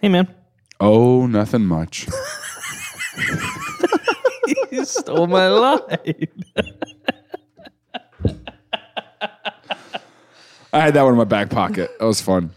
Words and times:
Hey, 0.00 0.08
man. 0.08 0.34
Oh, 0.80 1.26
nothing 1.26 1.66
much. 1.66 2.06
You 4.70 4.84
stole 4.84 5.26
my 5.26 5.48
line. 5.48 5.80
I 10.72 10.80
had 10.80 10.94
that 10.94 11.02
one 11.02 11.12
in 11.12 11.18
my 11.18 11.24
back 11.24 11.50
pocket. 11.50 11.90
That 11.98 12.04
was 12.04 12.20
fun. 12.20 12.50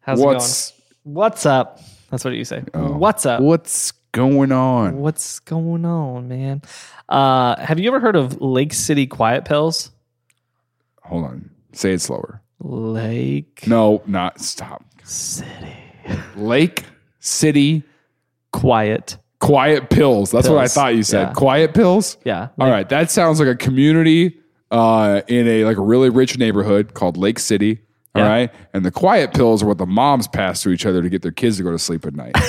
How's 0.00 0.20
it 0.20 0.24
What's 0.24 0.70
going? 0.72 1.14
What's 1.14 1.46
up? 1.46 1.80
That's 2.10 2.24
what 2.24 2.34
you 2.34 2.44
say. 2.44 2.60
What's 2.74 3.24
up? 3.26 3.40
what's 3.40 3.92
going 4.12 4.52
on? 4.52 4.98
What's 4.98 5.38
going 5.40 5.84
on, 5.84 6.28
man? 6.28 6.62
Uh, 7.08 7.56
have 7.58 7.78
you 7.78 7.88
ever 7.88 8.00
heard 8.00 8.16
of 8.16 8.40
Lake 8.40 8.74
City 8.74 9.06
Quiet 9.06 9.44
Pills? 9.44 9.90
Hold 11.04 11.24
on. 11.24 11.50
Say 11.72 11.92
it 11.92 12.00
slower. 12.00 12.42
Lake 12.60 13.64
No, 13.66 14.02
not 14.06 14.40
stop. 14.40 14.84
City 15.04 15.91
Lake 16.36 16.84
City 17.20 17.82
Quiet. 18.52 19.16
Quiet 19.40 19.90
Pills. 19.90 20.30
That's 20.30 20.48
what 20.48 20.58
I 20.58 20.62
Pills. 20.62 20.74
thought 20.74 20.94
you 20.94 21.02
said. 21.02 21.28
Yeah. 21.28 21.32
Quiet 21.32 21.74
Pills? 21.74 22.16
Yeah. 22.24 22.48
All 22.60 22.70
right. 22.70 22.88
That 22.88 23.10
sounds 23.10 23.40
like 23.40 23.48
a 23.48 23.56
community 23.56 24.38
uh, 24.70 25.22
in 25.26 25.48
a 25.48 25.64
like 25.64 25.76
a 25.78 25.82
really 25.82 26.10
rich 26.10 26.38
neighborhood 26.38 26.94
called 26.94 27.16
Lake 27.16 27.38
City. 27.38 27.80
All 28.14 28.22
Yeah. 28.22 28.28
right. 28.28 28.50
And 28.74 28.84
the 28.84 28.90
quiet 28.90 29.32
pills 29.32 29.62
are 29.62 29.66
what 29.66 29.78
the 29.78 29.86
moms 29.86 30.28
pass 30.28 30.62
to 30.62 30.70
each 30.70 30.84
other 30.86 31.00
to 31.02 31.08
get 31.08 31.22
their 31.22 31.32
kids 31.32 31.56
to 31.56 31.62
go 31.62 31.72
to 31.72 31.78
sleep 31.78 32.04
at 32.06 32.14
night. 32.14 32.36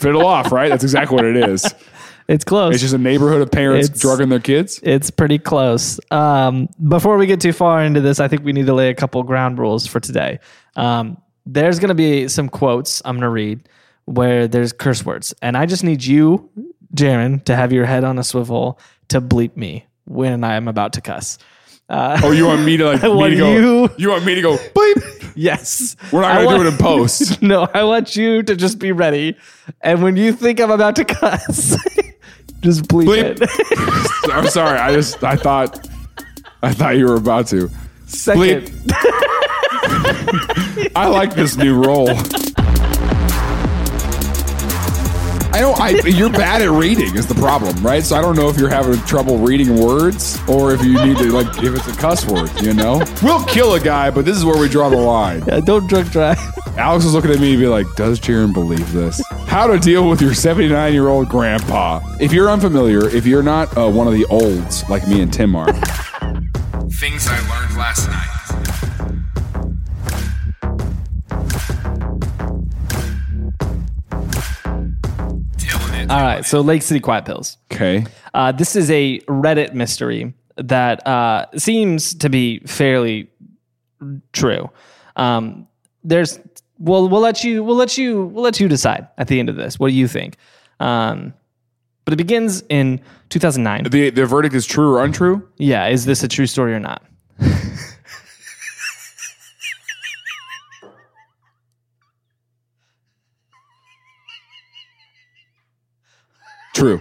Fiddle 0.00 0.24
off, 0.24 0.52
right? 0.52 0.68
That's 0.68 0.84
exactly 0.84 1.16
what 1.16 1.24
it 1.24 1.36
is. 1.36 1.64
It's 2.28 2.44
close. 2.44 2.74
It's 2.74 2.82
just 2.82 2.94
a 2.94 2.98
neighborhood 2.98 3.40
of 3.40 3.50
parents 3.50 3.86
It's- 3.88 4.00
drugging 4.02 4.28
their 4.28 4.38
kids. 4.40 4.80
It's 4.82 5.10
pretty 5.10 5.38
close. 5.38 5.98
Um, 6.10 6.68
before 6.88 7.16
we 7.16 7.26
get 7.26 7.40
too 7.40 7.52
far 7.54 7.82
into 7.82 8.00
this, 8.02 8.20
I 8.20 8.28
think 8.28 8.44
we 8.44 8.52
need 8.52 8.66
to 8.66 8.74
lay 8.74 8.90
a 8.90 8.94
couple 8.94 9.22
ground 9.22 9.58
rules 9.58 9.86
for 9.86 9.98
today. 9.98 10.38
Um, 10.76 11.16
there's 11.46 11.78
going 11.78 11.88
to 11.88 11.94
be 11.94 12.28
some 12.28 12.48
quotes 12.50 13.00
I'm 13.06 13.14
going 13.16 13.22
to 13.22 13.30
read 13.30 13.66
where 14.04 14.46
there's 14.46 14.72
curse 14.72 15.04
words, 15.04 15.34
and 15.42 15.56
I 15.56 15.64
just 15.66 15.82
need 15.84 16.04
you, 16.04 16.50
Jaron, 16.94 17.42
to 17.44 17.56
have 17.56 17.72
your 17.72 17.84
head 17.86 18.04
on 18.04 18.18
a 18.18 18.24
swivel 18.24 18.78
to 19.08 19.20
bleep 19.20 19.56
me 19.56 19.86
when 20.04 20.44
I 20.44 20.56
am 20.56 20.68
about 20.68 20.92
to 20.94 21.00
cuss. 21.00 21.38
Oh, 21.90 22.32
you 22.32 22.44
want 22.46 22.64
me 22.66 22.76
to 22.76 22.84
like 22.84 23.02
me 23.02 23.08
want 23.08 23.32
to 23.32 23.38
go? 23.38 23.50
you- 23.52 23.88
You, 23.96 24.10
want 24.10 24.26
me 24.26 24.34
to 24.34 24.42
go? 24.42 24.56
Bleep. 24.74 25.32
Yes, 25.34 25.96
We're 26.12 26.20
not 26.22 26.42
gonna 26.44 26.58
do 26.58 26.64
it 26.64 26.72
in 26.72 26.76
post. 26.78 27.40
no, 27.42 27.66
I 27.72 27.84
want 27.84 28.14
you 28.16 28.42
to 28.42 28.54
just 28.56 28.78
be 28.78 28.92
ready, 28.92 29.36
and 29.80 30.02
when 30.02 30.16
you 30.16 30.32
think 30.32 30.60
I'm 30.60 30.70
about 30.70 30.96
to 30.96 31.04
cuss, 31.06 31.76
just 32.60 32.84
bleep, 32.84 33.06
Bleep. 33.06 33.40
it. 33.40 34.30
I'm 34.32 34.48
sorry. 34.48 34.78
I 34.78 34.92
just 34.92 35.22
I 35.22 35.36
thought 35.36 35.88
I 36.62 36.72
thought 36.72 36.96
you 36.96 37.06
were 37.06 37.16
about 37.16 37.46
to. 37.48 37.70
Second, 38.06 38.66
Bleep. 38.68 38.92
I 40.96 41.06
like 41.08 41.34
this 41.34 41.56
new 41.56 41.82
role. 41.82 42.10
I 45.50 45.60
don't. 45.60 45.80
I 45.80 45.90
you're 46.06 46.30
bad 46.30 46.62
at 46.62 46.70
reading 46.70 47.16
is 47.16 47.26
the 47.26 47.34
problem, 47.34 47.76
right? 47.84 48.04
So 48.04 48.16
I 48.16 48.20
don't 48.22 48.36
know 48.36 48.48
if 48.48 48.58
you're 48.58 48.68
having 48.68 49.00
trouble 49.06 49.38
reading 49.38 49.80
words 49.80 50.38
or 50.46 50.72
if 50.72 50.82
you 50.84 50.92
need 51.04 51.16
to 51.18 51.32
like 51.32 51.46
if 51.62 51.74
it's 51.74 51.88
a 51.88 51.96
cuss 51.96 52.26
word. 52.26 52.50
You 52.60 52.74
know, 52.74 53.02
we'll 53.22 53.44
kill 53.44 53.74
a 53.74 53.80
guy, 53.80 54.10
but 54.10 54.24
this 54.24 54.36
is 54.36 54.44
where 54.44 54.60
we 54.60 54.68
draw 54.68 54.88
the 54.88 54.96
line. 54.96 55.42
Uh, 55.50 55.60
don't 55.60 55.88
drunk 55.88 56.10
drive. 56.12 56.38
Alex 56.76 57.04
was 57.04 57.14
looking 57.14 57.30
at 57.32 57.40
me 57.40 57.52
to 57.52 57.58
be 57.58 57.66
like, 57.66 57.86
"Does 57.96 58.20
Jaron 58.20 58.52
believe 58.52 58.92
this? 58.92 59.20
How 59.58 59.66
to 59.66 59.76
deal 59.76 60.08
with 60.08 60.22
your 60.22 60.34
79 60.34 60.92
year 60.92 61.08
old 61.08 61.28
grandpa? 61.28 62.00
If 62.20 62.32
you're 62.32 62.48
unfamiliar, 62.48 63.08
if 63.08 63.26
you're 63.26 63.42
not 63.42 63.76
uh, 63.76 63.90
one 63.90 64.06
of 64.06 64.12
the 64.12 64.24
olds 64.26 64.88
like 64.88 65.08
me 65.08 65.20
and 65.20 65.32
Tim 65.32 65.56
are, 65.56 65.72
Things 66.92 67.26
I 67.28 67.40
learned 67.48 67.76
last 67.76 68.06
night. 68.06 68.24
All 76.08 76.22
right, 76.22 76.46
so 76.46 76.60
Lake 76.60 76.82
City 76.82 77.00
Quiet 77.00 77.24
Pills. 77.24 77.56
okay, 77.72 78.06
Uh, 78.34 78.52
this 78.52 78.76
is 78.76 78.88
a 78.92 79.18
Reddit 79.22 79.74
mystery 79.74 80.34
that 80.54 81.04
uh, 81.04 81.46
seems 81.56 82.14
to 82.14 82.28
be 82.30 82.60
fairly 82.60 83.28
true. 84.32 84.70
Um, 85.16 85.66
there's 86.04 86.38
we'll 86.78 87.08
we'll 87.08 87.20
let 87.20 87.44
you 87.44 87.62
we'll 87.64 87.76
let 87.76 87.98
you 87.98 88.26
we'll 88.26 88.44
let 88.44 88.60
you 88.60 88.68
decide 88.68 89.08
at 89.18 89.28
the 89.28 89.38
end 89.38 89.48
of 89.48 89.56
this. 89.56 89.78
What 89.78 89.88
do 89.88 89.94
you 89.94 90.08
think? 90.08 90.36
Um, 90.80 91.34
but 92.04 92.14
it 92.14 92.16
begins 92.16 92.62
in 92.68 93.00
2009. 93.28 93.84
the 93.90 94.10
the 94.10 94.26
verdict 94.26 94.54
is 94.54 94.66
true 94.66 94.94
or 94.94 95.04
untrue? 95.04 95.46
Yeah, 95.58 95.88
is 95.88 96.04
this 96.04 96.22
a 96.22 96.28
true 96.28 96.46
story 96.46 96.72
or 96.74 96.80
not? 96.80 97.02
True. 106.74 107.00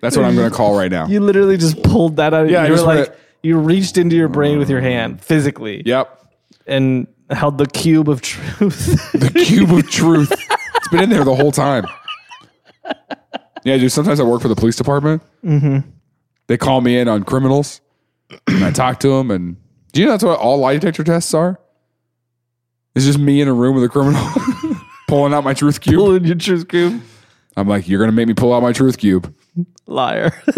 That's 0.00 0.16
what 0.16 0.24
I'm 0.24 0.34
going 0.34 0.50
to 0.50 0.54
call 0.56 0.76
right 0.76 0.90
now. 0.90 1.06
You 1.06 1.20
literally 1.20 1.56
just 1.56 1.80
pulled 1.82 2.16
that 2.16 2.34
out. 2.34 2.48
Yeah, 2.48 2.66
you 2.66 2.72
were 2.72 2.80
like 2.80 3.16
you 3.42 3.56
reached 3.58 3.96
into 3.96 4.16
your 4.16 4.28
brain 4.28 4.58
with 4.58 4.68
your 4.68 4.80
hand 4.80 5.20
physically 5.20 5.82
Yep, 5.86 6.26
and 6.66 7.06
held 7.30 7.58
the 7.58 7.66
cube 7.66 8.08
of 8.08 8.20
truth. 8.20 9.12
the 9.12 9.30
cube 9.30 9.70
of 9.72 9.90
truth. 9.90 10.32
It's 10.76 10.88
been 10.88 11.04
in 11.04 11.10
there 11.10 11.24
the 11.24 11.34
whole 11.34 11.52
time. 11.52 11.86
Yeah, 13.64 13.76
dude. 13.78 13.90
Sometimes 13.90 14.20
I 14.20 14.22
work 14.22 14.42
for 14.42 14.48
the 14.48 14.54
police 14.54 14.76
department. 14.76 15.22
Mm-hmm. 15.44 15.88
They 16.46 16.56
call 16.56 16.80
me 16.80 16.98
in 16.98 17.08
on 17.08 17.24
criminals, 17.24 17.80
and 18.46 18.64
I 18.64 18.70
talk 18.70 19.00
to 19.00 19.08
them. 19.08 19.32
And 19.32 19.56
do 19.92 20.00
you 20.00 20.06
know 20.06 20.12
that's 20.12 20.22
what 20.22 20.38
all 20.38 20.58
lie 20.58 20.74
detector 20.74 21.02
tests 21.02 21.34
are? 21.34 21.60
It's 22.94 23.04
just 23.04 23.18
me 23.18 23.40
in 23.40 23.48
a 23.48 23.52
room 23.52 23.74
with 23.74 23.82
a 23.84 23.88
criminal, 23.88 24.24
pulling 25.08 25.34
out 25.34 25.42
my 25.42 25.52
truth 25.52 25.80
cube. 25.80 25.96
Pulling 25.96 26.24
your 26.24 26.36
truth 26.36 26.68
cube. 26.68 27.02
I'm 27.56 27.66
like, 27.68 27.88
you're 27.88 27.98
gonna 27.98 28.12
make 28.12 28.28
me 28.28 28.34
pull 28.34 28.54
out 28.54 28.62
my 28.62 28.72
truth 28.72 28.98
cube. 28.98 29.34
liar. 29.86 30.32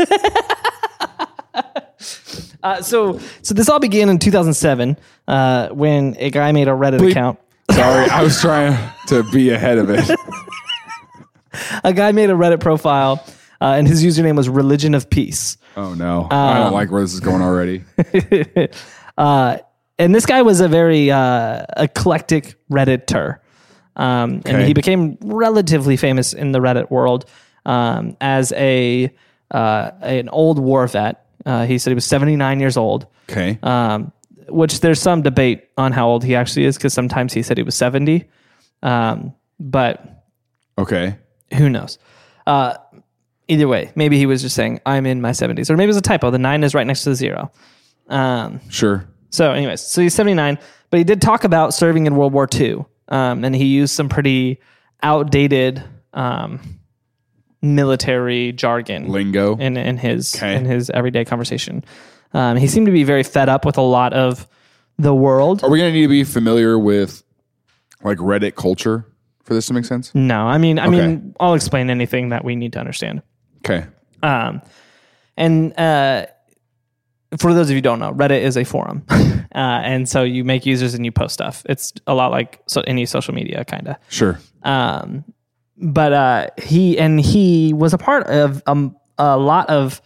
uh, 2.63 2.83
so, 2.83 3.19
so 3.43 3.55
this 3.55 3.69
all 3.69 3.81
began 3.81 4.09
in 4.09 4.19
2007 4.19 4.97
uh, 5.27 5.69
when 5.69 6.17
a 6.19 6.31
guy 6.31 6.53
made 6.53 6.69
a 6.69 6.73
Reddit 6.73 6.99
Bleep. 7.01 7.11
account. 7.11 7.39
Sorry, 7.71 8.09
I 8.09 8.23
was 8.23 8.41
trying 8.41 8.77
to 9.09 9.23
be 9.31 9.51
ahead 9.51 9.79
of 9.79 9.91
it. 9.91 10.09
A 11.85 11.93
guy 11.93 12.13
made 12.13 12.31
a 12.31 12.35
Reddit 12.35 12.61
profile, 12.61 13.25
uh, 13.61 13.75
and 13.77 13.89
his 13.89 14.05
username 14.05 14.37
was 14.37 14.49
Religion 14.49 14.95
of 14.95 15.11
Peace. 15.11 15.57
Oh 15.77 15.95
no, 15.95 16.29
I 16.31 16.59
don't 16.59 16.73
like 16.73 16.91
where 16.91 17.03
this 17.03 17.15
is 17.15 17.21
going 17.21 17.43
already. 17.43 17.85
Uh, 19.19 19.59
and 19.99 20.15
this 20.15 20.25
guy 20.27 20.43
was 20.43 20.61
a 20.61 20.69
very 20.69 21.11
uh, 21.11 21.65
eclectic 21.77 22.55
Redditor. 22.71 23.39
Um, 23.97 24.43
And 24.47 24.63
he 24.63 24.73
became 24.73 25.19
relatively 25.21 25.97
famous 25.97 26.33
in 26.33 26.53
the 26.53 26.61
Reddit 26.61 26.89
world 26.89 27.25
um, 27.67 28.17
as 28.21 28.53
a 28.53 29.13
uh, 29.51 29.91
an 30.03 30.29
old 30.29 30.61
war 30.61 30.87
vet. 30.87 31.27
Uh, 31.49 31.65
he 31.67 31.79
said 31.79 31.91
he 31.91 31.95
was 31.95 32.05
79 32.05 32.61
years 32.61 32.77
old. 32.77 33.07
Okay, 33.31 33.59
um, 33.63 34.13
which 34.49 34.81
there's 34.81 35.01
some 35.01 35.23
debate 35.23 35.69
on 35.77 35.93
how 35.93 36.09
old 36.09 36.23
he 36.25 36.35
actually 36.35 36.65
is 36.67 36.77
because 36.77 36.93
sometimes 36.95 37.33
he 37.33 37.43
said 37.43 37.57
he 37.57 37.63
was 37.63 37.75
70. 37.75 38.25
Um, 38.83 39.35
but 39.61 40.25
okay. 40.79 41.17
who 41.55 41.69
knows? 41.69 41.99
Uh, 42.47 42.75
either 43.49 43.69
way, 43.69 43.91
maybe 43.95 44.17
he 44.19 44.27
was 44.27 44.41
just 44.43 44.55
saying, 44.55 44.81
I'm 44.87 45.05
in 45.07 45.21
my 45.21 45.31
70s. 45.33 45.69
Or 45.71 45.77
maybe 45.77 45.85
it 45.85 45.89
was 45.89 45.97
a 45.97 46.03
typo. 46.03 46.31
The 46.31 46.39
nine 46.39 46.65
is 46.65 46.75
right 46.75 46.87
next 46.87 47.03
to 47.05 47.11
the 47.11 47.15
zero. 47.15 47.51
Um, 48.09 48.61
Sure. 48.71 49.07
so, 49.31 49.53
anyways, 49.53 49.81
so 49.83 50.01
he's 50.01 50.15
79, 50.15 50.59
but 50.91 50.97
he 50.99 51.05
did 51.05 51.21
talk 51.21 51.45
about 51.45 51.75
serving 51.75 52.07
in 52.07 52.17
World 52.17 52.33
War 52.33 52.49
II. 52.53 52.85
Um, 53.09 53.45
and 53.45 53.55
he 53.55 53.65
used 53.67 53.95
some 53.95 54.09
pretty 54.09 54.61
outdated 55.03 55.83
um, 56.15 56.78
military 57.63 58.53
jargon 58.53 59.09
Lingo. 59.09 59.57
in, 59.57 59.77
in 59.77 59.97
his 59.99 60.35
Okay. 60.37 60.55
in 60.55 60.65
his 60.65 60.91
everyday 60.91 61.25
conversation. 61.25 61.85
Um, 62.35 62.57
he 62.57 62.67
seemed 62.69 62.87
to 62.87 62.93
be 62.93 63.05
very 63.05 63.23
fed 63.23 63.49
up 63.49 63.65
with 63.65 63.79
a 63.79 63.83
lot 63.83 64.13
of 64.13 64.47
the 64.99 65.15
world. 65.15 65.63
Are 65.65 65.71
we 65.71 65.79
gonna 65.79 65.93
need 65.93 66.03
to 66.03 66.09
be 66.09 66.25
familiar 66.25 66.79
with 66.79 67.23
like 68.05 68.19
Reddit 68.19 68.55
culture 68.55 69.07
for 69.45 69.55
this 69.55 69.67
to 69.69 69.73
make 69.75 69.85
sense? 69.85 70.15
No, 70.15 70.47
I 70.47 70.59
mean, 70.59 70.79
I 70.79 70.87
Okay. 70.89 71.07
mean, 71.07 71.35
I'll 71.41 71.55
explain 71.55 71.91
anything 71.91 72.29
that 72.31 72.45
we 72.45 72.55
need 72.55 72.73
to 72.75 72.79
understand. 72.81 73.23
Okay. 73.65 73.87
Um, 74.23 74.61
and 75.37 75.77
uh, 75.79 76.27
for 77.39 77.55
those 77.55 77.67
of 77.67 77.71
you 77.71 77.77
who 77.77 77.81
don't 77.83 77.99
know, 77.99 78.13
Reddit 78.13 78.41
is 78.43 78.57
a 78.57 78.65
forum, 78.65 79.05
uh, 79.11 79.45
and 79.55 80.09
so 80.09 80.23
you 80.23 80.45
make 80.45 80.65
users 80.67 80.95
and 80.95 81.05
you 81.05 81.13
post 81.13 81.35
stuff. 81.35 81.63
It's 81.69 81.93
a 82.07 82.15
lot 82.15 82.31
like 82.31 82.61
so 82.67 82.83
any 82.83 83.07
social 83.07 83.35
media, 83.35 83.65
kind 83.65 83.89
of. 83.89 83.97
Sure. 84.09 84.39
Um, 84.65 85.25
but 85.81 86.13
uh, 86.13 86.47
he 86.59 86.99
and 86.99 87.21
he 87.21 87.73
was 87.73 87.95
a 87.95 87.99
part 87.99 88.27
of 88.27 88.63
um, 88.67 88.97
a 89.17 89.37
lot 89.37 89.69
of 89.71 90.03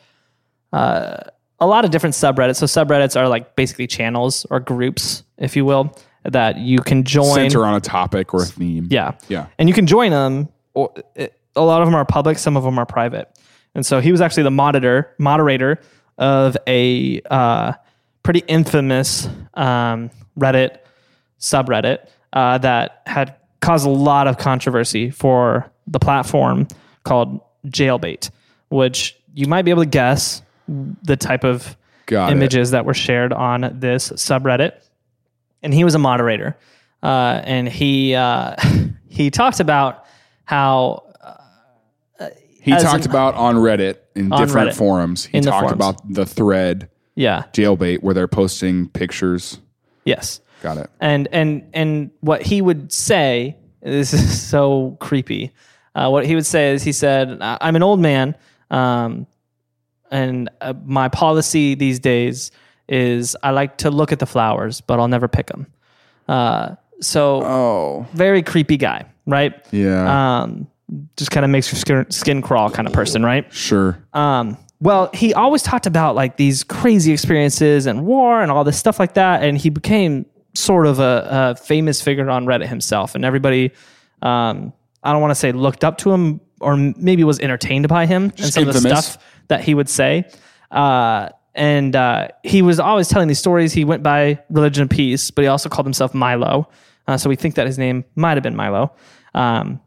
uh, 0.72 1.18
a 1.60 1.66
lot 1.66 1.84
of 1.84 1.90
different 1.90 2.14
subreddits. 2.14 2.56
So 2.56 2.66
subreddits 2.66 3.18
are 3.18 3.28
like 3.28 3.56
basically 3.56 3.86
channels 3.86 4.44
or 4.50 4.60
groups, 4.60 5.22
if 5.38 5.56
you 5.56 5.64
will, 5.64 5.96
that 6.24 6.58
you 6.58 6.78
can 6.78 7.04
join. 7.04 7.34
Center 7.34 7.64
on 7.64 7.74
a 7.74 7.80
topic 7.80 8.34
or 8.34 8.42
a 8.42 8.46
theme. 8.46 8.88
Yeah. 8.90 9.12
Yeah. 9.28 9.46
And 9.58 9.68
you 9.68 9.74
can 9.74 9.86
join 9.86 10.10
them. 10.10 10.48
Or 10.74 10.92
it, 11.14 11.38
a 11.54 11.62
lot 11.62 11.82
of 11.82 11.86
them 11.86 11.94
are 11.94 12.04
public. 12.04 12.38
Some 12.38 12.56
of 12.56 12.64
them 12.64 12.78
are 12.78 12.86
private. 12.86 13.38
And 13.74 13.86
so 13.86 14.00
he 14.00 14.10
was 14.10 14.20
actually 14.20 14.42
the 14.42 14.50
monitor, 14.50 15.14
moderator 15.18 15.80
of 16.18 16.56
a 16.66 17.20
uh, 17.30 17.72
pretty 18.22 18.40
infamous 18.48 19.28
um, 19.54 20.10
Reddit 20.38 20.78
subreddit 21.38 22.08
uh, 22.32 22.58
that 22.58 23.02
had 23.06 23.36
caused 23.62 23.86
a 23.86 23.90
lot 23.90 24.26
of 24.26 24.36
controversy 24.36 25.08
for 25.10 25.70
the 25.86 25.98
platform 25.98 26.68
called 27.04 27.40
Jailbait, 27.66 28.28
which 28.68 29.16
you 29.32 29.46
might 29.46 29.62
be 29.62 29.70
able 29.70 29.82
to 29.82 29.88
guess 29.88 30.42
the 30.68 31.16
type 31.16 31.44
of 31.44 31.76
Got 32.06 32.28
it. 32.28 32.32
images 32.32 32.72
that 32.72 32.84
were 32.84 32.92
shared 32.94 33.32
on 33.32 33.70
this 33.80 34.10
subreddit. 34.10 34.72
And 35.62 35.72
he 35.72 35.84
was 35.84 35.94
a 35.94 35.98
moderator, 35.98 36.56
uh, 37.02 37.40
and 37.44 37.66
he 37.68 38.14
uh, 38.14 38.56
he 39.08 39.30
talked 39.30 39.60
about 39.60 40.04
how 40.44 41.04
He 42.60 42.70
talked 42.72 43.04
an- 43.04 43.10
about 43.10 43.34
on 43.34 43.56
Reddit 43.56 43.96
in 44.14 44.32
On 44.32 44.40
different 44.40 44.70
Reddit. 44.70 44.74
forums. 44.76 45.24
He 45.24 45.40
the 45.40 45.50
talked 45.50 45.62
forums. 45.62 45.72
about 45.76 46.12
the 46.14 46.26
thread 46.26 46.88
yeah 47.14 47.44
jailbait 47.52 48.02
where 48.02 48.14
they're 48.14 48.26
posting 48.28 48.88
pictures. 48.88 49.58
yes 50.04 50.40
Got 50.62 50.78
it. 50.78 50.90
and 51.00 51.28
and 51.32 51.68
and 51.74 52.10
what 52.20 52.40
he 52.42 52.62
would 52.62 52.90
say 52.92 53.56
this 53.82 54.12
is 54.14 54.40
so 54.48 54.96
creepy 55.00 55.52
uh, 55.94 56.08
what 56.08 56.24
he 56.24 56.34
would 56.34 56.46
say 56.46 56.72
is 56.72 56.82
he 56.82 56.92
said 56.92 57.36
"I- 57.42 57.58
i'm 57.60 57.76
an 57.76 57.82
old 57.82 58.00
man 58.00 58.34
um, 58.70 59.26
and 60.10 60.48
uh, 60.60 60.72
my 60.84 61.08
policy 61.08 61.74
these 61.74 61.98
days 61.98 62.50
is 62.88 63.36
i 63.42 63.50
like 63.50 63.76
to 63.78 63.90
look 63.90 64.12
at 64.12 64.18
the 64.20 64.26
flowers 64.26 64.80
but 64.80 64.98
i'll 65.00 65.08
never 65.08 65.28
pick 65.28 65.48
them 65.48 65.66
uh, 66.28 66.76
so 67.00 67.42
Oh, 67.44 68.06
very 68.14 68.42
creepy 68.42 68.76
guy 68.76 69.04
right 69.26 69.52
yeah. 69.72 70.42
um, 70.42 70.68
just 71.16 71.30
kind 71.32 71.44
of 71.44 71.50
makes 71.50 71.72
your 71.72 71.78
skin, 71.78 72.10
skin 72.10 72.42
crawl 72.42 72.70
kind 72.70 72.86
of 72.86 72.94
person 72.94 73.24
right 73.24 73.52
sure. 73.52 73.98
um, 74.14 74.56
well, 74.80 75.10
he 75.14 75.32
always 75.32 75.62
talked 75.62 75.86
about 75.86 76.16
like 76.16 76.36
these 76.38 76.64
crazy 76.64 77.12
experiences 77.12 77.86
and 77.86 78.04
war 78.04 78.42
and 78.42 78.50
all 78.50 78.64
this 78.64 78.76
stuff 78.76 78.98
like 78.98 79.14
that, 79.14 79.44
and 79.44 79.56
he 79.56 79.70
became 79.70 80.26
sort 80.54 80.86
of 80.86 80.98
a, 80.98 81.28
a 81.30 81.56
famous 81.56 82.00
figure 82.00 82.28
on 82.30 82.46
Reddit 82.46 82.68
himself, 82.68 83.14
and 83.14 83.24
everybody, 83.24 83.72
um, 84.22 84.72
I 85.02 85.12
don't 85.12 85.20
want 85.20 85.32
to 85.32 85.36
say 85.36 85.52
looked 85.52 85.84
up 85.84 85.98
to 85.98 86.12
him 86.12 86.40
or 86.60 86.76
maybe 86.76 87.24
was 87.24 87.40
entertained 87.40 87.88
by 87.88 88.06
him 88.06 88.32
and 88.38 88.52
some 88.52 88.68
of 88.68 88.74
the 88.74 88.80
stuff 88.80 89.18
that 89.48 89.62
he 89.62 89.74
would 89.74 89.88
say. 89.88 90.24
Uh, 90.70 91.28
and 91.54 91.94
uh, 91.94 92.28
he 92.44 92.62
was 92.62 92.80
always 92.80 93.08
telling 93.08 93.28
these 93.28 93.38
stories. 93.38 93.72
He 93.72 93.84
went 93.84 94.02
by 94.02 94.38
Religion 94.48 94.84
of 94.84 94.88
Peace, 94.88 95.30
but 95.30 95.42
he 95.42 95.48
also 95.48 95.68
called 95.68 95.86
himself 95.86 96.14
Milo. 96.14 96.68
Uh, 97.06 97.16
so 97.18 97.28
we 97.28 97.36
think 97.36 97.56
that 97.56 97.66
his 97.66 97.78
name 97.78 98.04
might 98.14 98.34
have 98.34 98.42
been 98.42 98.56
Milo. 98.56 98.94
Um, 99.34 99.80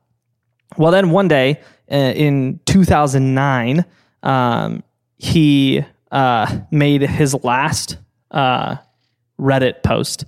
well, 0.77 0.91
then 0.91 1.09
one 1.09 1.27
day 1.27 1.61
uh, 1.91 1.95
in 1.95 2.59
2009, 2.65 3.85
um, 4.21 4.83
he 5.17 5.83
uh, 6.11 6.59
made 6.71 7.01
his 7.01 7.33
last 7.43 7.97
uh, 8.31 8.75
Reddit 9.39 9.81
post. 9.81 10.25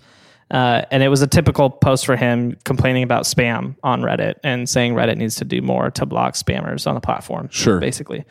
Uh, 0.49 0.83
and 0.91 1.03
it 1.03 1.09
was 1.09 1.21
a 1.21 1.27
typical 1.27 1.69
post 1.69 2.05
for 2.05 2.15
him 2.15 2.57
complaining 2.63 3.03
about 3.03 3.23
spam 3.23 3.75
on 3.83 4.01
Reddit 4.01 4.35
and 4.43 4.69
saying 4.69 4.93
Reddit 4.93 5.17
needs 5.17 5.35
to 5.35 5.45
do 5.45 5.61
more 5.61 5.91
to 5.91 6.05
block 6.05 6.35
spammers 6.35 6.87
on 6.87 6.95
the 6.95 7.01
platform. 7.01 7.49
Sure. 7.51 7.79
Basically. 7.79 8.23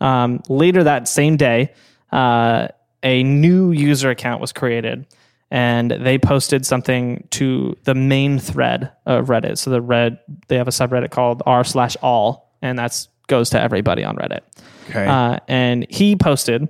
Um, 0.00 0.42
later 0.48 0.82
that 0.82 1.06
same 1.06 1.36
day, 1.36 1.72
uh, 2.10 2.68
a 3.04 3.22
new 3.22 3.70
user 3.70 4.10
account 4.10 4.40
was 4.40 4.52
created 4.52 5.06
and 5.52 5.90
they 5.90 6.18
posted 6.18 6.64
something 6.64 7.28
to 7.30 7.76
the 7.84 7.94
main 7.94 8.38
thread 8.38 8.90
of 9.04 9.26
Reddit. 9.26 9.58
So 9.58 9.70
the 9.70 9.82
red, 9.82 10.18
they 10.48 10.56
have 10.56 10.66
a 10.66 10.70
subreddit 10.70 11.10
called 11.10 11.42
r 11.44 11.62
slash 11.62 11.94
all, 12.02 12.50
and 12.62 12.78
that's 12.78 13.08
goes 13.26 13.50
to 13.50 13.60
everybody 13.60 14.02
on 14.02 14.16
Reddit. 14.16 14.40
Okay. 14.88 15.06
Uh, 15.06 15.38
and 15.48 15.86
he 15.90 16.16
posted, 16.16 16.68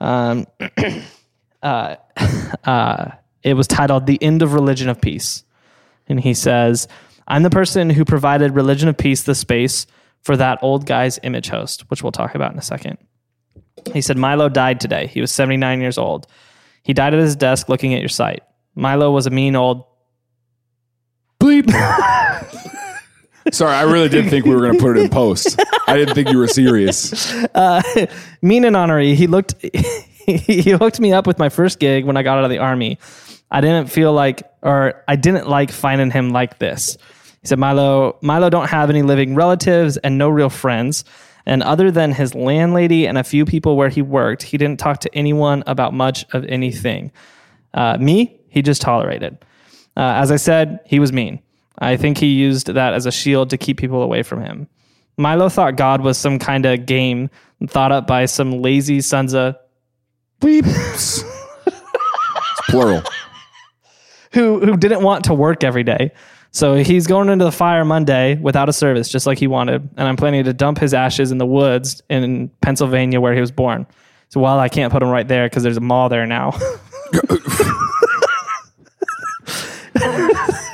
um, 0.00 0.46
uh, 1.62 1.96
uh, 2.64 3.10
it 3.42 3.54
was 3.54 3.66
titled 3.66 4.06
"The 4.06 4.22
End 4.22 4.42
of 4.42 4.54
Religion 4.54 4.88
of 4.88 5.00
Peace," 5.00 5.44
and 6.08 6.20
he 6.20 6.34
says, 6.34 6.88
"I'm 7.28 7.42
the 7.42 7.50
person 7.50 7.90
who 7.90 8.04
provided 8.04 8.54
Religion 8.54 8.88
of 8.88 8.96
Peace 8.96 9.22
the 9.22 9.34
space 9.34 9.86
for 10.22 10.36
that 10.36 10.58
old 10.62 10.86
guy's 10.86 11.18
image 11.22 11.48
host, 11.48 11.90
which 11.90 12.02
we'll 12.02 12.12
talk 12.12 12.34
about 12.34 12.52
in 12.52 12.58
a 12.58 12.62
second. 12.62 12.98
He 13.92 14.02
said 14.02 14.18
Milo 14.18 14.48
died 14.48 14.80
today. 14.80 15.06
He 15.06 15.20
was 15.20 15.32
79 15.32 15.80
years 15.80 15.96
old. 15.96 16.26
He 16.82 16.92
died 16.92 17.14
at 17.14 17.20
his 17.20 17.36
desk 17.36 17.68
looking 17.68 17.94
at 17.94 18.00
your 18.00 18.08
site. 18.10 18.42
Milo 18.74 19.10
was 19.10 19.26
a 19.26 19.30
mean 19.30 19.56
old 19.56 19.84
Bleep. 21.40 21.70
Sorry, 23.52 23.74
I 23.74 23.82
really 23.82 24.10
did 24.10 24.28
think 24.28 24.44
we 24.44 24.54
were 24.54 24.60
going 24.60 24.74
to 24.74 24.78
put 24.78 24.96
it 24.96 25.02
in 25.02 25.08
post. 25.08 25.58
I 25.86 25.96
didn't 25.96 26.14
think 26.14 26.28
you 26.28 26.38
were 26.38 26.46
serious. 26.46 27.32
Uh, 27.54 27.82
mean 28.42 28.64
and 28.64 28.76
honorary. 28.76 29.14
He 29.14 29.26
looked 29.26 29.54
he 30.26 30.70
hooked 30.70 31.00
me 31.00 31.12
up 31.12 31.26
with 31.26 31.38
my 31.38 31.48
first 31.48 31.78
gig 31.78 32.04
when 32.04 32.16
I 32.18 32.22
got 32.22 32.38
out 32.38 32.44
of 32.44 32.50
the 32.50 32.58
army. 32.58 32.98
I 33.50 33.60
didn't 33.60 33.86
feel 33.86 34.12
like 34.12 34.42
or 34.62 35.02
I 35.08 35.16
didn't 35.16 35.48
like 35.48 35.70
finding 35.70 36.10
him 36.10 36.30
like 36.30 36.58
this. 36.58 36.96
He 37.40 37.48
said 37.48 37.58
Milo 37.58 38.18
Milo 38.22 38.50
don't 38.50 38.68
have 38.68 38.90
any 38.90 39.02
living 39.02 39.34
relatives 39.34 39.96
and 39.98 40.18
no 40.18 40.28
real 40.28 40.50
friends. 40.50 41.04
And 41.46 41.62
other 41.62 41.90
than 41.90 42.12
his 42.12 42.34
landlady 42.34 43.06
and 43.06 43.16
a 43.16 43.24
few 43.24 43.44
people 43.44 43.76
where 43.76 43.88
he 43.88 44.02
worked, 44.02 44.42
he 44.42 44.58
didn't 44.58 44.78
talk 44.78 45.00
to 45.00 45.14
anyone 45.14 45.64
about 45.66 45.94
much 45.94 46.24
of 46.32 46.44
anything. 46.44 47.12
Uh, 47.72 47.96
me, 47.98 48.38
he 48.48 48.62
just 48.62 48.82
tolerated. 48.82 49.38
Uh, 49.96 50.14
as 50.16 50.30
I 50.30 50.36
said, 50.36 50.80
he 50.84 51.00
was 51.00 51.12
mean. 51.12 51.40
I 51.78 51.96
think 51.96 52.18
he 52.18 52.26
used 52.26 52.66
that 52.66 52.92
as 52.92 53.06
a 53.06 53.10
shield 53.10 53.50
to 53.50 53.58
keep 53.58 53.78
people 53.78 54.02
away 54.02 54.22
from 54.22 54.42
him. 54.42 54.68
Milo 55.16 55.48
thought 55.48 55.76
God 55.76 56.02
was 56.02 56.18
some 56.18 56.38
kind 56.38 56.66
of 56.66 56.86
game 56.86 57.30
thought 57.66 57.92
up 57.92 58.06
by 58.06 58.26
some 58.26 58.62
lazy 58.62 59.00
sons 59.00 59.34
of 59.34 59.56
Bleeps. 60.40 61.22
it's 61.66 62.60
plural. 62.68 63.02
Who 64.32 64.60
who 64.60 64.76
didn't 64.76 65.02
want 65.02 65.24
to 65.24 65.34
work 65.34 65.64
every 65.64 65.84
day. 65.84 66.12
So 66.52 66.74
he's 66.74 67.06
going 67.06 67.28
into 67.28 67.44
the 67.44 67.52
fire 67.52 67.84
Monday 67.84 68.36
without 68.36 68.68
a 68.68 68.72
service, 68.72 69.08
just 69.08 69.26
like 69.26 69.38
he 69.38 69.46
wanted. 69.46 69.88
And 69.96 70.08
I'm 70.08 70.16
planning 70.16 70.44
to 70.44 70.52
dump 70.52 70.78
his 70.78 70.92
ashes 70.92 71.30
in 71.30 71.38
the 71.38 71.46
woods 71.46 72.02
in 72.10 72.50
Pennsylvania 72.60 73.20
where 73.20 73.34
he 73.34 73.40
was 73.40 73.52
born. 73.52 73.86
So 74.30 74.40
while 74.40 74.58
I 74.58 74.68
can't 74.68 74.92
put 74.92 75.02
him 75.02 75.10
right 75.10 75.26
there 75.26 75.46
because 75.48 75.62
there's 75.62 75.76
a 75.76 75.80
mall 75.80 76.08
there 76.08 76.26
now. 76.26 76.58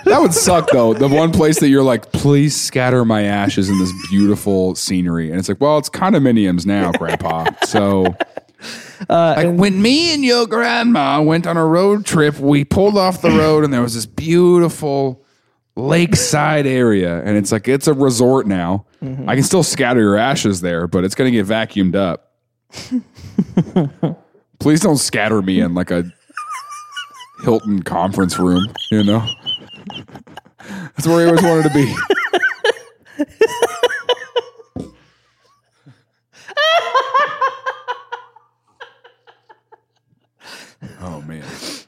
That 0.06 0.20
would 0.20 0.32
suck 0.32 0.70
though. 0.70 0.94
The 0.94 1.08
one 1.08 1.32
place 1.32 1.58
that 1.58 1.68
you're 1.68 1.82
like, 1.82 2.12
please 2.12 2.58
scatter 2.58 3.04
my 3.04 3.22
ashes 3.24 3.68
in 3.68 3.76
this 3.80 3.92
beautiful 4.08 4.76
scenery, 4.76 5.30
and 5.30 5.38
it's 5.38 5.48
like, 5.48 5.60
well, 5.60 5.78
it's 5.78 5.90
condominiums 5.90 6.64
now, 6.64 6.92
Grandpa. 6.92 7.46
So, 7.64 8.14
Uh, 9.08 9.34
like 9.36 9.54
when 9.56 9.80
me 9.80 10.14
and 10.14 10.24
your 10.24 10.46
grandma 10.46 11.20
went 11.20 11.46
on 11.46 11.56
a 11.56 11.66
road 11.66 12.04
trip, 12.04 12.38
we 12.38 12.64
pulled 12.64 12.96
off 12.96 13.22
the 13.22 13.30
road, 13.30 13.64
and 13.64 13.72
there 13.72 13.82
was 13.82 13.94
this 13.94 14.06
beautiful 14.06 15.24
lakeside 15.76 16.66
area, 16.66 17.22
and 17.22 17.36
it's 17.36 17.52
like 17.52 17.68
it's 17.68 17.86
a 17.86 17.94
resort 17.94 18.46
now. 18.46 18.86
Mm-hmm. 19.02 19.28
I 19.28 19.34
can 19.34 19.44
still 19.44 19.62
scatter 19.62 20.00
your 20.00 20.16
ashes 20.16 20.60
there, 20.60 20.86
but 20.86 21.04
it's 21.04 21.14
gonna 21.14 21.30
get 21.30 21.46
vacuumed 21.46 21.94
up. 21.94 22.32
Please 24.58 24.80
don't 24.80 24.96
scatter 24.96 25.42
me 25.42 25.60
in 25.60 25.74
like 25.74 25.90
a 25.90 26.10
Hilton 27.42 27.82
conference 27.82 28.38
room, 28.38 28.66
you 28.90 29.04
know? 29.04 29.26
That's 30.68 31.06
where 31.06 31.20
he 31.20 31.26
always 31.26 31.42
wanted 31.42 31.64
to 31.64 31.74
be. 31.74 31.94
oh 41.06 41.22
man. 41.22 41.42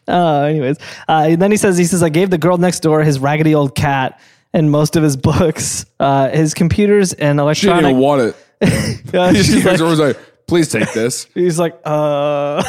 Uh, 0.08 0.42
anyways, 0.44 0.78
uh, 1.08 1.26
and 1.28 1.42
then 1.42 1.50
he 1.50 1.56
says, 1.58 1.76
he 1.76 1.84
says, 1.84 2.02
I 2.02 2.08
gave 2.08 2.30
the 2.30 2.38
girl 2.38 2.56
next 2.56 2.80
door 2.80 3.02
his 3.02 3.18
raggedy 3.18 3.54
old 3.54 3.74
cat 3.74 4.18
and 4.54 4.70
most 4.70 4.96
of 4.96 5.02
his 5.02 5.16
books, 5.16 5.84
uh, 6.00 6.30
his 6.30 6.54
computers 6.54 7.12
and 7.12 7.38
electronic 7.38 7.84
She 7.84 7.92
didn't 7.92 8.00
electronic. 8.00 8.34
even 8.60 8.64
want 8.64 9.02
it. 9.02 9.14
Uh, 9.14 9.32
She 9.34 9.42
she's 9.42 9.64
like, 9.64 9.78
was 9.80 9.98
like, 10.00 10.18
please 10.46 10.68
take 10.68 10.92
this. 10.92 11.24
he's 11.34 11.58
like, 11.58 11.78
uh, 11.84 12.62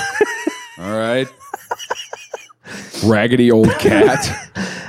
All 0.79 0.97
right. 0.97 1.27
Raggedy 3.05 3.51
old 3.51 3.69
cat. 3.79 4.29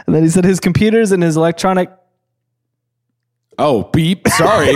and 0.07 0.15
then 0.15 0.23
he 0.23 0.29
said 0.29 0.45
his 0.45 0.61
computers 0.61 1.13
and 1.13 1.23
his 1.23 1.37
electronic. 1.37 1.91
Oh, 3.59 3.85
beep. 3.85 4.27
Sorry. 4.29 4.75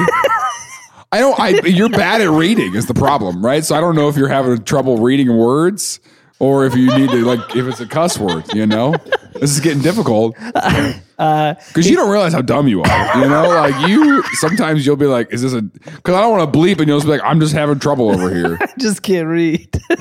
I 1.12 1.20
don't. 1.20 1.38
I 1.38 1.48
you're 1.66 1.88
bad 1.88 2.20
at 2.20 2.30
reading 2.30 2.74
is 2.74 2.86
the 2.86 2.94
problem, 2.94 3.44
right? 3.44 3.64
So 3.64 3.74
I 3.76 3.80
don't 3.80 3.94
know 3.94 4.08
if 4.08 4.16
you're 4.16 4.28
having 4.28 4.62
trouble 4.64 4.98
reading 4.98 5.36
words 5.36 6.00
or 6.38 6.66
if 6.66 6.74
you 6.74 6.86
need 6.96 7.10
to 7.10 7.24
like 7.24 7.56
if 7.56 7.66
it's 7.66 7.80
a 7.80 7.86
cuss 7.86 8.18
word. 8.18 8.44
You 8.54 8.66
know, 8.66 8.94
this 9.34 9.50
is 9.50 9.60
getting 9.60 9.82
difficult 9.82 10.36
because 10.36 11.88
you 11.88 11.96
don't 11.96 12.10
realize 12.10 12.32
how 12.32 12.42
dumb 12.42 12.68
you 12.68 12.82
are. 12.82 13.18
You 13.18 13.28
know, 13.28 13.48
like 13.48 13.88
you 13.88 14.22
sometimes 14.34 14.86
you'll 14.86 14.96
be 14.96 15.06
like, 15.06 15.32
"Is 15.32 15.42
this 15.42 15.52
a?" 15.52 15.62
Because 15.62 16.14
I 16.14 16.20
don't 16.20 16.36
want 16.36 16.52
to 16.52 16.58
bleep, 16.58 16.78
and 16.78 16.88
you'll 16.88 16.98
just 16.98 17.06
be 17.06 17.12
like, 17.12 17.22
"I'm 17.24 17.40
just 17.40 17.54
having 17.54 17.78
trouble 17.78 18.10
over 18.10 18.34
here." 18.34 18.58
I 18.60 18.72
just 18.78 19.02
can't 19.02 19.28
read. 19.28 19.68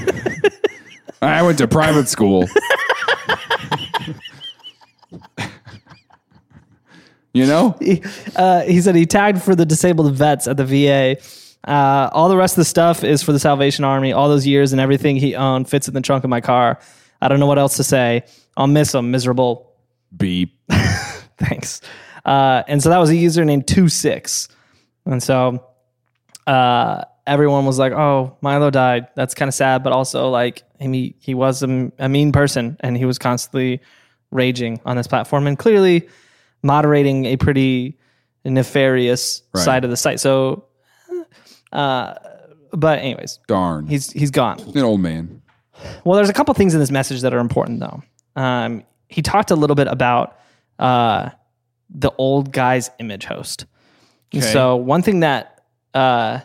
I 1.21 1.41
went 1.43 1.57
to 1.59 1.67
private 1.67 2.09
school. 2.09 2.47
you 7.33 7.45
know, 7.45 7.77
he, 7.79 8.03
uh, 8.35 8.63
he 8.63 8.81
said 8.81 8.95
he 8.95 9.05
tagged 9.05 9.41
for 9.41 9.55
the 9.55 9.65
disabled 9.65 10.13
vets 10.13 10.47
at 10.47 10.57
the 10.57 10.65
VA. 10.65 11.15
Uh, 11.67 12.09
all 12.11 12.27
the 12.29 12.35
rest 12.37 12.53
of 12.53 12.57
the 12.61 12.65
stuff 12.65 13.03
is 13.03 13.23
for 13.23 13.31
the 13.31 13.39
Salvation 13.39 13.85
Army. 13.85 14.11
All 14.11 14.27
those 14.29 14.45
years 14.45 14.73
and 14.73 14.81
everything 14.81 15.15
he 15.15 15.35
owned 15.35 15.69
fits 15.69 15.87
in 15.87 15.93
the 15.93 16.01
trunk 16.01 16.23
of 16.23 16.29
my 16.29 16.41
car. 16.41 16.79
I 17.21 17.27
don't 17.29 17.39
know 17.39 17.45
what 17.47 17.57
else 17.59 17.77
to 17.77 17.83
say. 17.83 18.23
I'll 18.57 18.67
miss 18.67 18.93
him. 18.93 19.11
Miserable 19.11 19.71
Beep. 20.15 20.59
Thanks. 21.37 21.81
Uh, 22.25 22.63
and 22.67 22.81
so 22.83 22.89
that 22.89 22.97
was 22.99 23.09
a 23.09 23.13
username 23.13 23.65
two 23.65 23.89
six, 23.89 24.47
and 25.05 25.21
so 25.21 25.65
uh, 26.47 27.03
everyone 27.27 27.65
was 27.65 27.79
like, 27.79 27.91
"Oh, 27.93 28.37
Milo 28.41 28.69
died. 28.69 29.07
That's 29.15 29.33
kind 29.33 29.49
of 29.49 29.55
sad, 29.55 29.83
but 29.83 29.91
also 29.93 30.29
like 30.29 30.63
he 30.79 31.15
he 31.19 31.33
was 31.33 31.63
a, 31.63 31.91
a 31.99 32.07
mean 32.07 32.31
person, 32.31 32.77
and 32.81 32.95
he 32.97 33.05
was 33.05 33.17
constantly 33.17 33.81
raging 34.31 34.79
on 34.85 34.95
this 34.97 35.07
platform, 35.07 35.47
and 35.47 35.57
clearly 35.57 36.07
moderating 36.61 37.25
a 37.25 37.35
pretty 37.37 37.97
nefarious 38.45 39.41
Right. 39.53 39.63
side 39.63 39.83
of 39.83 39.89
the 39.89 39.97
site." 39.97 40.19
So, 40.19 40.65
uh, 41.73 42.13
but 42.71 42.99
anyways, 42.99 43.39
Darn. 43.47 43.87
he's 43.87 44.11
he's 44.11 44.31
gone. 44.31 44.59
an 44.59 44.83
old 44.83 45.01
man. 45.01 45.41
Well, 46.05 46.15
there's 46.15 46.29
a 46.29 46.33
couple 46.33 46.53
things 46.53 46.73
in 46.73 46.79
this 46.79 46.91
message 46.91 47.21
that 47.21 47.33
are 47.33 47.39
important, 47.39 47.79
though. 47.79 48.01
Um, 48.35 48.83
he 49.09 49.21
talked 49.21 49.51
a 49.51 49.55
little 49.55 49.75
bit 49.75 49.87
about 49.87 50.37
uh, 50.79 51.29
the 51.89 52.11
old 52.17 52.51
guy's 52.51 52.89
image 52.99 53.25
host. 53.25 53.65
Okay. 54.33 54.41
So 54.41 54.75
one 54.75 55.01
thing 55.01 55.19
that 55.19 55.65
uh, 55.93 56.39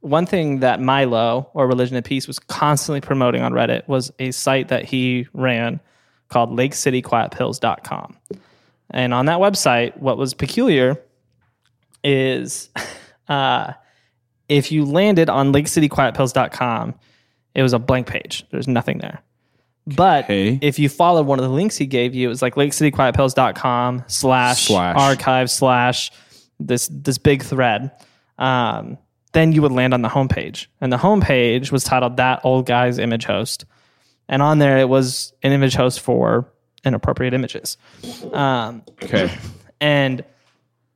one 0.00 0.26
thing 0.26 0.60
that 0.60 0.80
Milo 0.80 1.50
or 1.54 1.66
Religion 1.66 1.96
of 1.96 2.04
Peace 2.04 2.26
was 2.26 2.38
constantly 2.38 3.00
promoting 3.00 3.42
on 3.42 3.52
Reddit 3.52 3.86
was 3.88 4.12
a 4.18 4.30
site 4.30 4.68
that 4.68 4.84
he 4.84 5.26
ran 5.32 5.80
called 6.28 6.50
LakeCityQuietPills.com. 6.50 8.16
And 8.90 9.14
on 9.14 9.26
that 9.26 9.38
website, 9.38 9.96
what 9.98 10.16
was 10.18 10.34
peculiar 10.34 11.00
is 12.02 12.70
uh, 13.28 13.72
if 14.48 14.72
you 14.72 14.84
landed 14.84 15.28
on 15.28 15.52
LakeCityQuietPills.com, 15.52 16.94
it 17.54 17.62
was 17.62 17.72
a 17.72 17.78
blank 17.78 18.06
page. 18.06 18.46
There's 18.50 18.68
nothing 18.68 18.98
there. 18.98 19.20
But 19.86 20.24
Okay. 20.24 20.58
if 20.60 20.78
you 20.78 20.88
followed 20.88 21.26
one 21.26 21.38
of 21.38 21.44
the 21.44 21.50
links 21.50 21.76
he 21.78 21.86
gave 21.86 22.14
you, 22.14 22.26
it 22.26 22.28
was 22.28 22.42
like 22.42 22.54
lakecityquietpills.com 22.56 24.04
slash 24.06 24.66
Slash. 24.66 24.96
archive 24.98 25.50
slash 25.50 26.10
this 26.60 26.88
this 26.92 27.18
big 27.18 27.42
thread. 27.42 27.90
Um, 28.38 28.98
then 29.32 29.52
you 29.52 29.62
would 29.62 29.72
land 29.72 29.94
on 29.94 30.02
the 30.02 30.08
homepage. 30.08 30.66
And 30.80 30.92
the 30.92 30.96
homepage 30.98 31.70
was 31.72 31.84
titled 31.84 32.16
That 32.18 32.40
Old 32.44 32.66
Guy's 32.66 32.98
Image 32.98 33.24
Host. 33.24 33.64
And 34.28 34.42
on 34.42 34.58
there 34.58 34.78
it 34.78 34.88
was 34.88 35.32
an 35.42 35.52
image 35.52 35.74
host 35.74 36.00
for 36.00 36.50
inappropriate 36.84 37.32
images. 37.34 37.76
Um, 38.32 38.82
Okay. 39.02 39.30
and 39.80 40.22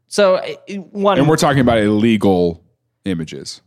so 0.09 0.37
it- 0.66 0.80
one 0.92 1.18
and 1.18 1.28
we're 1.28 1.37
talking 1.37 1.61
about 1.61 1.78
illegal 1.78 2.62
images. 3.04 3.61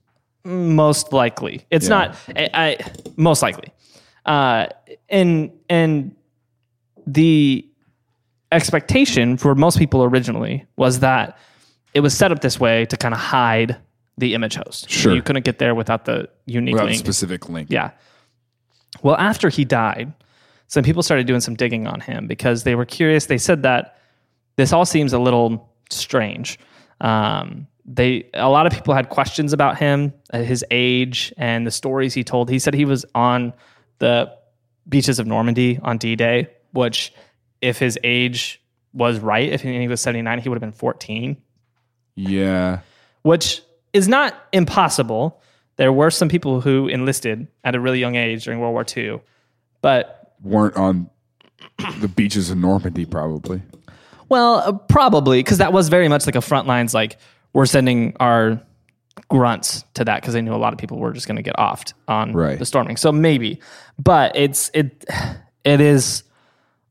most 0.44 1.12
likely 1.12 1.65
it's 1.72 1.86
Yeah. 1.89 1.98
not 1.98 2.18
I, 2.36 2.50
I 2.54 2.77
most 3.18 3.42
likely 3.42 3.74
uh 4.25 4.68
and 5.10 5.51
and 5.70 6.15
the 7.08 7.68
expectation 8.51 9.38
for 9.38 9.56
most 9.56 9.77
people 9.77 10.04
originally 10.04 10.65
was 10.77 11.00
that 11.00 11.38
it 11.94 12.01
was 12.01 12.15
set 12.15 12.32
up 12.32 12.42
this 12.42 12.60
way 12.60 12.86
to 12.86 12.98
kind 12.98 13.13
of 13.13 13.20
hide 13.20 13.77
the 14.18 14.34
image 14.34 14.56
host 14.56 14.89
Sure. 14.89 15.13
you 15.15 15.22
couldn't 15.22 15.44
get 15.46 15.58
there 15.60 15.74
without 15.75 16.06
the 16.06 16.30
unique 16.46 16.74
Without 16.75 16.88
link 16.89 17.00
specific 17.00 17.50
link. 17.50 17.70
yeah 17.72 17.92
well 19.01 19.15
after 19.18 19.50
he 19.50 19.65
died 19.65 20.13
some 20.68 20.84
people 20.84 21.04
started 21.04 21.27
doing 21.27 21.42
some 21.42 21.56
digging 21.56 21.86
on 21.88 22.00
him 22.00 22.27
because 22.27 22.63
they 22.63 22.75
were 22.75 22.86
curious 22.86 23.25
they 23.25 23.38
said 23.38 23.63
that 23.63 23.98
this 24.58 24.72
all 24.72 24.86
seems 24.86 25.12
a 25.12 25.20
little 25.20 25.70
strange 25.89 26.58
um, 27.01 27.68
they 27.86 28.27
a 28.34 28.50
lot 28.50 28.65
of 28.65 28.74
people 28.74 28.94
had 28.94 29.10
questions 29.10 29.54
about 29.54 29.77
him 29.77 30.12
uh, 30.34 30.39
his 30.39 30.65
age 30.72 31.32
and 31.38 31.68
the 31.68 31.72
stories 31.72 32.13
he 32.15 32.24
told 32.24 32.50
he 32.50 32.58
said 32.60 32.74
he 32.74 32.86
was 32.86 33.06
on 33.13 33.54
the 34.00 34.32
beaches 34.89 35.20
of 35.20 35.27
normandy 35.27 35.77
on 35.84 35.98
d-day 35.98 36.48
which 36.72 37.13
if 37.62 37.77
his 37.77 37.98
age 38.04 38.62
was 38.94 39.20
right 39.20 39.50
if 39.51 39.62
he 39.62 39.88
was 39.88 40.01
79 40.01 40.39
he 40.39 40.50
would 40.50 40.56
have 40.56 40.62
been 40.62 40.72
14 40.72 41.38
Yeah. 42.15 42.80
which 43.22 43.62
is 43.94 44.08
not 44.08 44.34
impossible. 44.51 45.42
There 45.77 45.92
were 45.94 46.10
some 46.12 46.27
people 46.30 46.60
who 46.62 46.88
enlisted 46.88 47.48
at 47.63 47.75
a 47.75 47.80
really 47.80 48.00
young 48.00 48.15
age 48.15 48.44
during 48.46 48.60
World 48.60 48.74
War 48.74 48.86
II, 48.96 49.22
but 49.82 50.34
Weren't 50.42 50.75
on 50.77 51.10
the 52.00 52.08
beaches 52.10 52.50
of 52.50 52.58
Normandy, 52.58 53.06
probably. 53.06 53.62
well, 54.30 54.56
uh, 54.56 54.72
probably 54.74 55.39
because 55.39 55.58
that 55.60 55.72
was 55.74 55.88
very 55.89 56.08
much 56.10 56.25
like 56.25 56.36
a 56.36 56.42
front 56.42 56.68
lines. 56.68 56.94
Like 56.94 57.18
we're 57.56 57.66
sending 57.66 58.14
our 58.20 58.62
grunts 59.30 59.84
to 59.96 60.04
that 60.04 60.22
because 60.22 60.34
they 60.34 60.42
knew 60.42 60.54
a 60.54 60.58
lot 60.58 60.74
of 60.74 60.78
people 60.78 60.98
were 61.00 61.14
just 61.14 61.26
going 61.26 61.38
to 61.38 61.42
get 61.42 61.56
offed 61.56 61.94
on 62.08 62.34
Right. 62.34 62.60
the 62.60 62.66
storming. 62.66 62.98
So 62.98 63.12
maybe, 63.12 63.60
but 63.98 64.36
it's 64.36 64.70
it 64.74 65.06
it 65.64 65.80
is 65.82 66.24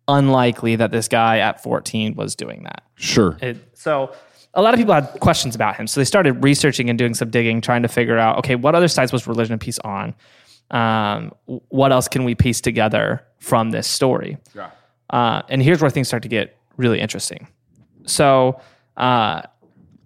unlikely 0.09 0.77
that 0.77 0.91
this 0.91 1.07
guy 1.09 1.39
at 1.39 1.63
14 1.63 2.15
was 2.15 2.35
doing 2.35 2.65
that. 2.65 2.83
Sure. 2.97 3.37
It, 3.41 3.57
so 3.75 4.13
a 4.55 4.63
lot 4.63 4.75
of 4.75 4.79
people 4.79 4.95
had 4.95 5.07
questions 5.21 5.55
about 5.55 5.77
him. 5.77 5.87
So 5.87 6.01
they 6.01 6.05
started 6.05 6.43
researching 6.45 6.89
and 6.91 6.99
doing 6.99 7.15
some 7.15 7.31
digging, 7.31 7.61
trying 7.61 7.83
to 7.83 7.89
figure 7.89 8.19
out, 8.19 8.39
okay, 8.39 8.55
what 8.55 8.75
other 8.75 8.89
sites 8.89 9.13
was 9.13 9.27
Religion 9.27 9.53
and 9.53 9.61
Peace 9.61 9.79
on? 9.81 10.15
Um, 10.71 11.33
what 11.69 11.93
else 11.93 12.09
can 12.09 12.25
we 12.25 12.35
piece 12.35 12.61
together 12.61 13.23
from 13.39 13.71
this 13.71 13.87
story? 13.87 14.39
Yeah. 14.55 14.71
Uh, 15.11 15.43
and 15.49 15.63
here's 15.63 15.81
where 15.81 15.91
things 15.91 16.09
start 16.09 16.23
to 16.23 16.29
get 16.29 16.57
really 16.77 17.01
interesting. 17.01 17.49
So, 18.07 18.61
uh, 18.97 19.43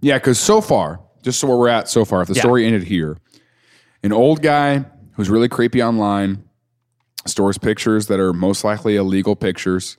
Yeah, 0.00 0.18
because 0.18 0.38
so 0.38 0.60
far, 0.60 1.00
just 1.22 1.40
so 1.40 1.48
where 1.48 1.56
we're 1.56 1.68
at 1.68 1.88
so 1.88 2.04
far, 2.04 2.22
if 2.22 2.28
the 2.28 2.34
Yeah. 2.34 2.42
story 2.42 2.64
ended 2.66 2.84
here, 2.84 3.16
an 4.02 4.12
old 4.12 4.42
guy 4.42 4.84
who's 5.12 5.28
really 5.28 5.48
creepy 5.48 5.82
online 5.82 6.44
stores 7.26 7.58
pictures 7.58 8.06
that 8.06 8.20
are 8.20 8.32
most 8.32 8.64
likely 8.64 8.96
illegal 8.96 9.34
pictures, 9.36 9.96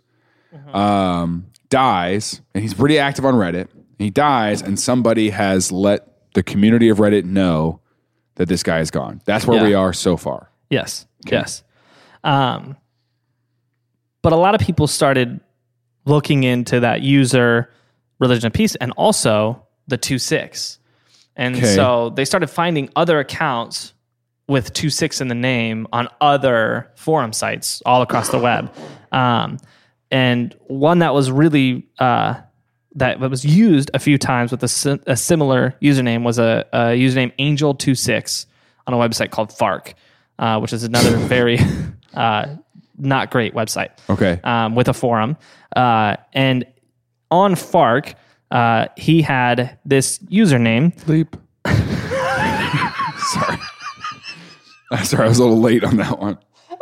um, 0.73 1.45
dies, 1.69 2.41
and 2.55 2.63
he's 2.63 2.73
pretty 2.73 2.97
active 2.97 3.25
on 3.25 3.35
Reddit. 3.35 3.67
He 3.97 4.09
dies, 4.09 4.61
and 4.61 4.79
somebody 4.79 5.29
has 5.31 5.71
let 5.71 6.07
the 6.33 6.41
community 6.41 6.89
of 6.89 6.97
Reddit 6.99 7.25
know 7.25 7.81
that 8.35 8.47
this 8.47 8.63
guy 8.63 8.79
is 8.79 8.89
gone. 8.89 9.21
That's 9.25 9.45
where 9.45 9.57
Yeah. 9.59 9.67
we 9.67 9.73
are 9.73 9.93
so 9.93 10.15
far. 10.17 10.49
yes, 10.69 11.05
yes. 11.29 11.63
Um, 12.23 12.77
but 14.21 14.33
a 14.33 14.35
lot 14.35 14.55
of 14.55 14.61
people 14.61 14.87
started 14.87 15.39
looking 16.05 16.43
into 16.43 16.79
that 16.79 17.01
user 17.01 17.69
Religion 18.19 18.47
of 18.47 18.53
Peace 18.53 18.75
and 18.75 18.91
also 18.93 19.65
the 19.89 19.97
two 19.97 20.19
six. 20.19 20.77
And 21.35 21.55
Okay. 21.55 21.75
so 21.75 22.09
they 22.09 22.25
started 22.25 22.47
finding 22.47 22.89
other 22.95 23.19
accounts 23.19 23.93
with 24.47 24.73
two 24.73 24.89
six 24.89 25.21
in 25.21 25.27
the 25.27 25.35
name 25.35 25.87
on 25.93 26.07
other 26.21 26.91
forum 26.95 27.33
sites 27.33 27.81
all 27.85 28.01
across 28.01 28.29
the 28.29 28.39
web. 28.39 28.73
Um, 29.11 29.57
and 30.11 30.55
one 30.67 30.99
that 30.99 31.13
was 31.13 31.31
really 31.31 31.87
uh, 31.99 32.35
that 32.95 33.19
was 33.19 33.45
used 33.45 33.91
a 33.93 33.99
few 33.99 34.17
times 34.17 34.51
with 34.51 34.63
a, 34.63 34.99
a 35.05 35.15
similar 35.15 35.75
username 35.81 36.23
was 36.23 36.39
a, 36.39 36.65
a 36.73 36.77
username 36.97 37.31
Angel26 37.37 38.47
on 38.87 38.93
a 38.95 38.97
website 38.97 39.29
called 39.29 39.53
Fark, 39.53 39.93
uh, 40.39 40.59
which 40.59 40.73
is 40.73 40.83
another 40.83 41.15
very 41.27 41.59
uh, 42.15 42.55
not 42.97 43.29
great 43.31 43.53
website 43.53 43.89
Okay. 44.09 44.39
um, 44.43 44.73
with 44.75 44.87
a 44.89 44.93
forum. 44.93 45.37
Uh, 45.75 46.15
and 46.33 46.65
on 47.29 47.55
Fark, 47.55 48.15
uh, 48.51 48.87
he 48.97 49.21
had 49.21 49.77
this 49.85 50.17
username. 50.19 50.93
Leap. 51.07 51.35
Sorry. 51.65 53.57
Sorry, 55.03 55.25
I 55.25 55.27
was 55.27 55.37
a 55.37 55.43
little 55.43 55.59
late 55.61 55.83
on 55.83 55.97
that 55.97 56.17
one. 56.19 56.37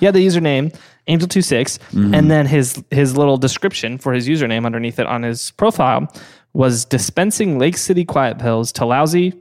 He 0.00 0.06
had 0.06 0.14
the 0.14 0.26
username 0.26 0.74
Angel26, 1.08 1.78
and 2.14 2.30
then 2.30 2.46
his 2.46 2.82
his 2.90 3.16
little 3.16 3.36
description 3.36 3.98
for 3.98 4.12
his 4.12 4.28
username 4.28 4.66
underneath 4.66 4.98
it 4.98 5.06
on 5.06 5.22
his 5.22 5.50
profile 5.52 6.12
was 6.52 6.84
dispensing 6.84 7.58
Lake 7.58 7.76
City 7.76 8.04
quiet 8.04 8.38
pills 8.38 8.72
to 8.72 8.84
lousy 8.84 9.40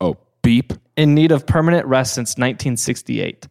Oh, 0.00 0.16
beep. 0.42 0.72
in 0.96 1.14
need 1.14 1.32
of 1.32 1.46
permanent 1.46 1.86
rest 1.86 2.14
since 2.14 2.30
1968. 2.32 3.46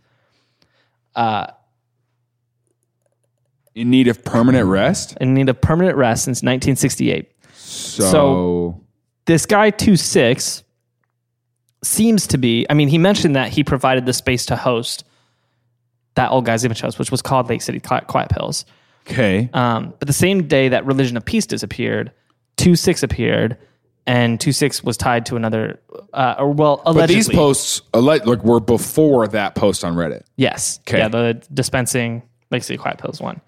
In 3.76 3.90
need 3.90 4.08
of 4.08 4.24
permanent 4.24 4.68
rest. 4.68 5.18
In 5.20 5.34
need 5.34 5.50
of 5.50 5.60
permanent 5.60 5.98
rest 5.98 6.26
since 6.26 6.44
1968. 6.44 7.32
So, 7.54 8.12
So- 8.12 8.82
this 9.26 9.46
guy 9.46 9.70
26 9.72 10.64
seems 11.84 12.28
to 12.28 12.38
be 12.38 12.66
i 12.70 12.74
mean 12.74 12.88
he 12.88 12.98
mentioned 12.98 13.36
that 13.36 13.50
he 13.50 13.64
provided 13.64 14.06
the 14.06 14.14
space 14.14 14.46
to 14.46 14.56
host 14.56 15.04
that 16.16 16.32
old 16.32 16.46
guy's 16.46 16.64
image 16.64 16.80
house 16.80 16.98
which 16.98 17.12
was 17.12 17.22
called 17.22 17.50
lake 17.50 17.62
city 17.62 17.80
quiet, 17.80 18.30
pills 18.30 18.66
okay. 19.06 19.50
um, 19.54 19.94
but 20.00 20.08
the 20.08 20.14
same 20.14 20.48
day 20.48 20.70
that 20.70 20.86
religion 20.86 21.18
of 21.18 21.26
peace 21.26 21.46
disappeared 21.46 22.12
26 22.58 23.04
appeared 23.04 23.58
and 24.08 24.40
26 24.40 24.84
was 24.84 24.96
tied 24.96 25.26
to 25.26 25.36
another 25.36 25.80
uh, 26.14 26.36
or 26.40 26.54
well 26.54 26.78
but 26.86 26.92
allegedly 26.92 27.16
these 27.16 27.30
posts 27.30 27.82
like 27.94 28.26
were 28.26 28.60
before 28.62 29.28
that 29.28 29.56
post 29.56 29.84
on 29.84 29.96
Reddit. 29.96 30.24
yes 30.38 30.80
Okay. 30.88 31.00
yeah 31.00 31.10
the 31.10 31.42
dispensing 31.54 32.24
city 32.62 32.78
quiet 32.78 32.98
pills 32.98 33.20
one 33.20 33.42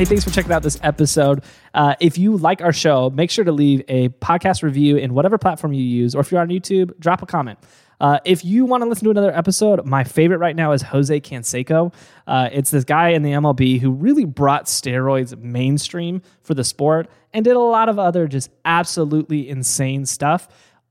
Hey, 0.00 0.06
thanks 0.06 0.24
for 0.24 0.30
checking 0.30 0.50
out 0.50 0.62
this 0.62 0.80
episode. 0.82 1.44
Uh, 1.74 1.94
if 2.00 2.16
you 2.16 2.38
like 2.38 2.62
our 2.62 2.72
show, 2.72 3.10
make 3.10 3.30
sure 3.30 3.44
to 3.44 3.52
leave 3.52 3.82
a 3.86 4.08
podcast 4.08 4.62
review 4.62 4.96
in 4.96 5.12
whatever 5.12 5.36
platform 5.36 5.74
you 5.74 5.82
use, 5.82 6.14
or 6.14 6.22
if 6.22 6.32
you're 6.32 6.40
on 6.40 6.48
YouTube, 6.48 6.98
drop 6.98 7.20
a 7.20 7.26
comment. 7.26 7.58
Uh, 8.00 8.18
if 8.24 8.42
you 8.42 8.64
want 8.64 8.82
to 8.82 8.88
listen 8.88 9.04
to 9.04 9.10
another 9.10 9.36
episode, 9.36 9.84
my 9.84 10.02
favorite 10.02 10.38
right 10.38 10.56
now 10.56 10.72
is 10.72 10.80
Jose 10.80 11.20
Canseco. 11.20 11.92
Uh, 12.26 12.48
it's 12.50 12.70
this 12.70 12.84
guy 12.84 13.10
in 13.10 13.22
the 13.22 13.32
MLB 13.32 13.78
who 13.78 13.90
really 13.90 14.24
brought 14.24 14.64
steroids 14.64 15.38
mainstream 15.38 16.22
for 16.42 16.54
the 16.54 16.64
sport 16.64 17.10
and 17.34 17.44
did 17.44 17.54
a 17.54 17.60
lot 17.60 17.90
of 17.90 17.98
other 17.98 18.26
just 18.26 18.50
absolutely 18.64 19.50
insane 19.50 20.06
stuff. 20.06 20.48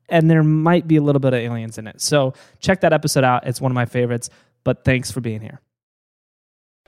And 0.09 0.29
there 0.29 0.43
might 0.43 0.87
be 0.87 0.97
a 0.97 1.01
little 1.01 1.19
bit 1.19 1.33
of 1.33 1.39
aliens 1.39 1.77
in 1.77 1.87
it. 1.87 2.01
So 2.01 2.33
check 2.59 2.81
that 2.81 2.93
episode 2.93 3.23
out. 3.23 3.47
It's 3.47 3.61
one 3.61 3.71
of 3.71 3.75
my 3.75 3.85
favorites. 3.85 4.29
But 4.63 4.83
thanks 4.83 5.11
for 5.11 5.21
being 5.21 5.41
here. 5.41 5.61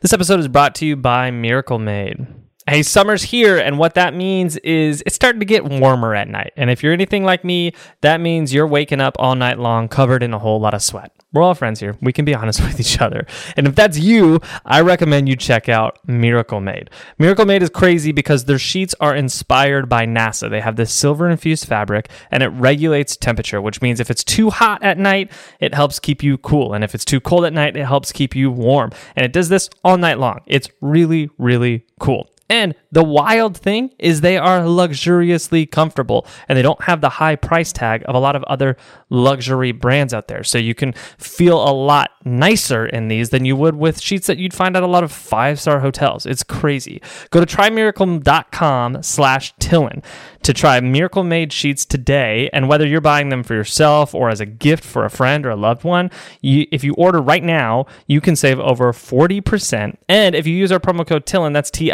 This 0.01 0.13
episode 0.13 0.39
is 0.39 0.47
brought 0.47 0.75
to 0.75 0.85
you 0.85 0.95
by 0.95 1.29
Miracle 1.31 1.77
Made. 1.79 2.25
Hey, 2.67 2.83
summer's 2.83 3.23
here, 3.23 3.57
and 3.57 3.79
what 3.79 3.95
that 3.95 4.13
means 4.13 4.57
is 4.57 5.01
it's 5.05 5.15
starting 5.15 5.39
to 5.39 5.45
get 5.45 5.65
warmer 5.65 6.13
at 6.15 6.27
night. 6.27 6.53
And 6.55 6.69
if 6.69 6.83
you're 6.83 6.93
anything 6.93 7.23
like 7.23 7.43
me, 7.43 7.73
that 8.01 8.21
means 8.21 8.53
you're 8.53 8.67
waking 8.67 9.01
up 9.01 9.15
all 9.19 9.35
night 9.35 9.57
long 9.57 9.87
covered 9.87 10.21
in 10.21 10.33
a 10.33 10.39
whole 10.39 10.59
lot 10.59 10.73
of 10.73 10.81
sweat. 10.81 11.11
We're 11.33 11.41
all 11.43 11.55
friends 11.55 11.79
here. 11.79 11.97
We 12.01 12.11
can 12.11 12.25
be 12.25 12.35
honest 12.41 12.61
with 12.61 12.79
each 12.79 12.99
other. 12.99 13.25
And 13.55 13.67
if 13.67 13.75
that's 13.75 13.97
you, 13.97 14.39
I 14.65 14.81
recommend 14.81 15.29
you 15.29 15.35
check 15.35 15.69
out 15.69 15.99
Miracle 16.07 16.59
Made. 16.59 16.89
Miracle 17.17 17.45
Made 17.45 17.63
is 17.63 17.69
crazy 17.69 18.11
because 18.11 18.45
their 18.45 18.59
sheets 18.59 18.93
are 18.99 19.15
inspired 19.15 19.87
by 19.87 20.05
NASA. 20.05 20.49
They 20.49 20.61
have 20.61 20.75
this 20.75 20.91
silver 20.91 21.29
infused 21.29 21.65
fabric 21.65 22.09
and 22.31 22.43
it 22.43 22.49
regulates 22.49 23.15
temperature, 23.15 23.61
which 23.61 23.81
means 23.81 23.99
if 23.99 24.11
it's 24.11 24.23
too 24.23 24.49
hot 24.49 24.83
at 24.83 24.97
night, 24.97 25.31
it 25.59 25.73
helps 25.73 25.99
keep 25.99 26.23
you 26.23 26.37
cool. 26.37 26.73
And 26.73 26.83
if 26.83 26.93
it's 26.93 27.05
too 27.05 27.19
cold 27.21 27.45
at 27.45 27.53
night, 27.53 27.77
it 27.77 27.85
helps 27.85 28.11
keep 28.11 28.35
you 28.35 28.51
warm. 28.51 28.91
And 29.15 29.25
it 29.25 29.33
does 29.33 29.49
this 29.49 29.69
all 29.83 29.97
night 29.97 30.19
long. 30.19 30.41
It's 30.45 30.69
really, 30.81 31.29
really 31.37 31.85
cool. 31.99 32.29
And 32.49 32.75
the 32.91 33.03
wild 33.03 33.57
thing 33.57 33.93
is 33.97 34.21
they 34.21 34.37
are 34.37 34.67
luxuriously 34.67 35.65
comfortable 35.65 36.27
and 36.47 36.57
they 36.57 36.61
don't 36.61 36.81
have 36.83 37.01
the 37.01 37.09
high 37.09 37.35
price 37.35 37.71
tag 37.71 38.03
of 38.07 38.15
a 38.15 38.19
lot 38.19 38.35
of 38.35 38.43
other 38.43 38.77
luxury 39.09 39.71
brands 39.71 40.13
out 40.13 40.27
there. 40.27 40.43
So 40.43 40.57
you 40.57 40.75
can 40.75 40.93
feel 41.17 41.57
a 41.57 41.71
lot 41.71 42.11
nicer 42.23 42.85
in 42.85 43.07
these 43.07 43.29
than 43.29 43.45
you 43.45 43.55
would 43.55 43.75
with 43.75 44.01
sheets 44.01 44.27
that 44.27 44.37
you'd 44.37 44.53
find 44.53 44.75
at 44.75 44.83
a 44.83 44.87
lot 44.87 45.03
of 45.03 45.11
five-star 45.11 45.79
hotels. 45.79 46.25
It's 46.25 46.43
crazy. 46.43 47.01
Go 47.29 47.43
to 47.43 47.45
trymiracle.com 47.45 49.03
slash 49.03 49.53
Tillin 49.59 50.03
to 50.43 50.53
try 50.53 50.79
Miracle 50.79 51.23
Made 51.23 51.53
sheets 51.53 51.85
today. 51.85 52.49
And 52.51 52.67
whether 52.67 52.85
you're 52.85 53.01
buying 53.01 53.29
them 53.29 53.43
for 53.43 53.53
yourself 53.53 54.13
or 54.15 54.29
as 54.29 54.39
a 54.39 54.45
gift 54.45 54.83
for 54.83 55.05
a 55.05 55.09
friend 55.09 55.45
or 55.45 55.51
a 55.51 55.55
loved 55.55 55.83
one, 55.83 56.09
you, 56.41 56.67
if 56.71 56.83
you 56.83 56.93
order 56.95 57.21
right 57.21 57.43
now, 57.43 57.85
you 58.07 58.21
can 58.21 58.35
save 58.35 58.59
over 58.59 58.91
40%. 58.91 59.97
And 60.09 60.35
if 60.35 60.47
you 60.47 60.55
use 60.55 60.71
our 60.71 60.79
promo 60.79 61.05
code 61.05 61.25
Tillin, 61.25 61.53
that's 61.53 61.71
T 61.71 61.91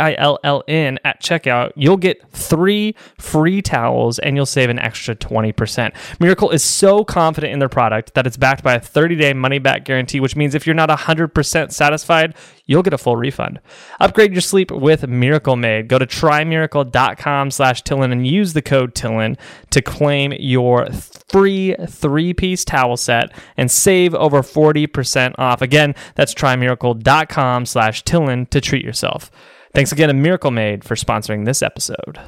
I 0.88 0.92
L 0.92 0.96
L 0.96 0.98
N 0.98 1.00
at 1.04 1.22
checkout, 1.22 1.72
you'll 1.76 1.98
get 1.98 2.30
three 2.32 2.96
free 3.18 3.62
towels 3.62 4.20
and 4.20 4.36
you'll 4.36 4.46
save 4.46 4.70
an 4.70 4.80
extra 4.80 5.16
20%. 5.16 5.94
Miracle 6.20 6.52
is 6.52 6.64
so 6.64 7.04
confident 7.04 7.54
in 7.54 7.60
their 7.60 7.70
product 7.70 8.14
that 8.14 8.26
it's 8.26 8.38
backed 8.38 8.64
by 8.64 8.76
a 8.76 8.80
30 8.80 9.16
day 9.16 9.34
money 9.34 9.60
back 9.60 9.86
guarantee, 9.86 10.20
which 10.20 10.36
means 10.36 10.56
if 10.56 10.66
you're 10.66 10.74
not 10.76 10.90
100% 10.90 11.72
satisfied, 11.72 12.36
you'll 12.66 12.84
get 12.84 12.94
a 12.94 12.98
full 12.98 13.16
refund. 13.16 13.60
Upgrade 14.00 14.34
your 14.34 14.42
sleep 14.42 14.72
with 14.72 15.08
Miracle 15.08 15.56
Made. 15.56 15.88
Go 15.88 15.98
to 16.00 16.06
trymiracle.com 16.06 17.52
slash 17.52 17.84
Tillin 17.84 18.12
and 18.12 18.28
use 18.28 18.54
the 18.54 18.62
code 18.62 18.94
Tillin 18.94 19.38
to 19.72 19.82
claim 19.82 20.34
your 20.34 20.88
free 20.92 21.76
three 21.88 22.34
piece 22.34 22.64
towel 22.64 22.98
set 22.98 23.32
and 23.58 23.70
save 23.72 24.14
over 24.14 24.42
40% 24.42 25.36
off. 25.38 25.62
Again, 25.62 25.96
that's 26.16 26.34
trymiracle.com 26.34 27.66
slash 27.66 28.04
Tillin 28.04 28.46
to 28.48 28.62
treat 28.62 28.86
yourself. 28.86 29.32
Thanks 29.78 29.92
again 29.92 30.08
to 30.08 30.16
Miracle 30.16 30.50
Made 30.50 30.84
for 30.84 30.96
sponsoring 30.96 31.46
this 31.46 31.62
episode. 31.62 32.20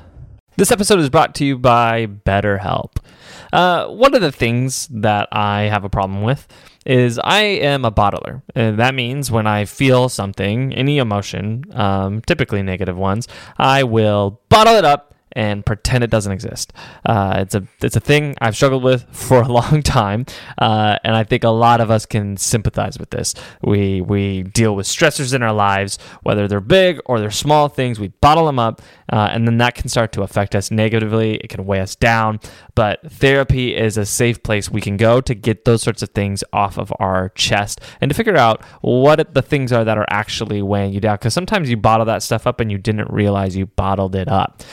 This 0.58 0.72
episode 0.72 1.00
is 1.00 1.10
brought 1.10 1.34
to 1.34 1.46
you 1.46 1.58
by 1.58 2.06
BetterHelp. 2.06 2.98
Uh, 3.52 3.88
one 3.88 4.14
of 4.14 4.22
the 4.22 4.32
things 4.32 4.88
that 4.92 5.28
I 5.32 5.62
have 5.62 5.84
a 5.84 5.90
problem 5.90 6.22
with 6.22 6.48
is 6.86 7.18
I 7.18 7.42
am 7.42 7.86
a 7.86 7.92
bottler. 7.92 8.44
And 8.54 8.78
that 8.78 8.94
means 8.94 9.32
when 9.32 9.48
I 9.48 9.66
feel 9.66 10.10
something, 10.10 10.76
any 10.76 11.00
emotion, 11.00 11.64
um, 11.72 12.22
typically 12.22 12.62
negative 12.62 12.98
ones, 12.98 13.28
I 13.58 13.82
will 13.82 14.42
bottle 14.50 14.76
it 14.76 14.86
up 14.86 15.16
and 15.34 15.66
pretend 15.66 16.04
it 16.04 16.10
doesn't 16.10 16.32
exist. 16.32 16.74
Uh, 17.06 17.36
it's 17.38 17.56
a 17.56 17.64
it's 17.82 17.96
a 17.96 18.00
thing 18.00 18.36
I've 18.42 18.56
struggled 18.56 18.84
with 18.84 19.06
for 19.12 19.42
a 19.42 19.48
long 19.48 19.82
time, 19.82 20.26
uh, 20.58 20.98
and 21.04 21.16
I 21.16 21.24
think 21.24 21.44
a 21.44 21.50
lot 21.50 21.82
of 21.82 21.92
us 21.92 22.06
can 22.06 22.38
sympathize 22.38 22.98
with 22.98 23.10
this. 23.10 23.34
We 23.62 24.02
we 24.02 24.44
deal 24.44 24.76
with 24.76 24.88
stressors 24.88 25.34
in 25.34 25.44
our 25.44 25.54
lives, 25.54 25.98
whether 26.24 26.48
they're 26.48 26.60
big 26.60 27.00
or 27.06 27.20
they're 27.20 27.32
small 27.32 27.70
things. 27.70 28.00
We 28.00 28.10
bottle 28.10 28.46
them 28.46 28.60
up, 28.60 28.82
uh, 29.12 29.30
and 29.32 29.48
then 29.48 29.58
that 29.58 29.76
can 29.76 29.90
start 29.90 30.12
to 30.14 30.24
affect 30.24 30.56
us 30.56 30.72
negatively. 30.72 31.36
It 31.36 31.50
can 31.50 31.66
weigh 31.66 31.82
us 31.82 31.96
down. 31.96 32.40
But 32.76 33.12
therapy 33.12 33.76
is 33.76 33.98
a 33.98 34.06
safe 34.06 34.42
place 34.42 34.70
we 34.70 34.80
can 34.80 34.96
go 34.96 35.20
to 35.20 35.36
get 35.36 35.66
those 35.66 35.82
sorts 35.82 36.02
of 36.02 36.10
things 36.12 36.46
off 36.54 36.78
of 36.78 36.94
our 37.00 37.28
chest 37.30 37.82
and 38.00 38.10
to 38.10 38.16
figure 38.16 38.38
out 38.38 38.64
what 38.82 39.34
the 39.34 39.42
things 39.42 39.74
are 39.74 39.84
that 39.84 39.98
are 39.98 40.06
actually 40.10 40.62
weighing 40.62 40.94
you 40.94 41.02
down. 41.02 41.16
Because 41.16 41.34
sometimes 41.34 41.70
you 41.70 41.76
bottle 41.76 42.06
that 42.06 42.24
stuff 42.24 42.48
up 42.48 42.62
and 42.62 42.72
you 42.72 42.78
didn't 42.78 43.12
realize 43.12 43.56
you 43.56 43.66
bottled 43.66 44.16
it 44.16 44.30
up. 44.30 44.64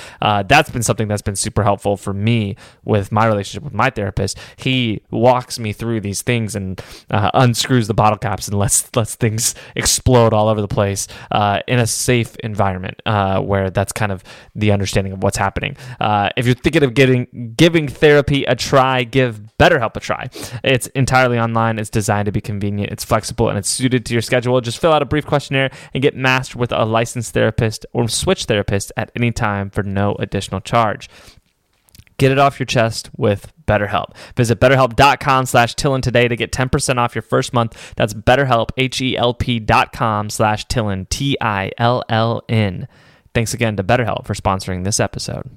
That's 0.49 0.71
been 0.71 0.83
something 0.83 1.09
that's 1.09 1.23
been 1.23 1.37
super 1.37 1.63
helpful 1.63 1.97
for 1.97 2.13
me 2.13 2.57
with 2.85 3.13
my 3.13 3.27
relationship 3.27 3.65
with 3.65 3.75
my 3.75 3.91
therapist. 3.91 4.39
He 4.57 5.03
walks 5.11 5.59
me 5.59 5.73
through 5.73 6.01
these 6.01 6.23
things 6.23 6.55
and 6.55 6.81
uh, 7.11 7.31
unscrews 7.35 7.87
the 7.87 7.95
bottle 7.95 8.19
caps 8.19 8.49
and 8.49 8.59
lets 8.59 8.95
lets 8.97 9.15
things 9.15 9.55
explode 9.75 10.33
all 10.33 10.49
over 10.49 10.61
the 10.61 10.69
place 10.69 11.09
uh, 11.31 11.61
in 11.67 11.79
a 11.79 11.87
safe 11.87 12.37
environment 12.37 13.01
uh, 13.07 13.41
where 13.41 13.71
that's 13.71 13.93
kind 13.93 14.13
of 14.13 14.23
the 14.55 14.73
understanding 14.73 15.13
of 15.13 15.23
what's 15.23 15.37
happening. 15.37 15.77
Uh, 16.01 16.31
if 16.37 16.47
you're 16.47 16.55
thinking 16.55 16.83
of 16.83 16.95
getting 16.95 17.55
giving 17.57 17.89
therapy 17.89 18.45
a 18.45 18.55
try, 18.55 19.05
give 19.05 19.46
BetterHelp 19.59 19.97
a 19.97 20.01
try. 20.01 20.29
It's 20.63 20.87
entirely 20.89 21.39
online. 21.39 21.79
It's 21.79 21.91
designed 21.91 22.27
to 22.27 22.33
be 22.33 22.41
convenient. 22.41 22.93
It's 22.93 23.05
flexible 23.05 23.49
and 23.49 23.59
it's 23.59 23.71
suited 23.71 24.05
to 24.07 24.13
your 24.13 24.23
schedule. 24.23 24.61
Just 24.61 24.79
fill 24.79 24.93
out 24.93 25.03
a 25.03 25.07
brief 25.07 25.27
questionnaire 25.27 25.71
and 25.95 26.03
get 26.03 26.17
matched 26.17 26.55
with 26.55 26.73
a 26.73 26.85
licensed 26.85 27.33
therapist 27.33 27.87
or 27.93 28.09
switch 28.09 28.45
therapist 28.45 28.93
at 28.97 29.11
any 29.17 29.33
time 29.33 29.71
for 29.71 29.83
no 29.83 30.15
additional 30.19 30.61
charge. 30.61 31.09
Get 32.19 32.33
it 32.33 32.39
off 32.39 32.59
your 32.59 32.67
chest 32.67 33.11
with 33.17 33.53
BetterHelp. 33.67 34.17
Visit 34.37 34.59
betterhelp.com 34.59 35.47
slash 35.47 35.75
Tillin 35.75 36.01
today 36.01 36.29
to 36.29 36.37
get 36.37 36.51
10% 36.51 36.97
off 36.97 37.15
your 37.15 37.23
first 37.23 37.53
month. 37.53 37.95
That's 37.97 38.15
betterhelp, 38.15 38.71
H-E-L-P 38.77 39.61
dot 39.61 39.93
com 39.93 40.31
slash 40.31 40.67
Tillin, 40.67 41.07
T-I-L-L-N. 41.11 42.89
Thanks 43.35 43.53
again 43.53 43.77
to 43.77 43.85
BetterHelp 43.85 44.25
for 44.25 44.33
sponsoring 44.33 44.85
this 44.85 44.99
episode. 44.99 45.51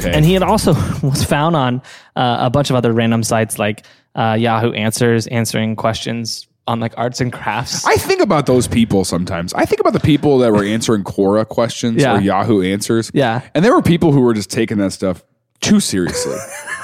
Okay. 0.00 0.12
And 0.12 0.24
he 0.24 0.32
had 0.34 0.42
also 0.42 0.72
was 1.02 1.24
found 1.24 1.56
on 1.56 1.82
uh, 2.16 2.38
a 2.40 2.50
bunch 2.50 2.70
of 2.70 2.76
other 2.76 2.92
random 2.92 3.22
sites 3.22 3.58
like 3.58 3.84
uh, 4.14 4.36
Yahoo 4.38 4.72
Answers, 4.72 5.26
answering 5.28 5.76
questions 5.76 6.46
on 6.66 6.78
like 6.80 6.92
arts 6.96 7.20
and 7.20 7.32
crafts. 7.32 7.84
I 7.86 7.96
think 7.96 8.20
about 8.20 8.46
those 8.46 8.68
people 8.68 9.04
sometimes. 9.04 9.52
I 9.54 9.64
think 9.64 9.80
about 9.80 9.92
the 9.92 10.00
people 10.00 10.38
that 10.38 10.52
were 10.52 10.64
answering 10.64 11.04
Quora 11.04 11.46
questions 11.48 12.00
Yeah. 12.02 12.16
or 12.16 12.20
Yahoo 12.20 12.62
answers. 12.62 13.10
Yeah. 13.14 13.42
And 13.54 13.64
there 13.64 13.74
were 13.74 13.82
people 13.82 14.12
who 14.12 14.20
were 14.20 14.34
just 14.34 14.50
taking 14.50 14.78
that 14.78 14.92
stuff 14.92 15.22
too 15.60 15.80
seriously. 15.80 16.36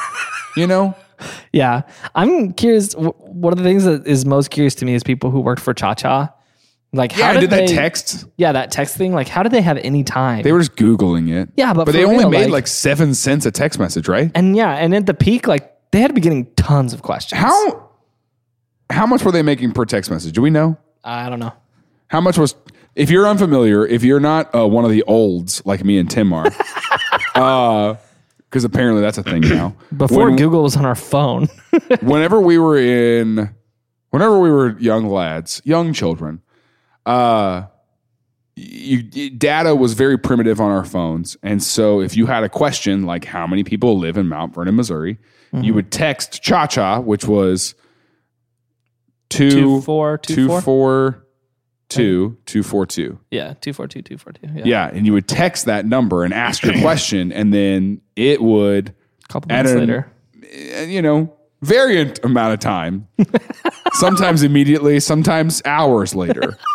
you 0.56 0.66
know? 0.66 0.94
yeah, 1.52 1.82
I'm 2.14 2.52
curious. 2.52 2.94
One 2.94 3.52
of 3.52 3.58
the 3.58 3.64
things 3.64 3.84
that 3.84 4.06
is 4.06 4.26
most 4.26 4.50
curious 4.50 4.74
to 4.76 4.84
me 4.84 4.94
is 4.94 5.02
people 5.02 5.30
who 5.30 5.40
worked 5.40 5.62
for 5.62 5.72
Cha 5.72 5.94
Cha. 5.94 6.32
Like, 6.96 7.12
how 7.12 7.20
Yeah, 7.28 7.32
did, 7.34 7.40
did 7.40 7.50
that 7.50 7.68
they, 7.68 7.74
text? 7.74 8.24
Yeah, 8.36 8.52
that 8.52 8.70
text 8.70 8.96
thing. 8.96 9.12
Like, 9.12 9.28
how 9.28 9.42
did 9.42 9.52
they 9.52 9.60
have 9.62 9.76
any 9.78 10.02
time? 10.04 10.42
They 10.42 10.52
were 10.52 10.58
just 10.60 10.76
Googling 10.76 11.30
it. 11.30 11.48
Yeah, 11.56 11.72
but 11.74 11.84
but 11.86 11.92
they 11.92 12.04
only 12.04 12.18
real, 12.18 12.30
made 12.30 12.42
like- 12.44 12.50
like, 12.52 12.66
seven 12.66 13.14
cents 13.14 13.46
a 13.46 13.50
text 13.50 13.78
message, 13.78 14.08
right? 14.08 14.30
and 14.34 14.56
yeah, 14.56 14.72
and 14.72 14.94
at 14.94 15.06
the 15.06 15.14
peak, 15.14 15.46
like 15.46 15.72
they 15.92 16.00
had 16.00 16.08
to 16.08 16.14
be 16.14 16.20
getting 16.20 16.46
tons 16.54 16.92
of 16.92 17.02
questions. 17.02 17.40
How 17.40 17.88
how 18.90 19.06
much 19.06 19.22
were 19.24 19.32
they 19.32 19.42
making 19.42 19.72
per 19.72 19.84
text 19.84 20.10
message? 20.10 20.32
Do 20.32 20.42
we 20.42 20.50
know? 20.50 20.76
I 21.04 21.28
don't 21.28 21.40
know. 21.40 21.52
How 22.08 22.20
much 22.20 22.38
was 22.38 22.54
if 22.94 23.10
you're 23.10 23.26
unfamiliar, 23.26 23.86
if 23.86 24.02
you're 24.04 24.20
not 24.20 24.54
uh, 24.54 24.66
one 24.66 24.84
of 24.84 24.90
the 24.90 25.02
olds 25.04 25.64
like 25.66 25.84
me 25.84 25.98
and 25.98 26.10
Tim 26.10 26.32
are, 26.32 26.44
because 27.34 28.64
apparently 28.64 29.02
that's 29.02 29.18
a 29.18 29.22
thing 29.22 29.42
now. 29.42 29.74
Before 29.96 30.26
When- 30.26 30.36
Google 30.36 30.62
was 30.62 30.76
on 30.76 30.84
our 30.84 30.94
phone. 30.94 31.48
whenever 32.00 32.40
we 32.40 32.58
were 32.58 32.78
in 32.78 33.54
whenever 34.10 34.38
we 34.38 34.50
were 34.50 34.78
young 34.78 35.06
lads 35.06 35.60
young 35.64 35.92
children 35.92 36.40
uh 37.06 37.66
you, 38.58 39.02
data 39.30 39.74
was 39.74 39.92
very 39.92 40.16
primitive 40.18 40.60
on 40.60 40.70
our 40.70 40.84
phones 40.84 41.36
and 41.42 41.62
so 41.62 42.00
if 42.00 42.16
you 42.16 42.24
had 42.26 42.42
a 42.42 42.48
question 42.48 43.04
like 43.04 43.24
how 43.26 43.46
many 43.46 43.62
people 43.64 43.98
live 43.98 44.16
in 44.16 44.28
mount 44.28 44.54
vernon 44.54 44.74
missouri 44.76 45.18
you 45.62 45.72
would 45.72 45.90
text 45.90 46.42
cha-cha 46.42 47.00
which 47.00 47.24
was 47.26 47.74
two, 49.30 49.50
Two, 49.50 49.80
four, 49.82 50.18
two, 50.18 50.34
two, 50.34 50.46
four? 50.48 50.60
four, 50.62 51.26
two, 51.88 52.36
two, 52.46 52.62
four, 52.62 52.84
two. 52.86 53.18
yeah, 53.30 53.54
two 53.60 53.72
four 53.72 53.86
two 53.86 54.02
two 54.02 54.18
four 54.18 54.32
two. 54.32 54.48
Yeah, 54.54 54.62
yeah 54.64 54.90
and 54.92 55.06
you 55.06 55.12
would 55.14 55.28
text 55.28 55.64
that 55.66 55.86
number 55.86 56.24
and 56.24 56.34
ask 56.34 56.62
your 56.62 56.74
question 56.80 57.32
and 57.32 57.52
then 57.54 58.00
it 58.16 58.42
would 58.42 58.94
a 59.24 59.32
couple 59.32 59.48
minutes 59.48 59.70
an- 59.72 59.80
later. 59.80 60.12
uh, 60.78 60.82
you 60.82 61.00
know, 61.02 61.32
variant 61.62 62.22
amount 62.24 62.52
of 62.54 62.60
time. 62.60 63.08
sometimes 63.94 64.42
immediately, 64.42 65.00
sometimes 65.00 65.62
hours 65.64 66.14
later. 66.14 66.56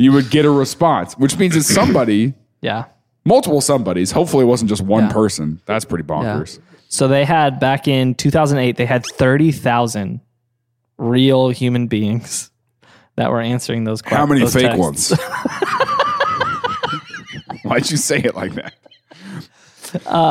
you 0.00 0.12
would 0.12 0.30
get 0.30 0.44
a 0.44 0.50
response, 0.50 1.14
which 1.14 1.36
means 1.38 1.54
it's 1.56 1.72
somebody 1.72 2.34
Yeah, 2.62 2.84
Multiple 3.24 3.60
somebodies. 3.60 4.12
Hopefully, 4.12 4.44
it 4.44 4.46
wasn't 4.46 4.68
just 4.70 4.82
one 4.82 5.04
Yeah. 5.04 5.12
person. 5.12 5.60
That's 5.66 5.84
pretty 5.84 6.04
bonkers. 6.04 6.58
So 6.88 7.06
they 7.06 7.24
had 7.24 7.60
back 7.60 7.86
in 7.86 8.14
2008, 8.14 8.76
they 8.76 8.86
had 8.86 9.04
30,000 9.06 10.20
real 10.98 11.50
human 11.50 11.86
beings 11.86 12.50
that 13.16 13.30
were 13.30 13.40
answering 13.40 13.84
those 13.84 14.02
questions. 14.02 14.18
How 14.18 14.26
many 14.26 14.46
fake 14.46 14.76
ones? 14.78 15.10
Why'd 17.62 17.90
you 17.90 17.96
say 17.96 18.18
it 18.18 18.34
like 18.34 18.54
that? 18.54 18.74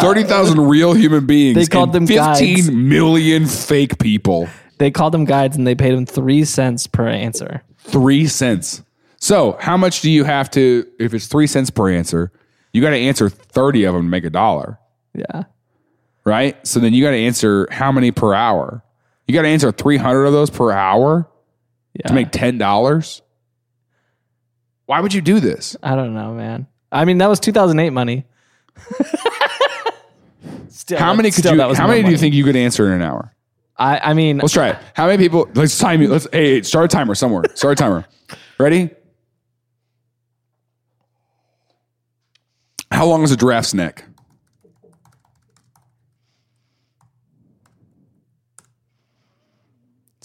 Thirty 0.01 0.23
thousand 0.23 0.61
real 0.61 0.93
human 0.93 1.25
beings. 1.25 1.57
Uh, 1.57 1.59
they 1.61 1.65
called 1.67 1.95
and 1.95 2.07
them 2.07 2.15
guides. 2.15 2.39
fifteen 2.39 2.87
million 2.89 3.45
fake 3.45 3.99
people. 3.99 4.47
They 4.77 4.89
called 4.91 5.13
them 5.13 5.25
guides 5.25 5.57
and 5.57 5.67
they 5.67 5.75
paid 5.75 5.91
them 5.95 6.05
three 6.05 6.45
cents 6.45 6.87
per 6.87 7.07
answer. 7.07 7.61
Three 7.79 8.27
cents. 8.27 8.83
So, 9.19 9.57
how 9.59 9.75
much 9.77 10.01
do 10.01 10.09
you 10.09 10.23
have 10.23 10.49
to? 10.51 10.87
If 10.99 11.13
it's 11.13 11.27
three 11.27 11.47
cents 11.47 11.69
per 11.69 11.89
answer, 11.91 12.31
you 12.73 12.81
got 12.81 12.91
to 12.91 12.97
answer 12.97 13.29
thirty 13.29 13.83
of 13.83 13.93
them 13.93 14.03
to 14.03 14.09
make 14.09 14.23
a 14.23 14.29
dollar, 14.29 14.79
Yeah. 15.13 15.43
right? 16.23 16.55
So 16.65 16.79
then 16.79 16.93
you 16.93 17.03
got 17.03 17.11
to 17.11 17.17
answer 17.17 17.67
how 17.71 17.91
many 17.91 18.11
per 18.11 18.33
hour? 18.33 18.83
You 19.27 19.33
got 19.33 19.41
to 19.41 19.47
answer 19.49 19.71
three 19.71 19.97
hundred 19.97 20.25
of 20.25 20.33
those 20.33 20.49
per 20.49 20.71
hour 20.71 21.29
Yeah. 21.93 22.07
to 22.07 22.13
make 22.13 22.31
ten 22.31 22.57
dollars. 22.57 23.21
Why 24.85 25.01
would 25.01 25.13
you 25.13 25.21
do 25.21 25.39
this? 25.39 25.75
I 25.83 25.95
don't 25.95 26.13
know, 26.13 26.33
man. 26.33 26.67
I 26.91 27.05
mean, 27.05 27.19
that 27.19 27.27
was 27.27 27.39
2008 27.39 27.91
money. 27.91 28.25
still, 30.69 30.97
How 30.97 31.13
many 31.13 31.29
could 31.29 31.39
still, 31.39 31.51
you? 31.51 31.57
that 31.59 31.67
was 31.69 31.77
How 31.77 31.85
many 31.85 31.99
do 31.99 32.07
you 32.07 32.13
money. 32.13 32.17
think 32.17 32.33
you 32.33 32.43
could 32.43 32.55
answer 32.55 32.87
in 32.87 32.93
an 32.93 33.01
hour? 33.03 33.31
I, 33.77 33.99
I 33.99 34.13
mean, 34.13 34.37
Let's 34.39 34.53
try 34.53 34.69
it. 34.69 34.77
How 34.95 35.05
many 35.05 35.21
people? 35.21 35.47
Let's 35.53 35.77
time 35.77 36.01
you. 36.01 36.07
Let's 36.09 36.27
hey, 36.31 36.55
hey, 36.55 36.61
start 36.63 36.85
a 36.85 36.87
timer 36.87 37.13
somewhere. 37.15 37.43
Start 37.53 37.73
a 37.79 37.83
timer. 37.83 38.05
Ready? 38.57 38.89
How 42.91 43.05
long 43.05 43.23
is 43.23 43.31
a 43.31 43.37
giraffe's 43.37 43.73
neck? 43.73 44.05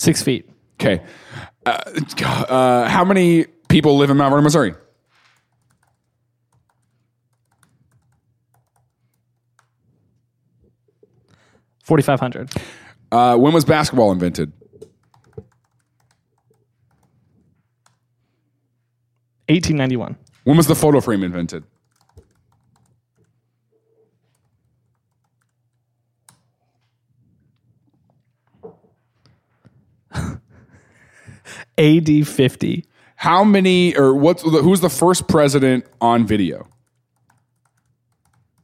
six 0.05 0.23
feet. 0.23 0.49
Okay. 0.81 1.03
Uh, 1.67 1.79
uh, 2.25 2.89
how 2.89 3.05
many 3.05 3.47
people 3.69 3.97
live 3.97 4.11
in 4.11 4.17
Mount 4.17 4.31
Vernon, 4.31 4.45
Missouri? 4.45 4.75
Forty-five 11.83 12.21
hundred. 12.21 12.51
Uh, 13.11 13.37
when 13.37 13.53
was 13.53 13.65
basketball 13.65 14.13
invented? 14.13 14.53
Eighteen 19.49 19.77
ninety-one. 19.77 20.17
When 20.45 20.57
was 20.57 20.67
the 20.67 20.75
photo 20.75 21.01
frame 21.01 21.23
invented? 21.23 21.65
AD 31.79 32.27
fifty. 32.29 32.85
How 33.17 33.45
many 33.45 33.97
or 33.97 34.15
what's 34.15 34.43
the, 34.43 34.63
who's 34.63 34.81
the 34.81 34.91
first 34.91 35.29
president 35.29 35.87
on 36.01 36.27
video? 36.27 36.69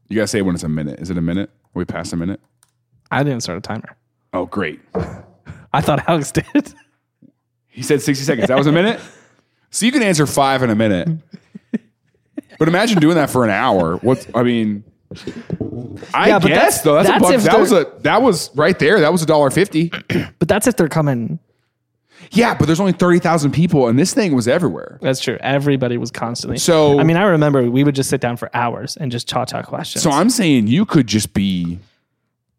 You 0.09 0.17
gotta 0.17 0.27
say 0.27 0.43
when 0.43 0.55
it's 0.55 0.65
a 0.65 0.69
minute. 0.69 1.01
Is 1.01 1.11
it 1.11 1.17
a 1.19 1.21
minute? 1.23 1.51
Are 1.51 1.79
we 1.79 1.85
past 1.85 2.13
a 2.13 2.17
minute? 2.17 2.41
I 3.11 3.23
didn't 3.23 3.43
start 3.43 3.59
a 3.59 3.61
timer. 3.61 3.97
Oh, 4.33 4.47
great. 4.47 4.81
I 5.73 5.81
thought 5.81 6.09
Alex 6.09 6.33
did. 6.33 6.75
He 7.69 7.83
said 7.83 8.03
60 8.03 8.25
seconds. 8.25 8.49
That 8.49 8.59
was 8.59 8.67
a 8.67 8.73
minute? 8.73 9.01
So 9.71 9.87
you 9.87 9.93
can 9.93 10.03
answer 10.03 10.27
five 10.27 10.63
in 10.65 10.71
a 10.71 10.75
minute. 10.75 11.09
But 12.59 12.67
imagine 12.69 12.99
doing 12.99 13.15
that 13.15 13.31
for 13.31 13.45
an 13.45 13.51
hour. 13.51 13.97
What 13.99 14.27
I 14.35 14.43
mean, 14.43 14.83
I 16.13 16.29
Yeah, 16.29 16.39
guess 16.41 16.43
that's- 16.43 16.83
though 16.83 16.95
that's, 16.95 17.09
that's 17.09 17.25
a 17.25 17.33
buck. 17.37 17.43
That 17.43 17.61
was 17.61 17.73
a 17.73 17.93
that 18.01 18.23
was 18.23 18.51
right 18.57 18.79
there. 18.79 19.01
That 19.01 19.13
was 19.13 19.23
a 19.23 19.27
dollar 19.27 19.51
fifty. 19.51 19.91
but 20.39 20.49
that's 20.49 20.67
if 20.67 20.77
they're 20.77 20.89
coming. 20.89 21.39
Yeah, 22.33 22.55
but 22.55 22.67
there's 22.67 22.81
only 22.81 22.93
thirty 22.93 23.19
thousand 23.19 23.53
people, 23.53 23.89
and 23.89 23.99
this 23.99 24.15
thing 24.15 24.35
was 24.35 24.47
everywhere. 24.47 24.99
That's 25.03 25.21
true. 25.21 25.37
Everybody 25.41 25.97
was 25.97 26.11
constantly. 26.11 26.59
So- 26.59 26.99
I 27.01 27.05
mean, 27.05 27.17
I 27.17 27.25
remember 27.25 27.71
we 27.71 27.83
would 27.85 27.95
just 27.95 28.11
sit 28.11 28.21
down 28.21 28.37
for 28.37 28.51
hours 28.55 28.97
and 28.97 29.11
just 29.11 29.29
cha 29.29 29.45
cha 29.45 29.63
questions. 29.63 30.03
So 30.03 30.11
I'm 30.11 30.31
saying 30.31 30.67
you 30.69 30.85
could 30.85 31.07
just 31.07 31.35
be. 31.35 31.79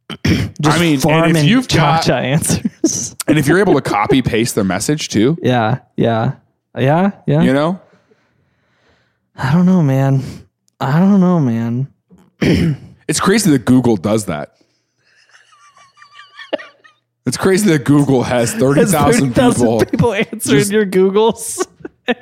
just 0.25 0.59
I 0.65 0.79
mean, 0.79 0.99
farming 0.99 1.37
if 1.37 1.45
you've 1.45 1.67
cha 1.67 2.01
cha 2.01 2.17
answers. 2.17 3.15
and 3.27 3.37
if 3.37 3.47
you're 3.47 3.59
able 3.59 3.75
to 3.75 3.81
copy 3.81 4.21
paste 4.21 4.55
their 4.55 4.63
message 4.65 5.07
too, 5.07 5.37
yeah, 5.41 5.79
yeah, 5.95 6.33
yeah, 6.77 7.11
yeah. 7.25 7.41
you 7.41 7.53
know, 7.53 7.79
I 9.35 9.53
don't 9.53 9.65
know, 9.65 9.81
man. 9.81 10.21
I 10.81 10.99
don't 10.99 11.21
know, 11.21 11.39
man. 11.39 11.87
it's 13.07 13.19
crazy 13.19 13.51
that 13.51 13.65
Google 13.65 13.95
does 13.95 14.25
that. 14.25 14.55
It's 17.25 17.37
crazy 17.37 17.69
that 17.69 17.85
Google 17.85 18.23
has 18.23 18.53
thirty 18.55 18.85
thousand 18.85 19.33
30,000 19.33 19.67
people. 19.67 19.85
people 19.85 20.13
answering 20.13 20.59
just- 20.59 20.71
your 20.71 20.85
Googles. 20.85 21.65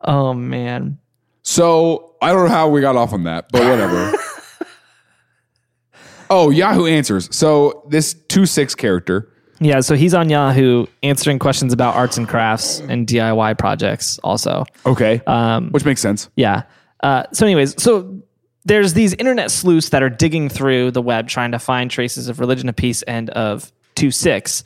oh 0.00 0.34
man. 0.34 0.98
So 1.42 2.14
I 2.22 2.32
don't 2.32 2.48
know 2.48 2.54
how 2.54 2.68
we 2.68 2.80
got 2.80 2.96
off 2.96 3.12
on 3.12 3.24
that, 3.24 3.46
but 3.52 3.62
whatever. 3.62 4.12
oh, 6.30 6.50
Yahoo 6.50 6.86
Answers. 6.86 7.34
So 7.36 7.86
this 7.90 8.14
two 8.28 8.46
six 8.46 8.74
character. 8.74 9.30
Yeah, 9.60 9.80
so 9.80 9.94
he's 9.94 10.14
on 10.14 10.30
Yahoo 10.30 10.86
answering 11.02 11.38
questions 11.38 11.72
about 11.72 11.94
arts 11.94 12.16
and 12.16 12.28
crafts 12.28 12.80
and 12.80 13.06
DIY 13.06 13.56
projects 13.56 14.18
also. 14.24 14.64
Okay, 14.84 15.22
Um, 15.26 15.70
which 15.70 15.84
makes 15.84 16.00
sense. 16.00 16.28
Yeah. 16.36 16.64
Uh, 17.02 17.22
so, 17.32 17.46
anyways, 17.46 17.80
so 17.80 18.20
there's 18.64 18.94
these 18.94 19.12
internet 19.14 19.50
sleuths 19.50 19.90
that 19.90 20.02
are 20.02 20.08
digging 20.10 20.48
through 20.48 20.90
the 20.90 21.02
web 21.02 21.28
trying 21.28 21.52
to 21.52 21.58
find 21.58 21.90
traces 21.90 22.28
of 22.28 22.40
religion 22.40 22.68
of 22.68 22.76
peace 22.76 23.02
and 23.02 23.30
of 23.30 23.70
2 23.96 24.10
6. 24.10 24.64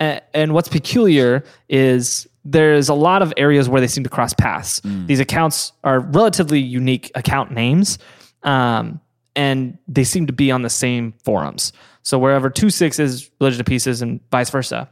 And, 0.00 0.22
and 0.34 0.54
what's 0.54 0.68
peculiar 0.68 1.44
is 1.68 2.26
there's 2.44 2.88
a 2.88 2.94
lot 2.94 3.22
of 3.22 3.32
areas 3.36 3.68
where 3.68 3.80
they 3.80 3.86
seem 3.88 4.04
to 4.04 4.10
cross 4.10 4.32
paths. 4.32 4.80
These 5.06 5.20
accounts 5.20 5.72
are 5.84 6.00
relatively 6.00 6.60
unique 6.60 7.10
account 7.14 7.50
names, 7.50 7.98
um, 8.42 9.00
and 9.36 9.76
they 9.88 10.04
seem 10.04 10.26
to 10.26 10.32
be 10.32 10.50
on 10.50 10.62
the 10.62 10.70
same 10.70 11.12
forums. 11.24 11.72
So 12.02 12.18
wherever 12.18 12.48
2 12.50 12.70
6 12.70 12.98
is 12.98 13.30
religion 13.40 13.60
of 13.60 13.66
peace 13.66 13.86
is, 13.86 14.00
and 14.02 14.20
vice 14.30 14.50
versa. 14.50 14.88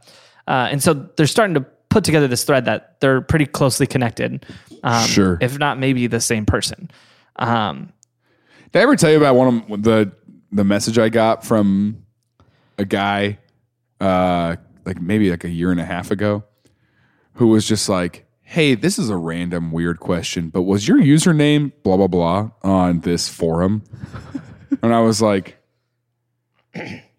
Uh, 0.47 0.67
and 0.71 0.81
so 0.83 0.93
they're 0.93 1.25
starting 1.27 1.55
to 1.55 1.61
put 1.89 2.03
together 2.03 2.27
this 2.27 2.43
thread 2.43 2.65
that 2.65 2.99
they're 3.01 3.21
pretty 3.21 3.45
closely 3.45 3.87
connected. 3.87 4.45
Um, 4.83 5.07
Sure. 5.07 5.37
if 5.41 5.57
not 5.57 5.79
maybe 5.79 6.07
the 6.07 6.19
same 6.19 6.45
person. 6.45 6.91
Um, 7.37 7.91
Did 8.71 8.79
I 8.79 8.83
ever 8.83 8.95
tell 8.95 9.11
you 9.11 9.17
about 9.17 9.35
one 9.35 9.63
of 9.71 9.83
the 9.83 10.11
the 10.51 10.63
message 10.63 10.97
I 10.97 11.09
got 11.09 11.45
from 11.45 12.03
a 12.77 12.85
guy, 12.85 13.39
uh, 13.99 14.55
like 14.85 15.01
maybe 15.01 15.29
like 15.29 15.43
a 15.43 15.49
year 15.49 15.71
and 15.71 15.79
a 15.79 15.85
half 15.85 16.11
ago, 16.11 16.43
who 17.33 17.47
was 17.47 17.67
just 17.67 17.89
like, 17.89 18.25
"Hey, 18.41 18.75
this 18.75 18.97
is 18.99 19.09
a 19.09 19.17
random 19.17 19.71
weird 19.71 19.99
question, 19.99 20.49
but 20.49 20.63
was 20.63 20.87
your 20.87 20.97
username 20.99 21.71
blah 21.83 21.97
blah 21.97 22.07
blah 22.07 22.51
on 22.63 23.01
this 23.01 23.27
forum?" 23.29 23.83
and 24.81 24.93
I 24.93 24.99
was 25.01 25.21
like, 25.21 25.57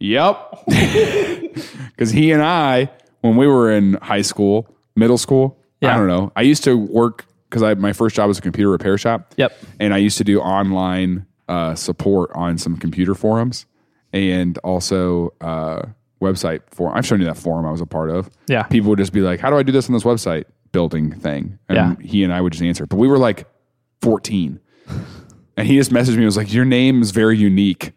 "Yep," 0.01 0.65
because 0.67 2.11
he 2.13 2.31
and 2.33 2.43
I, 2.43 2.91
when 3.21 3.37
we 3.37 3.47
were 3.47 3.71
in 3.73 3.95
high 3.95 4.23
school, 4.23 4.75
middle 4.97 5.19
school, 5.19 5.59
I 5.83 5.97
don't 5.97 6.09
know, 6.09 6.33
I 6.37 6.43
used 6.43 6.65
to 6.65 6.77
work 6.77 7.27
because 7.49 7.63
I 7.63 7.75
my 7.75 7.93
first 7.93 8.17
job 8.17 8.29
was 8.29 8.39
a 8.39 8.43
computer 8.43 8.69
repair 8.71 8.99
shop 8.99 9.33
Yep. 9.39 9.57
and 9.81 9.95
I 9.95 9.99
used 9.99 10.19
to 10.19 10.25
do 10.25 10.39
online 10.41 11.25
uh, 11.49 11.75
support 11.75 12.31
on 12.35 12.59
some 12.59 12.77
computer 12.77 13.15
forums 13.15 13.67
and 14.13 14.59
also 14.59 15.33
uh, 15.41 15.83
website 16.23 16.61
forum. 16.71 16.97
I've 16.97 17.07
shown 17.07 17.21
you 17.21 17.27
that 17.27 17.37
forum 17.39 17.67
I 17.67 17.71
was 17.71 17.81
a 17.81 17.87
part 17.87 18.11
of. 18.11 18.31
Yeah. 18.49 18.63
people 18.65 18.91
would 18.91 18.99
just 18.99 19.13
be 19.13 19.21
like, 19.21 19.41
"How 19.41 19.51
do 19.51 19.57
I 19.57 19.63
do 19.63 19.73
this 19.73 19.89
on 19.89 19.93
this 19.95 20.05
website 20.05 20.45
building 20.73 21.13
thing?" 21.13 21.59
And 21.69 21.77
Yeah. 21.77 21.95
he 22.07 22.25
and 22.25 22.33
I 22.33 22.41
would 22.41 22.53
just 22.53 22.63
answer. 22.63 22.87
But 22.87 22.97
we 22.97 23.09
were 23.09 23.19
like 23.19 23.47
fourteen, 24.03 24.61
and 25.57 25.67
he 25.67 25.77
just 25.77 25.91
messaged 25.91 26.11
me. 26.11 26.17
and 26.17 26.25
was 26.27 26.37
like, 26.37 26.53
"Your 26.53 26.65
name 26.65 27.03
is 27.03 27.11
very 27.11 27.37
unique." 27.37 27.93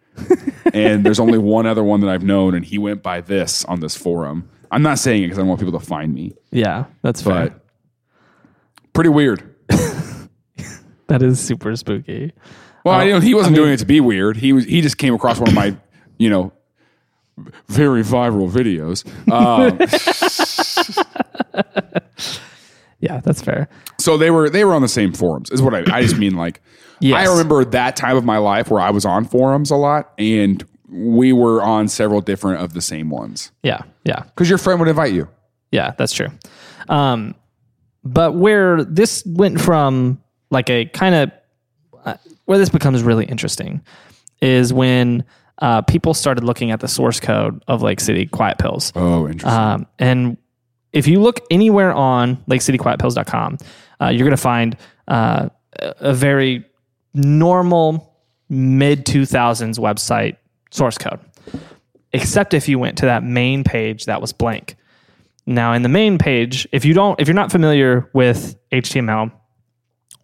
and 0.74 1.04
there's 1.06 1.20
only 1.20 1.38
one 1.58 1.66
other 1.66 1.84
one 1.84 2.02
that 2.02 2.10
I've 2.10 2.24
known, 2.24 2.54
and 2.56 2.64
he 2.66 2.78
went 2.78 3.02
by 3.02 3.22
this 3.22 3.64
on 3.66 3.80
this 3.80 3.96
forum. 3.96 4.50
I'm 4.70 4.82
not 4.84 5.00
saying 5.00 5.24
it 5.24 5.28
because 5.28 5.40
I 5.40 5.42
don't 5.42 5.48
want 5.50 5.60
people 5.60 5.78
to 5.80 5.86
find 5.86 6.14
me, 6.14 6.34
yeah, 6.52 6.86
that's 7.02 7.22
fair. 7.22 7.54
pretty 8.94 9.10
weird. 9.10 9.44
that 11.08 11.22
is 11.22 11.40
super 11.40 11.76
spooky. 11.76 12.32
Well, 12.84 12.96
I 12.96 13.08
don't- 13.10 13.22
he 13.22 13.34
wasn't 13.34 13.56
doing 13.56 13.72
it 13.72 13.78
to 13.78 13.86
be 13.86 14.00
weird. 14.00 14.38
He 14.38 14.54
was. 14.54 14.66
He 14.66 14.82
just 14.82 14.98
came 14.98 15.14
across 15.14 15.40
one 15.40 15.50
of 15.50 15.56
my, 15.56 15.76
you 16.18 16.30
know, 16.30 16.52
very 17.68 18.04
viral 18.04 18.50
videos. 18.50 19.06
Um, 19.32 19.78
Yeah, 23.00 23.20
that's 23.20 23.42
fair. 23.42 23.68
so 24.00 24.16
they 24.16 24.30
were 24.30 24.48
they 24.50 24.64
were 24.64 24.76
on 24.76 24.84
the 24.84 24.88
same 24.88 25.12
forums. 25.12 25.50
Is 25.50 25.60
what 25.60 25.74
I. 25.74 25.98
I 25.98 26.02
just 26.04 26.18
mean 26.18 26.36
like. 26.36 26.62
Yes. 27.00 27.28
I 27.28 27.32
remember 27.32 27.66
that 27.66 27.96
time 27.96 28.16
of 28.16 28.24
my 28.24 28.38
life 28.38 28.70
where 28.70 28.80
I 28.80 28.92
was 28.92 29.06
on 29.06 29.26
forums 29.26 29.72
a 29.72 29.76
lot, 29.76 30.12
and 30.20 30.64
we 30.88 31.34
were 31.34 31.64
on 31.64 31.88
several 31.88 32.22
different 32.22 32.62
of 32.62 32.74
the 32.74 32.82
same 32.82 33.10
ones 33.10 33.52
Yeah, 33.64 33.82
yeah, 34.04 34.20
because 34.22 34.50
your 34.50 34.60
friend 34.60 34.80
would 34.80 34.88
invite 34.90 35.14
you. 35.14 35.28
yeah. 35.72 35.94
That's 35.98 36.14
true. 36.14 36.28
Um, 36.90 37.34
but 38.04 38.36
where 38.36 38.84
this 38.84 39.24
went 39.26 39.60
from 39.60 40.22
like 40.52 40.70
a 40.70 40.86
kind 40.86 41.16
of 41.16 41.32
uh, 42.06 42.16
where 42.46 42.58
this 42.58 42.70
becomes 42.70 43.04
really 43.04 43.26
interesting 43.26 43.82
is 44.42 44.74
when 44.74 45.24
uh, 45.60 45.82
people 45.84 46.14
started 46.14 46.44
looking 46.44 46.72
at 46.72 46.80
the 46.80 46.88
source 46.88 47.20
code 47.20 47.64
of 47.68 47.82
Lake 47.82 48.00
City 48.00 48.26
Quiet 48.26 48.58
Pills. 48.58 48.92
Oh, 48.96 49.28
interesting. 49.28 49.52
Um, 49.52 49.88
and 50.00 50.38
if 50.94 51.08
you 51.08 51.22
look 51.22 51.40
anywhere 51.52 51.94
on 51.94 52.38
lakecityquietpills.com, 52.48 53.58
uh, 54.02 54.08
you're 54.10 54.26
going 54.26 54.32
to 54.32 54.38
find 54.38 54.76
uh, 55.08 55.50
a 55.80 55.94
a 56.00 56.14
very 56.14 56.66
normal 57.14 58.14
mid 58.50 59.06
2000s 59.06 59.80
website 59.80 60.38
source 60.72 60.98
code, 60.98 61.20
except 62.12 62.54
if 62.54 62.68
you 62.68 62.78
went 62.78 62.98
to 62.98 63.06
that 63.06 63.24
main 63.24 63.64
page 63.64 64.06
that 64.06 64.20
was 64.22 64.34
blank. 64.34 64.76
Now, 65.46 65.74
in 65.74 65.82
the 65.82 65.90
main 65.90 66.18
page, 66.18 66.68
if 66.72 66.86
you 66.86 66.94
don't, 66.94 67.20
if 67.20 67.28
you're 67.28 67.36
not 67.36 67.52
familiar 67.52 68.10
with 68.14 68.56
HTML 68.72 69.32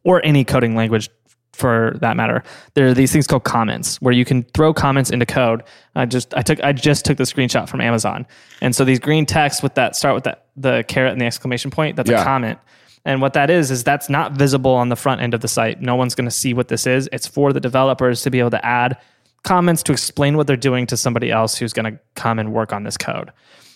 or 0.04 0.24
any 0.24 0.44
coding 0.44 0.76
language 0.76 1.10
for 1.58 1.98
that 2.02 2.15
matter, 2.15 2.43
there 2.76 2.88
are 2.88 2.93
these 2.93 3.12
things 3.12 3.28
called 3.28 3.43
comments 3.43 4.00
where 4.02 4.13
you 4.13 4.24
can 4.26 4.43
throw 4.54 4.74
comments 4.74 5.10
into 5.10 5.26
code. 5.26 5.63
I 5.96 6.06
just 6.06 6.34
I 6.36 6.41
took 6.41 6.63
I 6.63 6.72
just 6.72 7.04
took 7.06 7.17
the 7.17 7.24
screenshot 7.24 7.67
from 7.67 7.82
Amazon, 7.82 8.26
and 8.62 8.76
so 8.76 8.86
these 8.86 9.00
green 9.00 9.26
text 9.26 9.63
with 9.63 9.76
that 9.76 9.96
start 9.96 10.15
with 10.15 10.24
that 10.26 10.46
the 10.56 10.84
caret 10.88 11.12
and 11.12 11.20
the 11.22 11.26
exclamation 11.26 11.72
point. 11.72 11.96
That's 11.96 12.10
Yeah. 12.10 12.22
a 12.22 12.24
comment. 12.24 12.60
And 13.06 13.22
what 13.22 13.34
that 13.34 13.50
is 13.50 13.72
is 13.72 13.84
that's 13.84 14.10
not 14.10 14.34
visible 14.34 14.72
on 14.72 14.89
the 14.89 14.96
front 14.96 15.22
end 15.22 15.34
of 15.34 15.39
the 15.41 15.48
site. 15.48 15.82
No 15.82 15.96
one's 15.96 16.13
going 16.13 16.26
to 16.26 16.32
see 16.36 16.54
what 16.54 16.67
this 16.67 16.86
is. 16.86 17.08
It's 17.13 17.26
for 17.28 17.54
the 17.54 17.60
developers 17.62 18.22
to 18.24 18.30
be 18.30 18.39
able 18.39 18.50
to 18.52 18.65
add 18.65 18.98
comments 19.43 19.82
to 19.84 19.93
explain 19.93 20.36
what 20.36 20.46
they're 20.46 20.58
doing 20.58 20.86
to 20.88 20.98
somebody 20.98 21.32
else 21.32 21.58
who's 21.58 21.72
going 21.72 21.91
to 21.93 21.98
come 22.15 22.38
and 22.38 22.52
work 22.54 22.74
on 22.74 22.84
this 22.84 22.98
code. 22.98 23.32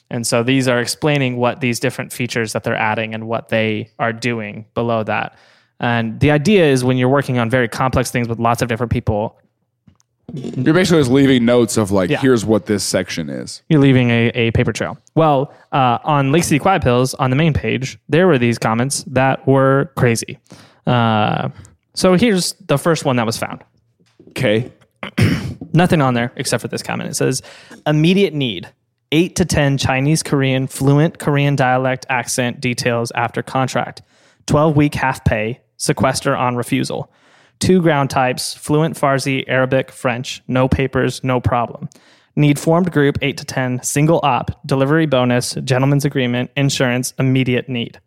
And 0.09 0.27
so 0.27 0.43
these 0.43 0.67
are 0.67 0.81
explaining 0.81 1.37
what 1.37 1.61
these 1.61 1.79
different 1.79 2.11
features 2.11 2.51
that 2.51 2.63
they're 2.65 2.75
adding 2.75 3.13
and 3.13 3.25
what 3.29 3.47
they 3.47 3.89
are 3.97 4.11
doing 4.11 4.65
below 4.73 5.03
that. 5.03 5.37
And 5.81 6.19
the 6.19 6.31
idea 6.31 6.65
is 6.65 6.83
when 6.85 6.95
you're 6.97 7.09
working 7.09 7.37
on 7.39 7.49
very 7.49 7.67
complex 7.67 8.09
things 8.11 8.27
with 8.29 8.39
lots 8.39 8.61
of 8.61 8.67
different 8.69 8.91
people, 8.91 9.37
You're 10.33 10.73
basically 10.73 11.01
just 11.01 11.11
leaving 11.11 11.43
notes 11.43 11.75
of 11.75 11.91
like, 11.91 12.09
Yeah. 12.09 12.21
here's 12.21 12.45
what 12.45 12.67
this 12.67 12.83
section 12.85 13.29
is. 13.29 13.63
you're 13.67 13.81
leaving 13.81 14.09
a, 14.11 14.27
a 14.29 14.51
paper 14.51 14.71
trail. 14.71 14.97
Well, 15.15 15.53
uh, 15.73 15.97
on 16.05 16.31
Lake 16.31 16.43
City 16.45 16.59
Quiet 16.59 16.81
Pills, 16.83 17.13
on 17.15 17.31
the 17.31 17.35
main 17.35 17.53
page, 17.53 17.97
there 18.07 18.27
were 18.27 18.37
these 18.37 18.57
comments 18.57 19.03
that 19.07 19.45
were 19.45 19.91
crazy. 19.97 20.37
Uh, 20.87 21.49
so 21.95 22.13
here's 22.13 22.53
the 22.67 22.77
first 22.77 23.03
one 23.03 23.17
that 23.17 23.25
was 23.25 23.37
found. 23.37 23.61
Okay. 24.29 24.71
Nothing 25.73 26.01
on 26.01 26.13
there 26.13 26.31
except 26.35 26.61
for 26.61 26.67
this 26.67 26.83
comment. 26.83 27.09
It 27.09 27.15
says 27.15 27.41
immediate 27.85 28.33
need. 28.33 28.69
Eight 29.11 29.35
to 29.37 29.45
10 29.45 29.77
Chinese 29.77 30.23
Korean 30.23 30.67
fluent 30.67 31.19
Korean 31.19 31.55
dialect 31.57 32.05
accent 32.09 32.61
details 32.61 33.11
after 33.15 33.41
contract. 33.43 34.01
12 34.47 34.75
week 34.77 34.95
half 34.95 35.23
pay, 35.25 35.59
sequester 35.81 36.35
on 36.35 36.55
refusal. 36.55 37.11
Two 37.59 37.81
ground 37.81 38.09
types 38.09 38.53
fluent 38.53 38.95
Farsi, 38.95 39.43
Arabic, 39.47 39.91
French. 39.91 40.41
No 40.47 40.67
papers, 40.67 41.23
no 41.23 41.39
problem. 41.41 41.89
Need 42.35 42.59
formed 42.59 42.91
group 42.91 43.17
8 43.21 43.37
to 43.37 43.45
10, 43.45 43.83
single 43.83 44.19
op, 44.23 44.65
delivery 44.65 45.05
bonus, 45.05 45.53
gentleman's 45.63 46.05
agreement, 46.05 46.49
insurance, 46.55 47.13
immediate 47.19 47.67
need. 47.67 47.99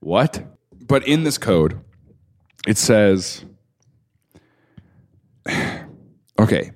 What? 0.00 0.44
But 0.72 1.06
in 1.06 1.24
this 1.24 1.36
code, 1.36 1.80
it 2.66 2.78
says, 2.78 3.44
okay. 6.38 6.72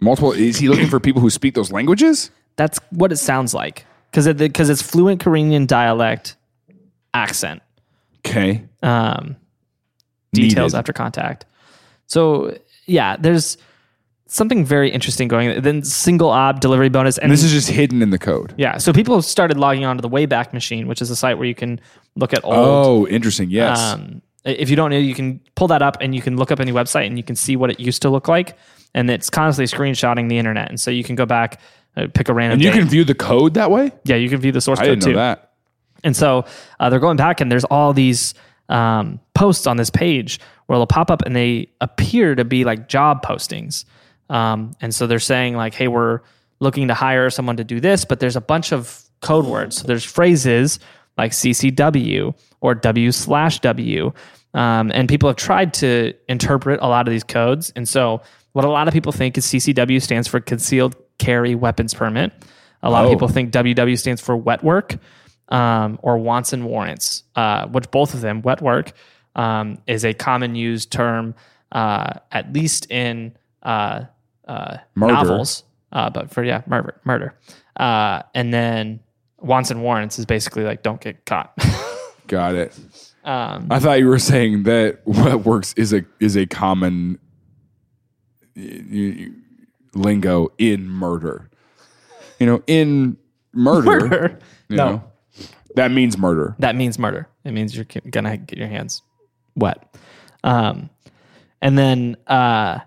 Multiple. 0.00 0.32
Is 0.32 0.58
he 0.58 0.68
looking 0.68 0.88
for 0.88 0.98
people 0.98 1.22
who 1.22 1.30
speak 1.30 1.54
those 1.54 1.72
languages? 1.72 2.30
That's 2.56 2.78
what 2.90 3.12
it 3.12 3.16
sounds 3.16 3.52
like 3.54 3.84
because 4.10 4.26
it, 4.26 4.36
because 4.36 4.70
it's 4.70 4.82
fluent 4.82 5.20
Korean 5.20 5.66
dialect 5.66 6.36
accent. 7.12 7.62
Okay. 8.26 8.64
um, 8.82 9.36
details 10.32 10.72
Needed. 10.72 10.78
after 10.78 10.92
contact. 10.92 11.44
So 12.06 12.56
yeah, 12.86 13.16
there's 13.16 13.56
something 14.26 14.64
very 14.64 14.90
interesting 14.90 15.28
going. 15.28 15.60
Then 15.62 15.82
single 15.84 16.30
op 16.30 16.60
delivery 16.60 16.88
bonus, 16.88 17.18
and 17.18 17.24
And 17.24 17.32
this 17.32 17.42
is 17.44 17.52
just 17.52 17.68
hidden 17.70 18.02
in 18.02 18.10
the 18.10 18.18
code. 18.18 18.54
yeah. 18.56 18.78
So 18.78 18.92
people 18.92 19.20
started 19.22 19.56
logging 19.58 19.84
onto 19.84 20.00
the 20.02 20.08
Wayback 20.08 20.52
Machine, 20.52 20.86
which 20.88 21.02
is 21.02 21.10
a 21.10 21.16
site 21.16 21.38
where 21.38 21.46
you 21.46 21.54
can 21.54 21.80
look 22.16 22.32
at 22.32 22.44
old. 22.44 22.54
Oh, 22.56 23.06
interesting. 23.08 23.50
Yes. 23.50 23.78
Um, 23.80 24.22
if 24.44 24.68
you 24.68 24.76
don't 24.76 24.90
know, 24.90 24.98
you 24.98 25.14
can 25.14 25.40
pull 25.54 25.68
that 25.68 25.82
up 25.82 25.96
and 26.00 26.14
you 26.14 26.20
can 26.20 26.36
look 26.36 26.50
up 26.52 26.60
any 26.60 26.72
website 26.72 27.06
and 27.06 27.16
you 27.16 27.24
can 27.24 27.36
see 27.36 27.56
what 27.56 27.70
it 27.70 27.80
used 27.80 28.02
to 28.02 28.10
look 28.10 28.28
like, 28.28 28.56
and 28.94 29.10
it's 29.10 29.30
constantly 29.30 29.66
screenshotting 29.74 30.28
the 30.28 30.38
internet. 30.38 30.68
And 30.68 30.78
so 30.80 30.90
you 30.90 31.04
can 31.04 31.14
go 31.14 31.24
back, 31.26 31.60
pick 32.14 32.28
a 32.28 32.34
random. 32.34 32.54
and 32.54 32.62
you 32.62 32.70
date. 32.70 32.78
can 32.78 32.88
view 32.88 33.04
the 33.04 33.14
code 33.14 33.54
that 33.54 33.70
way? 33.70 33.92
yeah, 34.04 34.16
you 34.16 34.28
can 34.28 34.40
view 34.40 34.52
the 34.52 34.60
source 34.60 34.78
I 34.78 34.86
code 34.86 35.00
didn't 35.00 35.04
know 35.04 35.12
too. 35.12 35.16
that. 35.16 35.52
And 36.02 36.16
so 36.16 36.44
uh, 36.80 36.90
they're 36.90 37.00
going 37.00 37.16
back, 37.16 37.40
and 37.40 37.50
there's 37.50 37.64
all 37.64 37.92
these 37.92 38.34
um, 38.68 39.20
posts 39.34 39.66
on 39.66 39.76
this 39.76 39.90
page 39.90 40.40
where 40.66 40.78
they'll 40.78 40.86
pop 40.86 41.10
up 41.10 41.22
and 41.22 41.34
they 41.36 41.68
appear 41.80 42.34
to 42.34 42.44
be 42.44 42.64
like 42.64 42.88
job 42.88 43.24
postings. 43.24 43.84
Um, 44.30 44.72
and 44.80 44.94
so 44.94 45.06
they're 45.06 45.18
saying, 45.18 45.54
like, 45.56 45.74
hey, 45.74 45.88
we're 45.88 46.20
looking 46.60 46.88
to 46.88 46.94
hire 46.94 47.28
someone 47.30 47.56
to 47.58 47.64
do 47.64 47.80
this, 47.80 48.04
but 48.04 48.20
there's 48.20 48.36
a 48.36 48.40
bunch 48.40 48.72
of 48.72 49.02
code 49.20 49.44
words. 49.46 49.76
So 49.76 49.86
there's 49.86 50.04
phrases 50.04 50.78
like 51.16 51.32
CCW 51.32 52.34
or 52.60 52.74
W 52.74 53.12
slash 53.12 53.60
W. 53.60 54.12
Um, 54.54 54.90
and 54.94 55.08
people 55.08 55.28
have 55.28 55.36
tried 55.36 55.74
to 55.74 56.14
interpret 56.28 56.80
a 56.80 56.88
lot 56.88 57.06
of 57.08 57.12
these 57.12 57.24
codes. 57.24 57.72
And 57.76 57.88
so 57.88 58.22
what 58.52 58.64
a 58.64 58.68
lot 58.68 58.88
of 58.88 58.94
people 58.94 59.12
think 59.12 59.36
is 59.36 59.46
CCW 59.46 60.00
stands 60.00 60.28
for 60.28 60.40
Concealed 60.40 60.96
Carry 61.18 61.54
Weapons 61.54 61.94
Permit. 61.94 62.32
A 62.82 62.90
lot 62.90 63.04
of 63.04 63.10
Oh. 63.10 63.14
people 63.14 63.28
think 63.28 63.50
WW 63.52 63.98
stands 63.98 64.20
for 64.20 64.36
wet 64.36 64.62
work 64.62 64.96
um, 65.48 65.98
or 66.02 66.18
wants 66.18 66.52
and 66.52 66.64
warrants, 66.66 67.22
uh, 67.36 67.66
which 67.68 67.90
both 67.90 68.14
of 68.14 68.20
them, 68.20 68.42
wet 68.42 68.60
work, 68.60 68.92
um, 69.36 69.78
is 69.86 70.04
a 70.04 70.12
common 70.14 70.54
used 70.54 70.90
term, 70.92 71.34
uh, 71.72 72.14
at 72.32 72.52
least 72.52 72.90
in 72.90 73.32
uh, 73.62 74.04
uh, 74.46 74.76
novels, 74.96 75.64
uh, 75.92 76.10
but 76.10 76.30
for, 76.30 76.44
yeah, 76.44 76.62
murder. 76.66 77.00
murder. 77.04 77.34
Uh, 77.76 78.22
and 78.34 78.52
then 78.52 79.00
wants 79.40 79.70
and 79.70 79.82
warrants 79.82 80.18
is 80.18 80.26
basically 80.26 80.62
like, 80.64 80.82
don't 80.82 81.00
get 81.00 81.24
caught. 81.24 81.52
Got 82.26 82.54
it. 82.54 82.78
um, 83.24 83.66
I 83.70 83.78
thought 83.80 83.98
you 83.98 84.08
were 84.08 84.18
saying 84.18 84.62
that 84.64 85.00
what 85.04 85.44
works 85.44 85.72
is 85.74 85.92
a 85.92 86.04
is 86.20 86.36
a 86.36 86.46
common 86.46 87.18
y- 88.56 88.82
y- 88.90 89.28
lingo 89.94 90.52
in 90.58 90.88
murder. 90.88 91.48
You 92.38 92.46
know, 92.46 92.62
in 92.66 93.16
murder, 93.52 94.08
murder. 94.08 94.38
you 94.68 94.76
No. 94.76 94.88
know, 94.90 95.04
that 95.76 95.90
means 95.90 96.18
murder. 96.18 96.54
that 96.58 96.76
means 96.76 96.98
murder. 96.98 97.28
It 97.44 97.52
means 97.52 97.74
you're 97.76 97.86
gonna 98.10 98.36
get 98.36 98.58
your 98.58 98.68
hands 98.68 99.02
wet. 99.54 99.96
Um, 100.42 100.90
and 101.62 101.78
then, 101.78 102.16
uh, 102.26 102.80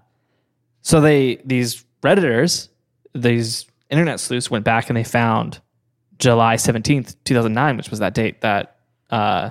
so 0.82 1.02
they 1.02 1.38
these 1.46 1.84
redditors, 2.04 2.70
these 3.16 3.66
internet 3.90 4.20
sleuths 4.20 4.52
went 4.52 4.64
back 4.66 4.90
and 4.90 4.98
they 4.98 5.04
found 5.04 5.60
July 6.20 6.56
seventeenth, 6.58 7.22
two 7.24 7.34
thousand 7.34 7.54
nine, 7.54 7.78
which 7.78 7.90
was 7.90 8.00
that 8.00 8.14
date 8.14 8.42
that 8.42 8.78
uh, 9.10 9.50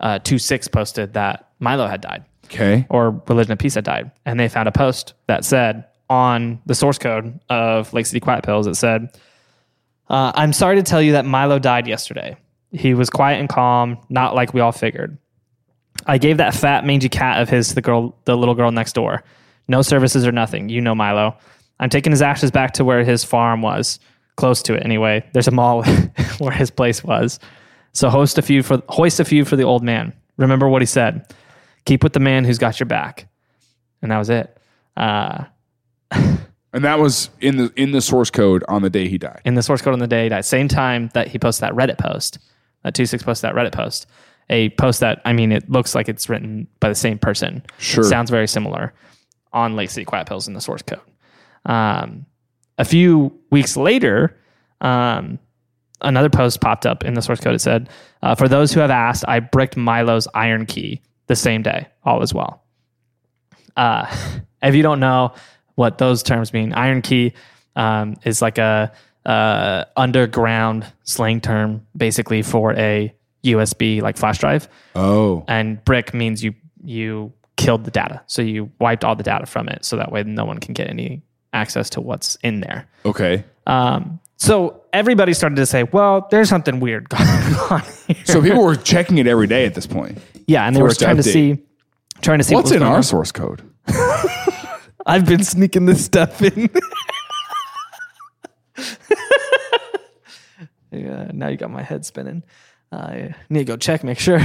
uh, 0.00 0.18
two 0.20 0.38
six 0.38 0.68
posted 0.68 1.14
that 1.14 1.50
Milo 1.60 1.86
had 1.86 2.00
died 2.02 2.24
Okay. 2.46 2.86
or 2.90 3.22
Religion 3.28 3.52
of 3.52 3.58
Peace 3.58 3.74
had 3.74 3.84
died. 3.84 4.10
And 4.26 4.38
they 4.38 4.48
found 4.48 4.68
a 4.68 4.72
post 4.72 5.14
that 5.26 5.44
said 5.44 5.84
on 6.10 6.60
the 6.66 6.74
source 6.74 6.98
code 6.98 7.38
of 7.48 7.92
Lake 7.92 8.06
City 8.06 8.20
Quiet 8.20 8.44
Pills, 8.44 8.66
it 8.66 8.74
said, 8.74 9.18
uh, 10.08 10.32
I'm 10.34 10.52
sorry 10.52 10.76
to 10.76 10.82
tell 10.82 11.00
you 11.00 11.12
that 11.12 11.24
Milo 11.24 11.58
died 11.58 11.86
yesterday. 11.86 12.36
He 12.72 12.94
was 12.94 13.08
quiet 13.08 13.40
and 13.40 13.48
calm, 13.48 13.98
not 14.08 14.34
like 14.34 14.52
we 14.52 14.60
all 14.60 14.72
figured. 14.72 15.16
I 16.06 16.18
gave 16.18 16.36
that 16.38 16.54
fat 16.54 16.84
mangy 16.84 17.08
cat 17.08 17.40
of 17.40 17.48
his 17.48 17.68
to 17.68 17.74
the 17.74 17.80
girl, 17.82 18.16
the 18.24 18.36
little 18.36 18.54
girl 18.54 18.70
next 18.70 18.94
door. 18.94 19.22
No 19.68 19.80
services 19.80 20.26
or 20.26 20.32
nothing. 20.32 20.68
You 20.68 20.80
know 20.80 20.94
Milo. 20.94 21.36
I'm 21.80 21.88
taking 21.88 22.12
his 22.12 22.22
ashes 22.22 22.50
back 22.50 22.72
to 22.74 22.84
where 22.84 23.04
his 23.04 23.24
farm 23.24 23.62
was, 23.62 23.98
close 24.36 24.62
to 24.62 24.74
it 24.74 24.84
anyway. 24.84 25.24
There's 25.32 25.48
a 25.48 25.52
mall 25.52 25.84
where 26.38 26.52
his 26.52 26.70
place 26.70 27.02
was. 27.02 27.38
So 27.92 28.10
host 28.10 28.38
a 28.38 28.42
few 28.42 28.62
for 28.62 28.82
hoist 28.88 29.20
a 29.20 29.24
few 29.24 29.44
for 29.44 29.56
the 29.56 29.62
old 29.62 29.82
man. 29.82 30.12
Remember 30.36 30.68
what 30.68 30.82
he 30.82 30.86
said. 30.86 31.32
Keep 31.84 32.02
with 32.02 32.12
the 32.12 32.20
man 32.20 32.44
who's 32.44 32.58
got 32.58 32.80
your 32.80 32.86
back. 32.86 33.28
And 34.02 34.10
that 34.10 34.18
was 34.18 34.30
it. 34.30 34.58
Uh, 34.96 35.44
And 36.74 36.84
that 36.84 36.98
was 36.98 37.30
in 37.40 37.56
the 37.56 37.72
in 37.76 37.92
the 37.92 38.00
source 38.00 38.30
code 38.30 38.64
on 38.66 38.82
the 38.82 38.90
day 38.90 39.08
he 39.08 39.16
died. 39.16 39.40
in 39.44 39.54
the 39.54 39.62
source 39.62 39.80
code 39.80 39.92
on 39.92 40.00
the 40.00 40.08
day, 40.08 40.28
that 40.28 40.44
same 40.44 40.66
time 40.66 41.08
that 41.14 41.28
he 41.28 41.38
posted 41.38 41.62
that 41.62 41.72
Reddit 41.72 41.98
post, 41.98 42.40
that 42.82 42.94
two 42.94 43.06
six 43.06 43.22
posted 43.22 43.48
that 43.48 43.54
Reddit 43.54 43.72
post, 43.72 44.06
a 44.50 44.70
post 44.70 44.98
that 44.98 45.22
I 45.24 45.32
mean, 45.32 45.52
it 45.52 45.70
looks 45.70 45.94
like 45.94 46.08
it's 46.08 46.28
written 46.28 46.66
by 46.80 46.88
the 46.88 46.96
same 46.96 47.16
person. 47.16 47.62
Sure. 47.78 48.02
sounds 48.02 48.28
very 48.28 48.48
similar 48.48 48.92
on 49.52 49.76
Lake 49.76 49.88
City 49.88 50.04
Quiet 50.04 50.26
Pills 50.26 50.48
in 50.48 50.54
the 50.54 50.60
source 50.60 50.82
code. 50.82 51.00
Um, 51.64 52.26
a 52.76 52.84
few 52.84 53.38
weeks 53.50 53.76
later, 53.76 54.36
um, 54.80 55.38
another 56.00 56.28
post 56.28 56.60
popped 56.60 56.86
up 56.86 57.04
in 57.04 57.14
the 57.14 57.22
source 57.22 57.38
code. 57.38 57.54
It 57.54 57.60
said, 57.60 57.88
uh, 58.20 58.34
"For 58.34 58.48
those 58.48 58.72
who 58.72 58.80
have 58.80 58.90
asked, 58.90 59.24
I 59.28 59.38
bricked 59.38 59.76
Milo's 59.76 60.26
IronKey 60.34 61.02
the 61.28 61.36
same 61.36 61.62
day. 61.62 61.86
All 62.02 62.20
is 62.20 62.34
well." 62.34 62.64
Uh, 63.76 64.12
if 64.62 64.74
you 64.74 64.82
don't 64.82 64.98
know 64.98 65.32
what 65.76 65.98
those 65.98 66.22
terms 66.22 66.52
mean, 66.52 66.72
IronKey 66.72 67.32
um, 67.76 68.16
is 68.24 68.40
like 68.42 68.58
a 68.58 68.92
uh, 69.26 69.84
underground 69.96 70.86
slang 71.04 71.40
term, 71.40 71.86
basically 71.96 72.42
for 72.42 72.72
a 72.74 73.12
USB 73.44 74.00
like 74.02 74.16
flash 74.16 74.38
drive. 74.38 74.68
Oh, 74.94 75.44
And 75.48 75.84
brick 75.84 76.14
means 76.14 76.42
you 76.44 76.54
you 76.84 77.32
killed 77.56 77.84
the 77.84 77.90
data, 77.90 78.20
so 78.26 78.42
you 78.42 78.70
wiped 78.78 79.04
all 79.04 79.16
the 79.16 79.22
data 79.22 79.46
from 79.46 79.68
it, 79.68 79.84
so 79.84 79.96
that 79.96 80.12
way 80.12 80.22
no 80.24 80.44
one 80.44 80.58
can 80.58 80.74
get 80.74 80.88
any 80.88 81.22
access 81.52 81.88
to 81.90 82.00
what's 82.00 82.36
in 82.42 82.60
there. 82.60 82.86
okay. 83.04 83.44
Um, 83.66 84.20
so 84.36 84.82
everybody 84.92 85.32
started 85.32 85.56
to 85.56 85.64
say, 85.66 85.84
"Well, 85.84 86.26
there's 86.30 86.48
something 86.50 86.80
weird 86.80 87.08
going 87.14 87.22
on 87.70 87.82
here." 88.06 88.16
So 88.24 88.42
people 88.42 88.62
were 88.64 88.76
checking 88.76 89.16
it 89.18 89.26
every 89.26 89.46
day 89.46 89.64
at 89.64 89.74
this 89.74 89.86
point. 89.86 90.18
yeah, 90.46 90.66
and 90.66 90.76
they 90.76 90.82
were 90.82 90.88
forced 90.88 90.98
to 91.00 91.04
trying 91.06 91.16
to 91.16 91.22
see, 91.22 91.58
trying 92.20 92.38
to 92.38 92.44
see 92.44 92.54
What's 92.54 92.70
what 92.70 92.76
in 92.76 92.82
our 92.82 92.96
on. 92.96 93.02
source 93.02 93.32
code? 93.32 93.62
I've 95.06 95.26
been 95.26 95.44
sneaking 95.44 95.86
this 95.86 96.04
stuff 96.04 96.40
in. 96.42 96.70
yeah, 100.90 101.30
now 101.32 101.48
you 101.48 101.56
got 101.56 101.70
my 101.70 101.82
head 101.82 102.04
spinning. 102.04 102.42
I 102.92 103.34
need 103.48 103.60
to 103.60 103.64
go 103.64 103.76
check, 103.76 104.04
make 104.04 104.18
sure. 104.18 104.40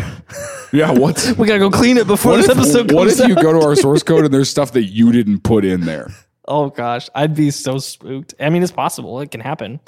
Yeah, 0.73 0.91
what's 0.91 1.31
we 1.37 1.47
gotta 1.47 1.59
go 1.59 1.69
clean 1.69 1.97
it 1.97 2.07
before 2.07 2.31
what 2.33 2.37
this 2.37 2.49
if, 2.49 2.57
episode 2.57 2.91
what 2.91 3.07
if 3.07 3.27
you 3.27 3.35
go 3.35 3.53
to 3.53 3.65
our 3.65 3.75
source 3.75 4.03
code 4.03 4.25
and 4.25 4.33
there's 4.33 4.49
stuff 4.49 4.71
that 4.73 4.85
you 4.85 5.11
didn't 5.11 5.41
put 5.41 5.65
in 5.65 5.81
there? 5.81 6.11
Oh 6.51 6.71
gosh, 6.71 7.11
I'd 7.13 7.35
be 7.35 7.51
so 7.51 7.77
spooked. 7.77 8.33
I 8.39 8.49
mean, 8.49 8.63
it's 8.63 8.71
possible. 8.71 9.19
It 9.19 9.29
can 9.29 9.39
happen. 9.39 9.79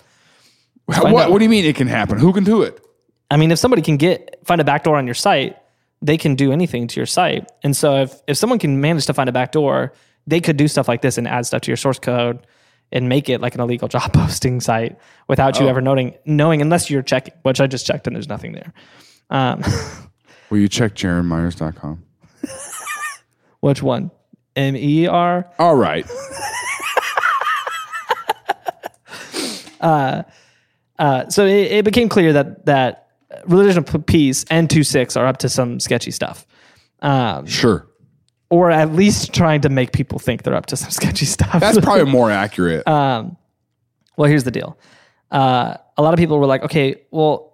What, 0.85 1.31
what 1.31 1.39
do 1.39 1.43
you 1.43 1.49
mean 1.49 1.65
it 1.65 1.75
can 1.75 1.87
happen? 1.87 2.19
Who 2.19 2.31
can 2.33 2.43
do 2.43 2.61
it? 2.61 2.79
I 3.31 3.37
mean, 3.37 3.49
if 3.49 3.57
somebody 3.57 3.81
can 3.81 3.97
get 3.97 4.37
find 4.45 4.61
a 4.61 4.63
backdoor 4.63 4.95
on 4.95 5.07
your 5.07 5.15
site, 5.15 5.57
they 6.03 6.17
can 6.17 6.35
do 6.35 6.51
anything 6.51 6.85
to 6.85 6.99
your 6.99 7.07
site. 7.07 7.51
And 7.63 7.75
so 7.75 8.03
if 8.03 8.13
if 8.27 8.37
someone 8.37 8.59
can 8.59 8.79
manage 8.79 9.07
to 9.07 9.13
find 9.15 9.27
a 9.27 9.31
backdoor, 9.31 9.93
they 10.27 10.39
could 10.41 10.57
do 10.57 10.67
stuff 10.67 10.87
like 10.87 11.01
this 11.01 11.17
and 11.17 11.27
add 11.27 11.45
stuff 11.45 11.61
to 11.61 11.71
your 11.71 11.77
source 11.77 11.99
code 11.99 12.45
and 12.91 13.07
make 13.09 13.29
it 13.29 13.41
like 13.41 13.55
an 13.55 13.61
illegal 13.61 13.87
job 13.95 14.13
posting 14.13 14.59
site 14.61 14.97
without 15.27 15.59
you 15.59 15.67
ever 15.67 15.81
noting, 15.81 16.15
knowing 16.25 16.61
unless 16.61 16.89
you're 16.89 17.01
checking, 17.01 17.33
which 17.43 17.59
I 17.61 17.67
just 17.67 17.85
checked 17.85 18.07
and 18.07 18.15
there's 18.15 18.29
nothing 18.29 18.51
there. 18.53 18.73
Um, 19.29 19.63
Will 20.49 20.57
you 20.59 20.67
check 20.67 20.93
jaronmyers.com? 20.95 22.03
which 23.61 23.81
one? 23.81 24.11
M 24.55 24.75
E 24.75 25.07
R. 25.07 25.49
All 25.57 25.75
right. 25.75 26.05
Uh, 29.79 31.27
so 31.29 31.45
it, 31.45 31.71
it 31.71 31.85
became 31.85 32.07
clear 32.09 32.33
that 32.33 32.65
that 32.67 33.07
religion 33.45 33.79
of 33.83 34.05
peace 34.05 34.45
and 34.51 34.69
two 34.69 34.83
six 34.83 35.17
are 35.17 35.25
up 35.25 35.37
to 35.37 35.49
some 35.49 35.79
sketchy 35.79 36.11
stuff. 36.11 36.45
Um, 37.01 37.47
Sure. 37.47 37.87
Or 38.51 38.69
at 38.69 38.91
least 38.93 39.33
trying 39.33 39.61
to 39.61 39.69
make 39.69 39.91
people 39.93 40.19
think 40.19 40.43
they're 40.43 40.53
up 40.55 40.67
to 40.67 40.77
some 40.77 40.91
sketchy 40.99 41.25
stuff. 41.25 41.59
That's 41.59 41.79
probably 41.79 42.11
more 42.11 42.29
accurate. 42.29 42.83
Well, 42.85 44.29
here's 44.29 44.43
the 44.43 44.51
deal. 44.51 44.77
Uh, 45.31 45.77
a 45.97 46.03
lot 46.03 46.13
of 46.13 46.17
people 46.19 46.37
were 46.37 46.45
like, 46.45 46.61
okay, 46.63 47.01
well, 47.11 47.53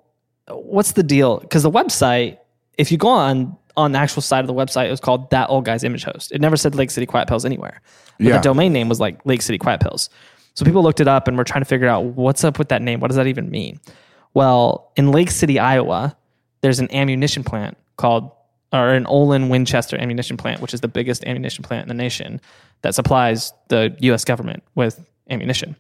what's 0.50 0.94
the 0.94 1.04
deal? 1.04 1.40
Because 1.40 1.64
the 1.64 1.72
website, 1.72 2.40
if 2.78 2.92
you 2.92 2.98
go 2.98 3.08
on 3.10 3.56
on 3.78 3.92
the 3.92 4.00
actual 4.00 4.24
side 4.24 4.40
of 4.42 4.48
the 4.48 4.54
website, 4.54 4.88
it 4.88 4.92
was 4.92 5.00
called 5.00 5.30
that 5.30 5.50
old 5.50 5.64
guy's 5.66 5.84
image 5.84 6.04
host. 6.04 6.32
It 6.32 6.42
never 6.42 6.58
said 6.58 6.74
Lake 6.74 6.90
City 6.90 7.06
Quiet 7.06 7.28
Pills 7.28 7.46
anywhere. 7.46 7.80
But 8.18 8.26
Yeah. 8.26 8.38
the 8.38 8.42
domain 8.42 8.74
name 8.74 8.90
was 8.90 9.00
like 9.00 9.24
Lake 9.26 9.44
City 9.44 9.60
Quiet 9.60 9.80
Pills. 9.82 10.10
So 10.56 10.66
people 10.66 10.82
looked 10.82 11.00
it 11.00 11.08
up 11.08 11.28
and 11.28 11.38
were 11.38 11.44
trying 11.44 11.62
to 11.62 11.66
figure 11.66 11.88
out 11.88 12.04
what's 12.04 12.44
up 12.44 12.58
with 12.58 12.70
that 12.70 12.82
name. 12.82 13.00
What 13.00 13.10
does 13.10 13.18
that 13.18 13.28
even 13.28 13.52
mean? 13.52 13.80
Well, 14.34 14.92
in 14.96 15.12
Lake 15.12 15.30
City, 15.30 15.60
Iowa, 15.60 16.18
there's 16.62 16.80
an 16.80 16.92
ammunition 16.92 17.44
plant 17.44 17.78
called, 17.98 18.32
or 18.74 18.90
an 18.90 19.06
Olin 19.08 19.50
Winchester 19.50 19.98
ammunition 20.00 20.38
plant, 20.38 20.62
which 20.62 20.74
is 20.74 20.82
the 20.82 20.88
biggest 20.88 21.24
ammunition 21.26 21.64
plant 21.64 21.84
in 21.84 21.88
the 21.88 22.02
nation 22.02 22.42
that 22.82 22.96
supplies 22.96 23.54
the 23.70 23.96
U.S. 24.00 24.26
government 24.26 24.64
with 24.76 25.04
ammunition. 25.30 25.76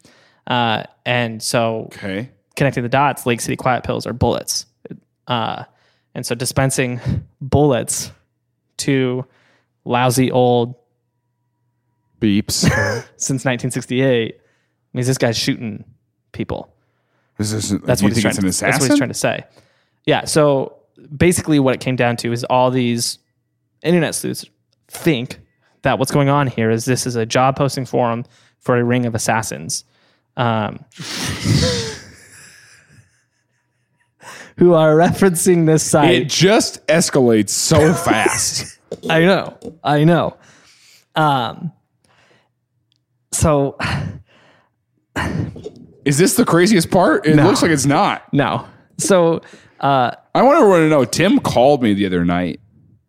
Uh, 0.47 0.83
and 1.05 1.43
so 1.43 1.89
okay. 1.93 2.29
connecting 2.55 2.83
the 2.83 2.89
dots, 2.89 3.25
Lake 3.25 3.41
City 3.41 3.55
Quiet 3.55 3.83
Pills 3.83 4.07
are 4.07 4.13
bullets. 4.13 4.65
Uh, 5.27 5.65
and 6.15 6.25
so 6.25 6.33
dispensing 6.33 7.01
bullets 7.41 8.11
to 8.77 9.25
lousy 9.85 10.31
old 10.31 10.75
Beeps. 12.19 12.61
since 13.17 13.45
1968 13.45 14.39
means 14.93 15.07
this 15.07 15.17
guy's 15.17 15.37
shooting 15.37 15.83
people. 16.31 16.73
Is 17.37 17.51
this, 17.51 17.69
That's 17.85 18.01
what 18.01 18.13
he's 18.13 18.21
trying. 18.21 18.37
an 18.37 18.45
That's 18.45 18.61
what 18.61 18.89
he's 18.89 18.97
trying 18.97 19.09
to 19.09 19.13
say. 19.13 19.43
Yeah. 20.05 20.25
So 20.25 20.76
basically, 21.15 21.59
what 21.59 21.75
it 21.75 21.81
came 21.81 21.95
down 21.95 22.15
to 22.17 22.31
is 22.31 22.43
all 22.45 22.71
these 22.71 23.19
internet 23.81 24.15
sleuths 24.15 24.45
think 24.87 25.39
that 25.83 25.99
what's 25.99 26.11
going 26.11 26.29
on 26.29 26.47
here 26.47 26.69
is 26.71 26.85
this 26.85 27.05
is 27.05 27.15
a 27.15 27.25
job 27.25 27.55
posting 27.55 27.85
forum 27.85 28.25
for 28.59 28.77
a 28.77 28.83
ring 28.83 29.05
of 29.05 29.15
assassins, 29.15 29.85
um, 30.35 30.83
who 34.57 34.73
are 34.73 34.95
referencing 34.95 35.65
this 35.65 35.83
site. 35.83 36.13
it 36.13 36.29
just 36.29 36.85
escalates 36.87 37.49
so 37.49 37.93
fast. 38.05 38.79
I 39.09 39.21
know. 39.21 39.57
I 39.83 40.03
know. 40.03 40.37
Um. 41.15 41.71
So 43.31 43.77
Is 46.05 46.17
this 46.17 46.35
the 46.35 46.45
craziest 46.45 46.89
part? 46.89 47.25
It 47.27 47.35
looks 47.35 47.61
like 47.61 47.71
it's 47.71 47.85
not. 47.85 48.31
no. 48.33 48.65
So 48.97 49.41
uh, 49.79 50.11
I 50.35 50.41
want 50.41 50.57
everyone 50.57 50.79
to 50.81 50.89
know 50.89 51.05
Tim 51.05 51.39
called 51.39 51.81
me 51.83 51.93
the 51.93 52.05
other 52.05 52.23
night 52.25 52.59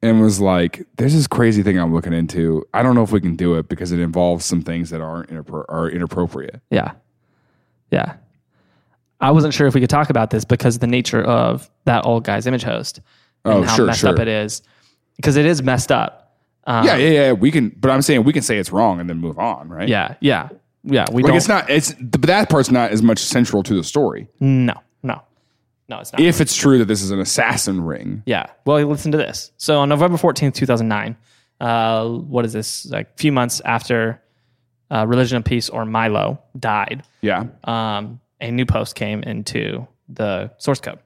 and 0.03 0.21
was 0.21 0.41
like, 0.41 0.87
There's 0.97 1.13
this 1.15 1.27
crazy 1.27 1.63
thing 1.63 1.79
I'm 1.79 1.93
looking 1.95 2.13
into. 2.13 2.65
I 2.75 2.83
don't 2.83 2.95
know 2.95 3.03
if 3.03 3.13
we 3.13 3.21
can 3.21 3.37
do 3.37 3.55
it 3.57 3.69
because 3.69 3.93
it 3.93 4.01
involves 4.01 4.45
some 4.45 4.63
things 4.63 4.91
that 4.91 5.01
aren't 5.01 5.31
inappro- 5.31 5.65
are 5.69 5.89
inappropriate. 5.89 6.61
Yeah. 6.71 6.93
Yeah. 7.91 8.15
I 9.21 9.31
wasn't 9.33 9.53
sure 9.55 9.67
if 9.67 9.75
we 9.75 9.81
could 9.81 9.91
talk 9.91 10.11
about 10.11 10.31
this 10.31 10.45
because 10.45 10.77
of 10.77 10.81
the 10.81 10.87
nature 10.87 11.23
of 11.23 11.69
that 11.87 12.07
old 12.07 12.25
guy's 12.25 12.47
image 12.47 12.63
host 12.63 13.01
and 13.45 13.55
Oh, 13.55 13.63
how 13.63 13.75
sure, 13.77 13.87
messed 13.87 14.01
sure. 14.01 14.11
up 14.11 14.19
it 14.21 14.29
is. 14.29 14.63
Because 15.17 15.37
it 15.37 15.45
is 15.47 15.63
messed 15.63 15.91
up. 15.91 16.37
Um, 16.69 16.87
yeah, 16.87 16.97
yeah, 16.97 17.11
yeah. 17.11 17.33
We 17.33 17.51
can, 17.51 17.71
but 17.71 17.91
I'm 17.91 18.03
saying 18.03 18.23
we 18.25 18.33
can 18.33 18.43
say 18.43 18.59
it's 18.59 18.71
wrong 18.71 19.01
and 19.01 19.09
then 19.11 19.19
move 19.19 19.39
on, 19.39 19.69
right? 19.69 19.89
Yeah. 19.89 20.15
Yeah. 20.21 20.51
Yeah. 20.85 21.07
We 21.11 21.23
Like 21.23 21.31
don't. 21.31 21.37
it's 21.39 21.49
not, 21.49 21.69
it's, 21.69 21.95
but 21.95 22.23
that 22.23 22.49
part's 22.49 22.71
not 22.71 22.93
as 22.93 23.03
much 23.03 23.19
central 23.19 23.63
to 23.65 23.75
the 23.75 23.83
story. 23.83 24.29
no. 24.39 24.75
No. 25.89 25.97
No, 25.97 26.01
it's 26.03 26.13
not. 26.13 26.21
If 26.21 26.41
it's 26.41 26.55
true 26.55 26.79
that 26.79 26.85
this 26.85 27.03
is 27.03 27.11
an 27.11 27.19
assassin 27.21 27.81
ring. 27.83 28.23
Yeah. 28.27 28.47
Well, 28.67 28.85
listen 28.85 29.11
to 29.13 29.19
this. 29.19 29.53
So 29.57 29.79
on 29.81 29.89
November 29.89 30.19
14th, 30.19 30.55
2009, 30.55 31.17
uh, 31.61 32.07
what 32.09 32.45
is 32.45 32.53
this? 32.53 32.85
Like 32.87 33.09
a 33.15 33.17
few 33.17 33.33
months 33.33 33.61
after 33.65 34.23
uh, 34.91 35.07
Religion 35.07 35.39
of 35.39 35.45
Peace 35.45 35.69
or 35.71 35.85
Milo 35.87 36.43
died, 36.59 37.05
Yeah. 37.23 37.47
um, 37.65 38.21
a 38.41 38.51
new 38.51 38.67
post 38.67 38.95
came 38.97 39.23
into 39.23 39.87
the 40.11 40.51
source 40.59 40.81
code. 40.81 40.99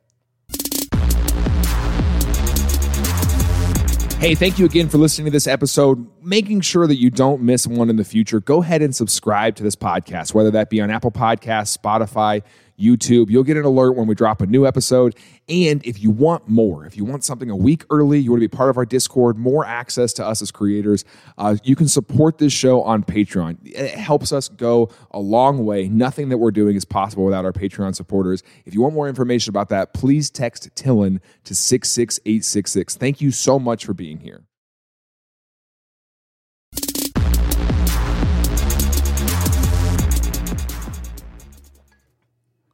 Hey, 4.19 4.37
thank 4.37 4.57
you 4.57 4.65
again 4.67 4.89
for 4.89 4.99
listening 4.99 5.25
to 5.25 5.31
this 5.33 5.49
episode. 5.49 6.07
Making 6.23 6.61
sure 6.61 6.87
that 6.87 6.95
you 6.97 7.11
don't 7.11 7.43
miss 7.43 7.67
one 7.67 7.91
in 7.91 7.97
the 7.97 8.05
future, 8.05 8.39
go 8.39 8.63
ahead 8.63 8.81
and 8.81 8.95
subscribe 8.95 9.57
to 9.57 9.65
this 9.65 9.75
podcast, 9.75 10.33
whether 10.33 10.51
that 10.53 10.71
be 10.71 10.81
on 10.81 10.91
Apple 10.93 11.11
Podcasts, 11.11 11.77
Spotify, 11.77 12.43
YouTube. 12.79 13.31
You'll 13.31 13.45
get 13.45 13.57
an 13.57 13.65
alert 13.65 13.93
when 13.93 14.07
we 14.07 14.15
drop 14.15 14.41
a 14.41 14.47
new 14.47 14.67
episode. 14.67 15.17
And 15.49 15.85
if 15.85 16.03
you 16.03 16.11
want 16.11 16.49
more, 16.49 16.87
if 16.87 16.97
you 16.97 17.05
want 17.05 17.25
something 17.25 17.51
a 17.51 17.57
week 17.57 17.85
early, 17.91 18.19
you 18.19 18.31
want 18.31 18.43
to 18.43 18.49
be 18.49 18.57
part 18.57 18.71
of 18.71 18.77
our 18.77 18.87
Discord, 18.87 19.37
more 19.37 19.65
access 19.65 20.13
to 20.15 20.27
us 20.27 20.41
as 20.43 20.51
creators, 20.51 21.05
uh, 21.39 21.57
you 21.63 21.77
can 21.77 21.89
support 21.89 22.39
this 22.39 22.53
show 22.53 22.83
on 22.83 23.03
Patreon. 23.03 23.59
It 23.65 23.95
helps 23.95 24.33
us 24.33 24.49
go 24.49 24.91
a 25.11 25.19
long 25.19 25.65
way. 25.65 25.89
Nothing 25.89 26.29
that 26.29 26.39
we're 26.39 26.51
doing 26.51 26.77
is 26.77 26.85
possible 26.85 27.25
without 27.25 27.45
our 27.45 27.53
Patreon 27.53 27.95
supporters. 27.95 28.43
If 28.65 28.75
you 28.75 28.81
want 28.81 28.95
more 28.95 29.09
information 29.09 29.51
about 29.51 29.69
that, 29.71 29.95
please 29.95 30.31
text 30.31 30.71
Tillin 30.75 31.21
to 31.45 31.55
66866. 31.55 32.97
Thank 32.97 33.21
you 33.21 33.31
so 33.31 33.59
much 33.59 33.85
for 33.85 33.95
being 33.95 34.21
here. 34.21 34.45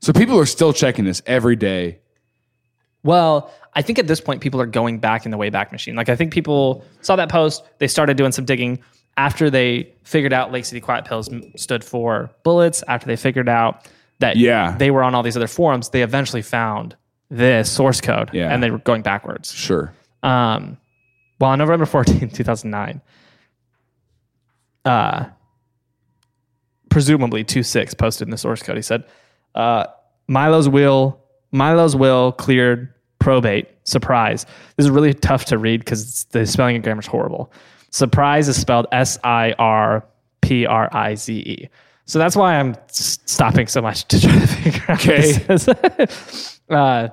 So 0.09 0.15
people 0.15 0.41
are 0.41 0.47
still 0.47 0.73
checking 0.73 1.05
this 1.05 1.21
every 1.27 1.55
day. 1.55 1.99
Well, 3.05 3.53
I 3.75 3.83
think 3.83 3.99
at 3.99 4.07
this 4.07 4.23
point, 4.23 4.41
people 4.41 4.59
are 4.59 4.65
going 4.65 5.01
back 5.01 5.27
in 5.27 5.31
the 5.31 5.37
Wayback 5.37 5.71
Machine. 5.71 5.97
Like, 5.97 6.09
I 6.09 6.17
think 6.17 6.33
people 6.33 6.83
saw 7.03 7.15
that 7.17 7.29
post, 7.29 7.63
they 7.77 7.89
started 7.89 8.17
doing 8.17 8.33
some 8.33 8.47
digging 8.47 8.79
after 9.19 9.51
they 9.51 9.93
figured 10.05 10.33
out 10.33 10.51
Lake 10.51 10.65
City 10.65 10.81
Quiet 10.81 11.05
Pills 11.05 11.29
stood 11.57 11.85
for 11.85 12.31
bullets, 12.43 12.83
after 12.89 13.07
they 13.07 13.17
figured 13.17 13.51
out 13.51 13.87
that 14.21 14.39
Yeah. 14.39 14.75
they 14.79 14.91
were 14.91 15.03
on 15.03 15.15
all 15.15 15.23
these 15.23 15.37
other 15.37 15.47
forums, 15.47 15.91
they 15.91 16.01
eventually 16.03 16.41
found 16.41 16.97
this 17.29 17.71
source 17.71 18.01
code 18.01 18.31
Yeah. 18.33 18.49
and 18.51 18.63
they 18.63 18.71
were 18.71 18.79
going 18.79 19.03
backwards. 19.03 19.53
Sure. 19.53 19.93
Um, 20.23 20.79
well, 21.39 21.51
on 21.51 21.59
November 21.59 21.85
14th, 21.85 22.33
2009, 22.33 23.03
uh, 24.87 25.27
presumably 26.89 27.45
2.6 27.45 27.93
posted 27.99 28.27
in 28.27 28.31
the 28.31 28.39
source 28.39 28.63
code. 28.63 28.77
He 28.77 28.83
said, 28.83 29.05
uh, 29.55 29.85
Milo's 30.29 30.68
will, 30.68 31.20
Milo's 31.53 31.97
will 31.97 32.33
cleared 32.33 32.93
probate. 33.18 33.68
Surprise. 33.85 34.47
This 34.76 34.85
is 34.85 34.91
really 34.91 35.14
tough 35.14 35.47
to 35.47 35.59
read 35.59 35.81
because 35.81 36.24
the 36.31 36.47
spelling 36.47 36.76
and 36.76 36.85
grammar 36.85 37.01
is 37.01 37.07
horrible. 37.07 37.53
Surprise 37.91 38.49
is 38.49 38.61
spelled 38.61 38.87
S 38.93 39.18
I 39.24 39.53
R 39.59 40.05
P 40.43 40.66
R 40.66 40.89
I 40.93 41.14
Z 41.14 41.35
E. 41.35 41.68
So 42.05 42.18
that's 42.18 42.37
why 42.37 42.57
I'm 42.57 42.74
s- 42.89 43.18
stopping 43.26 43.66
so 43.66 43.83
much 43.83 44.07
to 44.09 44.20
try 44.20 44.33
to 44.33 44.47
figure 44.47 44.83
out. 44.89 45.01
Okay. 45.01 45.33
What 45.33 45.47
this 45.49 45.68
is. 45.68 46.61
uh, 46.70 47.09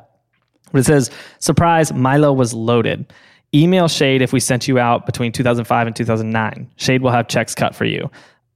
but 0.72 0.80
it 0.80 0.86
says, 0.86 1.11
surprise, 1.39 1.93
Milo 1.93 2.34
was 2.34 2.53
loaded. 2.53 3.11
Email 3.53 3.88
Shade 3.88 4.22
if 4.22 4.34
we 4.34 4.39
sent 4.39 4.68
you 4.68 4.80
out 4.80 5.05
between 5.05 5.32
2005 5.32 5.88
and 5.88 5.95
2009. 5.95 6.70
Shade 6.76 7.01
will 7.01 7.11
have 7.11 7.28
checks 7.28 7.55
cut 7.55 7.74
for 7.74 7.86
you. 7.86 8.09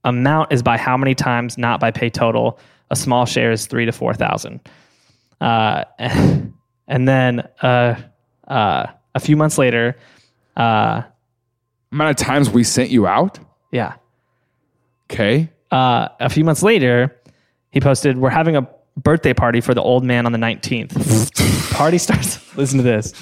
Amount 0.04 0.52
is 0.52 0.62
by 0.62 0.76
how 0.76 0.96
many 0.96 1.14
times, 1.14 1.56
not 1.56 1.80
by 1.80 1.90
pay 1.90 2.10
total. 2.10 2.58
A 2.90 2.96
small 2.96 3.24
share 3.26 3.52
is 3.52 3.66
three 3.66 3.86
to 3.86 3.92
4,000. 3.92 4.60
Uh, 5.40 5.84
and 5.98 7.08
then 7.08 7.46
uh, 7.62 7.94
uh, 8.48 8.86
a 9.14 9.20
few 9.20 9.36
months 9.36 9.58
later, 9.58 9.96
uh, 10.56 11.02
Amount 11.92 12.10
of 12.20 12.24
times 12.24 12.48
we 12.50 12.62
sent 12.62 12.90
you 12.90 13.06
out. 13.08 13.38
yeah, 13.72 13.94
Okay. 15.10 15.50
uh, 15.72 16.08
a 16.20 16.28
few 16.28 16.44
months 16.44 16.62
later, 16.62 17.16
he 17.72 17.80
posted, 17.80 18.16
"We're 18.16 18.30
having 18.30 18.56
a 18.56 18.68
birthday 18.96 19.34
party 19.34 19.60
for 19.60 19.74
the 19.74 19.82
old 19.82 20.04
man 20.04 20.24
on 20.26 20.30
the 20.32 20.38
19th. 20.38 21.72
party 21.72 21.98
starts. 21.98 22.38
Listen 22.56 22.78
to 22.78 22.84
this. 22.84 23.12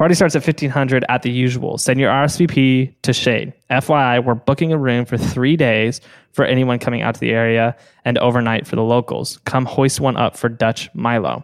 Party 0.00 0.14
starts 0.14 0.34
at 0.34 0.38
1500 0.38 1.04
at 1.10 1.20
the 1.20 1.30
usual. 1.30 1.76
Send 1.76 2.00
your 2.00 2.10
RSVP 2.10 2.94
to 3.02 3.12
Shade. 3.12 3.52
FYI, 3.70 4.24
we're 4.24 4.34
booking 4.34 4.72
a 4.72 4.78
room 4.78 5.04
for 5.04 5.18
three 5.18 5.58
days 5.58 6.00
for 6.32 6.46
anyone 6.46 6.78
coming 6.78 7.02
out 7.02 7.12
to 7.16 7.20
the 7.20 7.32
area 7.32 7.76
and 8.06 8.16
overnight 8.16 8.66
for 8.66 8.76
the 8.76 8.82
locals. 8.82 9.36
Come 9.44 9.66
hoist 9.66 10.00
one 10.00 10.16
up 10.16 10.38
for 10.38 10.48
Dutch 10.48 10.88
Milo. 10.94 11.42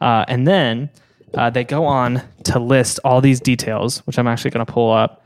Uh, 0.00 0.24
and 0.28 0.48
then 0.48 0.88
uh, 1.34 1.50
they 1.50 1.62
go 1.62 1.84
on 1.84 2.22
to 2.44 2.58
list 2.58 3.00
all 3.04 3.20
these 3.20 3.38
details, 3.38 3.98
which 4.06 4.18
I'm 4.18 4.26
actually 4.26 4.52
going 4.52 4.64
to 4.64 4.72
pull 4.72 4.90
up. 4.90 5.22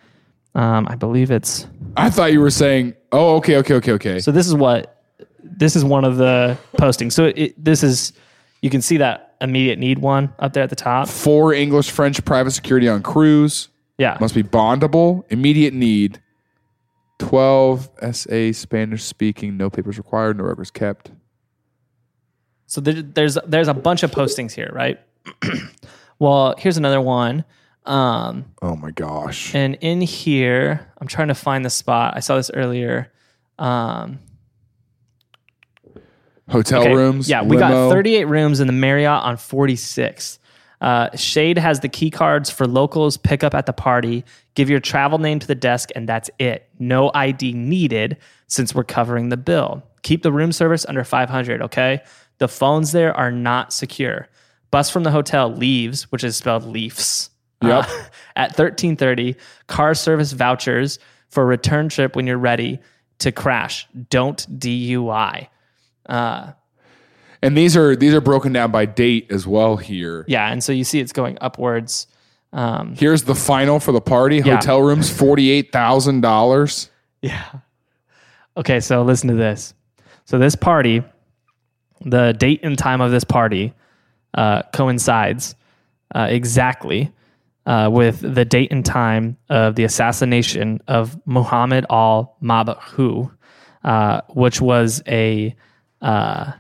Um, 0.57 0.89
I 0.91 0.97
believe 0.97 1.31
it's 1.31 1.69
I 1.97 2.11
thought 2.11 2.33
you 2.33 2.41
were 2.41 2.51
saying, 2.51 2.95
oh, 3.13 3.37
okay, 3.37 3.57
okay, 3.59 3.75
okay, 3.75 3.93
okay. 3.93 4.19
so 4.19 4.33
this 4.33 4.49
is 4.49 4.55
what 4.55 5.01
this 5.45 5.77
is 5.77 5.85
one 5.85 6.05
of 6.05 6.17
the 6.17 6.59
postings. 6.77 7.13
So 7.13 7.27
it, 7.27 7.55
this 7.57 7.85
is 7.85 8.15
you 8.63 8.71
can 8.71 8.83
see 8.83 8.97
that 8.97 9.24
immediate 9.45 9.79
need 9.79 9.99
one 9.99 10.33
up 10.39 10.53
there 10.53 10.63
at 10.63 10.71
the 10.71 10.77
top. 10.77 11.09
Four 11.09 11.53
English 11.55 11.91
French 11.91 12.25
private 12.25 12.51
security 12.53 12.89
on 12.89 13.03
cruise. 13.03 13.69
Yeah. 13.99 14.17
Must 14.21 14.35
be 14.35 14.43
bondable. 14.43 15.25
Immediate 15.31 15.73
need. 15.75 16.21
12 17.19 17.91
SA 18.13 18.53
Spanish 18.53 19.05
speaking. 19.05 19.57
No 19.57 19.71
papers 19.71 19.99
required. 19.99 20.37
No 20.39 20.45
records 20.45 20.71
kept. 20.71 21.13
So 22.67 22.81
there, 22.81 23.03
there's 23.03 23.39
there's 23.47 23.69
a 23.69 23.75
bunch 23.75 24.03
of 24.03 24.11
postings 24.11 24.53
here, 24.53 24.71
right? 24.73 24.99
well, 26.19 26.55
here's 26.59 26.77
another 26.77 27.01
one. 27.01 27.45
Um, 27.87 28.47
Oh 28.63 28.75
my 28.75 28.91
gosh. 28.91 29.55
and 29.55 29.77
in 29.81 30.01
here, 30.01 30.91
I'm 30.99 31.07
trying 31.07 31.29
to 31.29 31.35
find 31.35 31.65
the 31.65 31.71
spot. 31.71 32.15
I 32.17 32.21
saw 32.21 32.37
this 32.37 32.51
earlier. 32.53 33.13
Um, 33.59 34.19
Hotel 36.51 36.83
Okay, 36.83 36.95
rooms. 36.95 37.29
Yeah, 37.29 37.43
we 37.43 37.57
limo. 37.57 37.89
got 37.89 37.93
38 37.95 38.25
rooms 38.27 38.61
in 38.61 38.67
the 38.67 38.73
Marriott 38.73 39.23
on 39.23 39.37
46. 39.37 40.39
Uh, 40.81 41.09
Shade 41.17 41.57
has 41.57 41.81
the 41.81 41.89
key 41.89 42.11
cards 42.11 42.51
for 42.51 42.67
locals. 42.67 43.17
Pick 43.17 43.43
up 43.43 43.55
at 43.55 43.65
the 43.67 43.73
party. 43.73 44.25
Give 44.55 44.69
your 44.69 44.81
travel 44.81 45.19
name 45.19 45.39
to 45.39 45.47
the 45.47 45.55
desk, 45.55 45.89
and 45.97 46.07
that's 46.09 46.29
it. 46.39 46.69
No 46.79 47.11
ID 47.15 47.55
needed 47.55 48.19
since 48.49 48.75
we're 48.75 48.85
covering 48.85 49.31
the 49.31 49.37
bill. 49.39 49.83
Keep 50.03 50.23
the 50.23 50.33
room 50.33 50.53
service 50.53 50.85
under 50.87 51.03
500. 51.03 51.63
Okay, 51.63 52.03
the 52.39 52.49
phones 52.49 52.93
there 52.93 53.17
are 53.17 53.31
not 53.33 53.73
secure. 53.73 54.29
Bus 54.71 54.91
from 54.91 55.05
the 55.05 55.11
hotel 55.11 55.49
leaves, 55.49 56.11
which 56.13 56.25
is 56.25 56.37
spelled 56.37 56.65
leafs. 56.67 57.31
Yep. 57.63 57.85
uh, 57.89 58.03
at 58.37 58.49
1330. 58.51 59.37
Car 59.69 59.95
service 59.95 60.33
vouchers 60.33 60.99
for 61.31 61.47
return 61.47 61.89
trip 61.89 62.15
when 62.15 62.27
you're 62.27 62.37
ready 62.37 62.79
to 63.21 63.33
crash. 63.33 63.87
Don't 64.11 64.47
DUI. 64.61 65.49
Uh, 66.07 66.53
And 67.43 67.57
these 67.57 67.77
are 67.77 67.95
these 67.97 68.15
are 68.15 68.21
broken 68.23 68.53
down 68.53 68.71
by 68.71 68.87
date 68.87 69.27
as 69.31 69.47
well 69.47 69.77
here. 69.77 70.25
Yeah, 70.29 70.51
and 70.51 70.63
so 70.65 70.73
you 70.73 70.85
see 70.85 70.99
it's 71.01 71.13
going 71.13 71.37
upwards. 71.41 72.07
Um, 72.53 72.95
Here's 72.97 73.25
the 73.25 73.35
final 73.35 73.81
for 73.81 73.93
the 73.93 74.01
party. 74.01 74.37
Yeah. 74.37 74.55
Hotel 74.57 74.81
rooms, 74.81 75.11
$48,000. 75.11 76.89
yeah. 77.23 77.43
Okay, 78.57 78.79
so 78.81 79.03
listen 79.03 79.29
to 79.29 79.35
this. 79.35 79.75
So 80.27 80.39
this 80.39 80.55
party, 80.55 81.03
the 82.01 82.33
date 82.33 82.61
and 82.63 82.79
time 82.79 83.01
of 83.01 83.11
this 83.11 83.25
party 83.25 83.75
uh, 84.35 84.63
coincides 84.73 85.55
uh, 86.15 86.29
exactly 86.31 87.13
uh, 87.67 87.89
with 87.93 88.21
the 88.21 88.45
date 88.45 88.71
and 88.71 88.85
time 88.87 89.37
of 89.49 89.75
the 89.75 89.83
assassination 89.85 90.81
of 90.87 91.19
Muhammad 91.27 91.85
al 91.91 92.37
Mabhouh, 92.43 93.31
uh, 93.83 94.21
which 94.31 94.61
was 94.61 95.03
a 95.09 95.55
uh, 96.05 96.53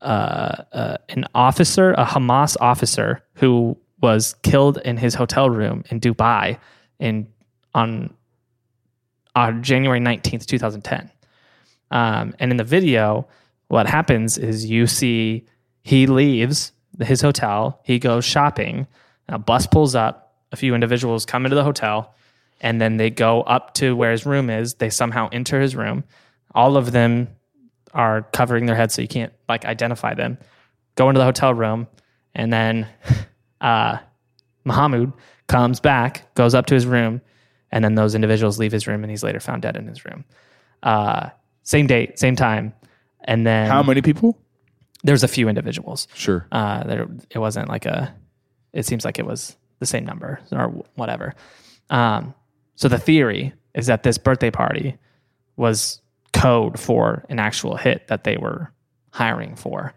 uh, 0.00 0.56
uh, 0.72 0.96
an 1.10 1.24
officer, 1.34 1.92
a 1.92 2.04
Hamas 2.04 2.56
officer, 2.60 3.22
who 3.34 3.76
was 4.00 4.34
killed 4.42 4.78
in 4.78 4.96
his 4.96 5.14
hotel 5.14 5.50
room 5.50 5.84
in 5.90 6.00
Dubai 6.00 6.58
in 6.98 7.28
on 7.74 8.12
on 9.36 9.62
January 9.62 10.00
nineteenth, 10.00 10.46
two 10.46 10.58
thousand 10.58 10.82
ten. 10.82 11.10
Um, 11.90 12.34
and 12.40 12.50
in 12.50 12.56
the 12.56 12.64
video, 12.64 13.28
what 13.68 13.86
happens 13.86 14.38
is 14.38 14.64
you 14.64 14.86
see 14.86 15.44
he 15.82 16.06
leaves 16.06 16.72
his 17.00 17.20
hotel, 17.20 17.80
he 17.84 17.98
goes 17.98 18.24
shopping, 18.24 18.86
a 19.28 19.38
bus 19.38 19.66
pulls 19.66 19.94
up, 19.94 20.34
a 20.52 20.56
few 20.56 20.74
individuals 20.74 21.26
come 21.26 21.44
into 21.46 21.56
the 21.56 21.64
hotel, 21.64 22.14
and 22.60 22.80
then 22.80 22.96
they 22.96 23.10
go 23.10 23.42
up 23.42 23.74
to 23.74 23.94
where 23.94 24.12
his 24.12 24.26
room 24.26 24.50
is. 24.50 24.74
They 24.74 24.90
somehow 24.90 25.28
enter 25.32 25.60
his 25.60 25.76
room. 25.76 26.04
All 26.54 26.76
of 26.76 26.92
them 26.92 27.28
are 27.92 28.22
covering 28.32 28.66
their 28.66 28.76
heads 28.76 28.94
so 28.94 29.02
you 29.02 29.08
can't 29.08 29.32
like 29.48 29.64
identify 29.64 30.14
them. 30.14 30.38
Go 30.94 31.08
into 31.08 31.18
the 31.18 31.24
hotel 31.24 31.54
room, 31.54 31.86
and 32.34 32.52
then 32.52 32.86
uh, 33.60 33.98
Mahmoud 34.64 35.12
comes 35.46 35.80
back, 35.80 36.34
goes 36.34 36.54
up 36.54 36.66
to 36.66 36.74
his 36.74 36.86
room, 36.86 37.20
and 37.72 37.84
then 37.84 37.94
those 37.94 38.14
individuals 38.14 38.58
leave 38.58 38.72
his 38.72 38.86
room, 38.86 39.02
and 39.02 39.10
he's 39.10 39.22
later 39.22 39.40
found 39.40 39.62
dead 39.62 39.76
in 39.76 39.86
his 39.86 40.04
room. 40.04 40.24
Uh, 40.82 41.30
same 41.62 41.86
date, 41.86 42.18
same 42.18 42.36
time, 42.36 42.72
and 43.24 43.46
then 43.46 43.68
How 43.68 43.82
many 43.82 44.02
people? 44.02 44.38
there's 45.02 45.22
a 45.22 45.28
few 45.28 45.48
individuals. 45.48 46.08
Sure. 46.14 46.46
Uh, 46.52 46.84
there, 46.84 47.08
it 47.30 47.38
wasn't 47.38 47.68
like 47.68 47.86
a. 47.86 48.14
It 48.72 48.86
seems 48.86 49.04
like 49.04 49.18
it 49.18 49.26
was 49.26 49.56
the 49.78 49.86
same 49.86 50.04
number 50.04 50.40
or 50.52 50.84
whatever. 50.94 51.34
Um, 51.88 52.34
so 52.76 52.88
the 52.88 52.98
theory 52.98 53.52
is 53.74 53.86
that 53.86 54.02
this 54.02 54.18
birthday 54.18 54.50
party 54.50 54.96
was 55.56 56.00
code 56.32 56.78
for 56.78 57.24
an 57.28 57.38
actual 57.38 57.76
hit 57.76 58.08
that 58.08 58.24
they 58.24 58.36
were 58.36 58.72
hiring 59.10 59.56
for, 59.56 59.94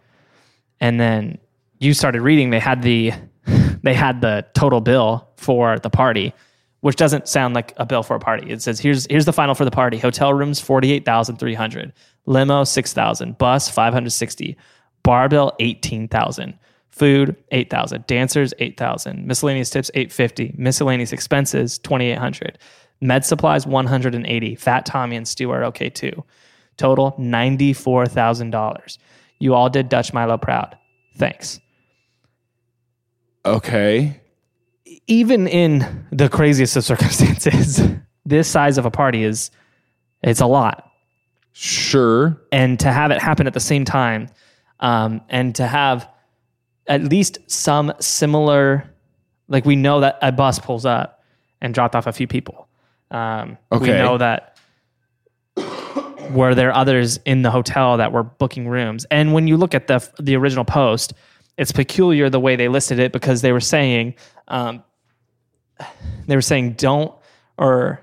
and 0.80 1.00
then 1.00 1.38
you 1.80 1.94
started 1.94 2.22
reading. 2.22 2.50
They 2.50 2.60
had 2.60 2.82
the 2.82 3.12
they 3.84 3.94
had 3.94 4.22
the 4.22 4.46
total 4.54 4.82
bill 4.82 5.28
for 5.38 5.78
the 5.80 5.90
party, 5.90 6.34
which 6.80 6.96
doesn't 6.96 7.28
sound 7.28 7.54
like 7.54 7.74
a 7.78 7.86
bill 7.86 8.04
for 8.04 8.16
a 8.16 8.20
party. 8.20 8.50
It 8.50 8.62
says 8.62 8.80
here's 8.80 9.06
here's 9.10 9.26
the 9.26 9.34
final 9.34 9.56
for 9.56 9.66
the 9.66 9.72
party: 9.72 9.98
hotel 9.98 10.34
rooms 10.34 10.60
forty 10.60 10.92
eight 10.92 11.06
thousand 11.06 11.38
three 11.38 11.54
hundred, 11.54 11.94
limo 12.26 12.64
six 12.64 12.94
thousand, 12.94 13.38
bus 13.38 13.70
five 13.70 13.94
hundred 13.94 14.12
sixty, 14.12 14.58
bar 15.04 15.30
bill 15.30 15.54
eighteen 15.60 16.08
thousand, 16.08 16.58
food 16.90 17.36
eight 17.52 17.70
thousand, 17.70 18.08
dancers 18.08 18.54
eight 18.60 18.78
thousand, 18.78 19.28
miscellaneous 19.28 19.70
tips 19.70 19.92
eight 19.94 20.12
fifty, 20.12 20.54
miscellaneous 20.58 21.12
expenses 21.12 21.78
twenty 21.80 22.12
eight 22.12 22.18
hundred, 22.18 22.58
med 23.02 23.26
supplies 23.26 23.66
one 23.68 23.86
hundred 23.86 24.16
and 24.16 24.26
eighty. 24.28 24.56
Fat 24.56 24.86
Tommy 24.86 25.16
and 25.16 25.28
Stu 25.28 25.50
are 25.52 25.64
okay 25.66 25.90
too. 25.90 26.24
Total 26.78 27.14
ninety 27.18 27.74
four 27.74 28.06
thousand 28.06 28.52
dollars. 28.52 28.98
You 29.40 29.54
all 29.54 29.70
did 29.70 29.90
Dutch 29.90 30.14
Milo 30.14 30.38
proud. 30.38 30.78
Thanks. 31.18 31.60
Okay. 33.46 34.20
even 35.08 35.48
in 35.48 36.06
the 36.12 36.30
craziest 36.30 36.76
of 36.78 36.84
circumstances, 36.86 37.82
this 38.26 38.48
size 38.48 38.78
of 38.78 38.86
a 38.86 38.92
party 38.92 39.24
is 39.24 39.52
it's 40.22 40.40
a 40.42 40.46
lot. 40.46 40.90
Sure. 41.52 42.42
And 42.52 42.80
to 42.80 42.92
have 42.92 43.12
it 43.12 43.22
happen 43.22 43.46
at 43.48 43.54
the 43.54 43.60
same 43.60 43.86
time, 43.86 44.30
um, 44.80 45.22
and 45.30 45.54
to 45.56 45.68
have 45.68 46.10
at 46.88 47.04
least 47.04 47.38
some 47.48 47.94
similar, 48.00 48.90
like 49.48 49.66
we 49.66 49.76
know 49.76 50.00
that 50.00 50.18
a 50.22 50.32
bus 50.32 50.60
pulls 50.60 50.86
up 50.86 51.24
and 51.62 51.74
dropped 51.74 51.96
off 51.96 52.08
a 52.08 52.14
few 52.14 52.28
people. 52.28 52.63
Um, 53.14 53.58
We 53.72 53.88
know 53.88 54.18
that 54.18 54.58
were 56.32 56.56
there 56.56 56.76
others 56.76 57.18
in 57.26 57.44
the 57.44 57.52
hotel 57.52 57.98
that 57.98 58.12
were 58.12 58.24
booking 58.24 58.68
rooms. 58.68 59.06
And 59.12 59.34
when 59.34 59.48
you 59.48 59.58
look 59.58 59.74
at 59.76 59.88
the 59.88 60.08
the 60.20 60.36
original 60.36 60.66
post, 60.66 61.14
it's 61.58 61.72
peculiar 61.72 62.30
the 62.30 62.40
way 62.40 62.56
they 62.56 62.68
listed 62.68 63.00
it 63.00 63.12
because 63.12 63.42
they 63.42 63.52
were 63.52 63.60
saying 63.60 64.16
um, 64.48 64.84
they 66.28 66.36
were 66.36 66.42
saying 66.42 66.74
don't 66.74 67.14
or 67.58 68.02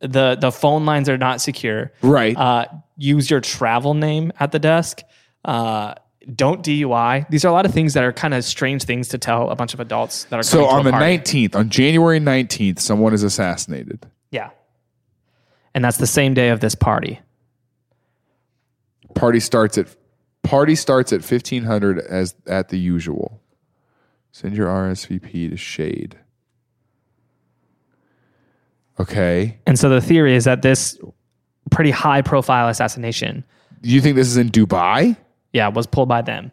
the 0.00 0.36
the 0.40 0.50
phone 0.50 0.86
lines 0.86 1.08
are 1.08 1.18
not 1.18 1.40
secure. 1.40 1.92
Right. 2.02 2.36
Uh, 2.36 2.66
use 2.96 3.30
your 3.30 3.40
travel 3.40 3.94
name 3.94 4.32
at 4.40 4.52
the 4.52 4.58
desk. 4.58 5.02
Uh, 5.44 5.94
don't 6.34 6.62
DUI. 6.62 7.28
These 7.30 7.44
are 7.44 7.48
a 7.48 7.52
lot 7.52 7.64
of 7.64 7.72
things 7.72 7.94
that 7.94 8.04
are 8.04 8.12
kind 8.12 8.34
of 8.34 8.44
strange 8.44 8.84
things 8.84 9.08
to 9.08 9.18
tell 9.18 9.50
a 9.50 9.56
bunch 9.56 9.72
of 9.72 9.80
adults 9.80 10.24
that 10.24 10.38
are 10.38 10.42
so 10.42 10.66
on 10.66 10.84
the 10.84 10.90
19th, 10.90 11.56
on 11.56 11.70
January 11.70 12.20
19th, 12.20 12.80
someone 12.80 13.14
is 13.14 13.22
assassinated. 13.22 14.06
Yeah. 14.30 14.50
And 15.74 15.84
that's 15.84 15.98
the 15.98 16.06
same 16.06 16.34
day 16.34 16.48
of 16.50 16.60
this 16.60 16.74
party. 16.74 17.20
Party 19.14 19.40
starts 19.40 19.78
at 19.78 19.88
party 20.42 20.74
starts 20.74 21.12
at 21.12 21.24
fifteen 21.24 21.64
hundred 21.64 21.98
as 21.98 22.34
at 22.46 22.68
the 22.68 22.78
usual. 22.78 23.40
Send 24.32 24.56
your 24.56 24.68
RSVP 24.68 25.50
to 25.50 25.56
Shade. 25.56 26.16
Okay. 29.00 29.58
And 29.66 29.78
so 29.78 29.88
the 29.88 30.00
theory 30.00 30.34
is 30.34 30.44
that 30.44 30.62
this 30.62 30.98
pretty 31.70 31.90
high 31.90 32.22
profile 32.22 32.68
assassination, 32.68 33.44
Do 33.82 33.90
you 33.90 34.00
think 34.00 34.16
this 34.16 34.26
is 34.28 34.36
in 34.36 34.50
Dubai? 34.50 35.16
yeah, 35.52 35.68
was 35.68 35.86
pulled 35.86 36.08
by 36.08 36.22
them. 36.22 36.50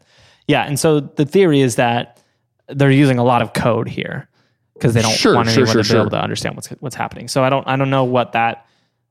Yeah, 0.48 0.64
and 0.64 0.80
so 0.80 1.00
the 1.00 1.26
theory 1.26 1.62
is 1.62 1.76
that 1.76 2.22
they're 2.70 2.92
using 2.92 3.18
a 3.18 3.24
lot 3.24 3.42
of 3.42 3.54
code 3.54 3.88
here 3.90 4.28
because 4.76 4.94
they 4.94 5.02
don't 5.02 5.12
Sure, 5.12 5.36
want 5.36 5.48
sure, 5.50 5.64
anyone 5.64 5.74
sure, 5.74 5.84
to 5.84 5.88
be 5.88 5.92
sure. 5.92 6.02
able 6.02 6.10
to 6.12 6.22
understand 6.22 6.56
what's 6.56 6.68
what's 6.80 6.96
happening. 6.96 7.28
So 7.28 7.44
I 7.44 7.50
don't 7.50 7.68
I 7.68 7.76
don't 7.76 7.90
know 7.90 8.04
what 8.04 8.34
that 8.34 8.66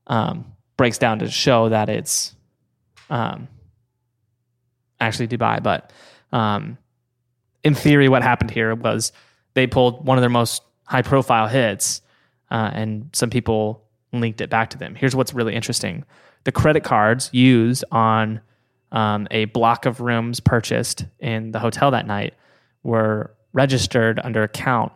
um, 0.07 0.45
breaks 0.77 0.97
down 0.97 1.19
to 1.19 1.29
show 1.29 1.69
that 1.69 1.89
it's 1.89 2.35
um, 3.09 3.47
actually 4.99 5.27
Dubai, 5.27 5.61
but 5.61 5.91
um, 6.31 6.77
in 7.63 7.73
theory, 7.75 8.09
what 8.09 8.21
happened 8.21 8.51
here 8.51 8.75
was 8.75 9.11
they 9.55 9.67
pulled 9.67 10.05
one 10.05 10.17
of 10.17 10.21
their 10.21 10.29
most 10.29 10.61
high 10.85 11.01
profile 11.01 11.47
hits, 11.47 12.01
uh, 12.51 12.69
and 12.73 13.09
some 13.13 13.29
people 13.29 13.83
linked 14.13 14.41
it 14.41 14.49
back 14.49 14.69
to 14.69 14.77
them. 14.77 14.95
Here's 14.95 15.15
what's 15.15 15.33
really 15.33 15.55
interesting: 15.55 16.05
the 16.43 16.51
credit 16.51 16.83
cards 16.83 17.29
used 17.33 17.83
on 17.91 18.39
um, 18.91 19.27
a 19.31 19.45
block 19.45 19.85
of 19.87 19.99
rooms 19.99 20.39
purchased 20.39 21.05
in 21.19 21.51
the 21.51 21.59
hotel 21.59 21.89
that 21.91 22.05
night 22.05 22.35
were 22.83 23.33
registered 23.53 24.19
under 24.23 24.43
account 24.43 24.91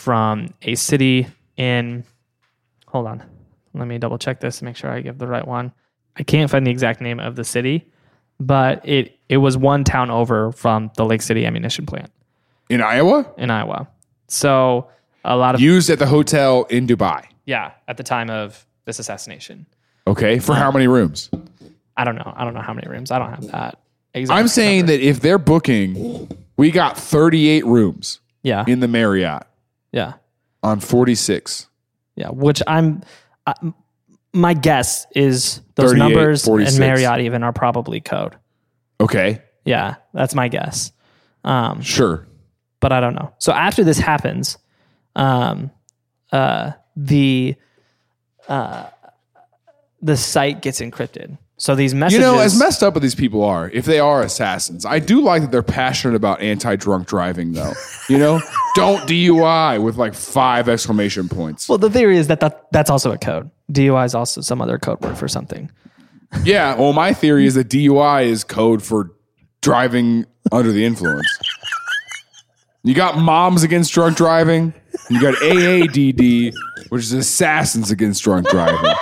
from 0.00 0.48
a 0.62 0.74
city 0.74 1.26
in. 1.56 2.04
Hold 2.88 3.06
on, 3.06 3.22
let 3.74 3.86
me 3.86 3.98
double 3.98 4.18
check 4.18 4.40
this 4.40 4.58
to 4.58 4.64
make 4.64 4.76
sure 4.76 4.90
I 4.90 5.00
give 5.00 5.18
the 5.18 5.26
right 5.28 5.46
one. 5.46 5.72
I 6.16 6.22
can't 6.24 6.50
find 6.50 6.66
the 6.66 6.70
exact 6.70 7.00
name 7.00 7.20
of 7.20 7.36
the 7.36 7.44
city, 7.44 7.86
but 8.40 8.86
it 8.88 9.16
it 9.28 9.36
was 9.36 9.56
one 9.56 9.84
town 9.84 10.10
over 10.10 10.50
from 10.52 10.90
the 10.96 11.04
Lake 11.04 11.22
City 11.22 11.46
ammunition 11.46 11.86
plant 11.86 12.10
In 12.68 12.80
Iowa? 12.82 13.30
in 13.38 13.50
Iowa. 13.50 13.88
So 14.26 14.88
a 15.24 15.36
lot 15.36 15.54
of 15.54 15.60
Used 15.60 15.88
at 15.90 15.98
the 15.98 16.06
hotel 16.06 16.64
in 16.64 16.86
Dubai. 16.86 17.24
yeah 17.46 17.72
at 17.86 17.96
the 17.96 18.02
time 18.02 18.28
of 18.30 18.66
this 18.86 18.98
assassination. 18.98 19.66
Okay. 20.06 20.38
For 20.40 20.54
how 20.54 20.72
many 20.72 20.88
rooms? 20.88 21.30
I 21.96 22.04
don't 22.04 22.16
know. 22.16 22.32
I 22.34 22.44
don't 22.44 22.54
know 22.54 22.62
how 22.62 22.72
many 22.72 22.88
rooms. 22.88 23.10
I 23.12 23.18
don't 23.18 23.30
have 23.30 23.46
that. 23.52 23.78
Exact 24.14 24.36
I'm 24.36 24.48
saying 24.48 24.78
number. 24.80 24.92
that 24.96 25.00
if 25.00 25.20
they're 25.20 25.38
booking, 25.38 26.28
we 26.56 26.70
got 26.72 26.98
38 26.98 27.64
rooms 27.66 28.18
yeah, 28.42 28.64
in 28.66 28.80
the 28.80 28.88
Marriott 28.88 29.42
yeah, 29.92 30.14
on 30.62 30.80
46. 30.80 31.68
yeah. 32.16 32.28
Which 32.30 32.62
I'm. 32.66 33.02
I, 33.46 33.54
my 34.32 34.54
guess 34.54 35.06
is 35.16 35.60
those 35.74 35.92
numbers 35.92 36.44
46. 36.44 36.74
and 36.76 36.80
Marriott 36.80 37.20
even 37.20 37.42
are 37.42 37.52
probably 37.52 38.00
code. 38.00 38.36
Okay. 39.00 39.42
Yeah, 39.64 39.96
that's 40.12 40.34
my 40.36 40.46
guess. 40.48 40.92
Um, 41.42 41.80
Sure. 41.82 42.26
but 42.80 42.92
I 42.92 43.00
don't 43.00 43.14
know. 43.14 43.32
So 43.38 43.52
after 43.52 43.82
this 43.82 43.98
happens, 43.98 44.56
um, 45.16 45.70
uh, 46.30 46.72
the 46.96 47.56
uh, 48.48 48.90
the 50.02 50.16
site 50.16 50.62
gets 50.62 50.80
encrypted. 50.80 51.38
So 51.60 51.74
these 51.74 51.92
You 51.92 52.18
know, 52.18 52.38
as 52.38 52.58
messed 52.58 52.82
up 52.82 52.96
as 52.96 53.02
these 53.02 53.14
people 53.14 53.44
are, 53.44 53.68
if 53.68 53.84
they 53.84 54.00
are 54.00 54.22
assassins, 54.22 54.86
I 54.86 54.98
do 54.98 55.20
like 55.20 55.42
that 55.42 55.50
they're 55.50 55.62
passionate 55.62 56.14
about 56.16 56.40
anti-drunk 56.40 57.06
driving, 57.06 57.52
though. 57.52 57.74
You 58.08 58.16
know, 58.16 58.40
don't 58.74 59.06
DUI 59.06 59.82
with 59.82 59.98
like 59.98 60.14
five 60.14 60.70
exclamation 60.70 61.28
points. 61.28 61.68
well, 61.68 61.76
the 61.76 61.90
theory 61.90 62.16
is 62.16 62.28
that, 62.28 62.40
that 62.40 62.72
that's 62.72 62.88
also 62.88 63.12
a 63.12 63.18
code. 63.18 63.50
DUI 63.70 64.06
is 64.06 64.14
also 64.14 64.40
some 64.40 64.62
other 64.62 64.78
code 64.78 65.02
word 65.02 65.18
for 65.18 65.28
something. 65.28 65.70
Yeah. 66.44 66.76
Well, 66.76 66.94
my 66.94 67.12
theory 67.12 67.44
is 67.44 67.56
that 67.56 67.68
DUI 67.68 68.24
is 68.24 68.42
code 68.42 68.82
for 68.82 69.10
driving 69.60 70.24
under 70.50 70.72
the 70.72 70.86
influence. 70.86 71.28
You 72.84 72.94
got 72.94 73.18
moms 73.18 73.64
against 73.64 73.92
drunk 73.92 74.16
driving. 74.16 74.72
and 75.10 75.10
You 75.10 75.20
got 75.20 75.34
AADD, 75.34 76.54
which 76.88 77.02
is 77.02 77.12
assassins 77.12 77.90
against 77.90 78.22
drunk 78.24 78.48
driving. 78.48 78.94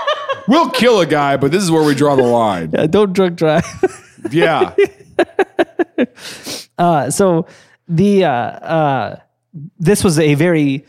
We'll 0.48 0.70
kill 0.70 1.00
a 1.00 1.06
guy, 1.06 1.36
but 1.36 1.52
this 1.52 1.62
is 1.62 1.70
where 1.70 1.84
we 1.84 1.94
draw 1.94 2.16
the 2.16 2.22
line. 2.24 2.74
Uh, 2.74 2.86
don't 2.86 3.12
drunk 3.12 3.36
drive. 3.36 3.64
Yeah. 4.32 4.74
Uh, 6.78 7.10
so 7.10 7.46
the 7.88 8.24
uh, 8.24 8.30
uh, 8.30 9.16
this 9.80 10.04
was 10.04 10.16
a 10.18 10.34
very 10.34 10.84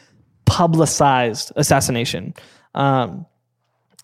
publicized 0.45 1.51
assassination. 1.55 2.33
Um, 2.75 3.25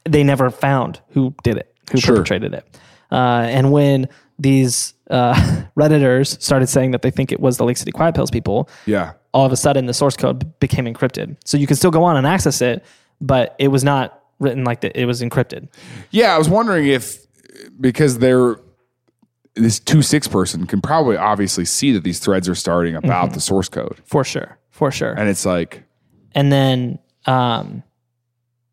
they 0.04 0.24
never 0.24 0.50
found 0.50 1.00
who 1.10 1.36
did 1.44 1.58
it, 1.58 1.76
who 1.92 2.00
Sure. 2.00 2.16
perpetrated 2.16 2.54
it. 2.56 2.66
Uh, 3.12 3.46
and 3.48 3.72
when 3.72 4.08
these 4.40 4.94
uh, 5.12 5.34
redditors 5.78 6.42
started 6.42 6.68
saying 6.70 6.90
that 6.92 7.04
they 7.04 7.12
think 7.12 7.32
it 7.32 7.40
was 7.40 7.58
the 7.58 7.66
Lake 7.66 7.78
City 7.78 7.92
Quiet 7.92 8.16
Pills 8.16 8.32
people, 8.32 8.68
Yeah. 8.88 9.14
all 9.34 9.46
of 9.46 9.52
a 9.52 9.58
sudden 9.58 9.86
the 9.86 9.94
source 9.94 10.18
code 10.18 10.60
became 10.60 10.86
encrypted. 10.86 11.38
So 11.46 11.56
you 11.58 11.68
could 11.68 11.78
still 11.78 11.92
go 11.92 12.04
on 12.04 12.18
and 12.18 12.26
access 12.26 12.62
it, 12.62 12.84
but 13.22 13.56
it 13.60 13.68
was 13.68 13.84
not 13.84 14.22
written 14.40 14.64
like 14.64 14.82
that. 14.82 15.00
It 15.00 15.06
was 15.06 15.22
encrypted. 15.22 15.70
Yeah, 16.12 16.36
I 16.36 16.38
was 16.38 16.50
wondering 16.50 16.88
if 16.88 17.26
because 17.80 18.20
they're 18.20 18.60
this 19.56 19.80
two 19.80 20.02
six 20.02 20.28
person 20.28 20.68
can 20.68 20.82
probably 20.82 21.16
obviously 21.16 21.66
see 21.66 21.92
that 21.94 22.04
these 22.04 22.20
threads 22.20 22.50
are 22.50 22.56
starting 22.56 22.96
about 22.96 23.34
the 23.34 23.40
source 23.40 23.70
code, 23.70 24.02
For 24.06 24.24
sure. 24.24 24.58
For 24.70 24.92
sure. 24.92 25.14
and 25.14 25.30
it's 25.30 25.46
like, 25.46 25.84
and 26.34 26.52
then 26.52 27.00
um, 27.26 27.82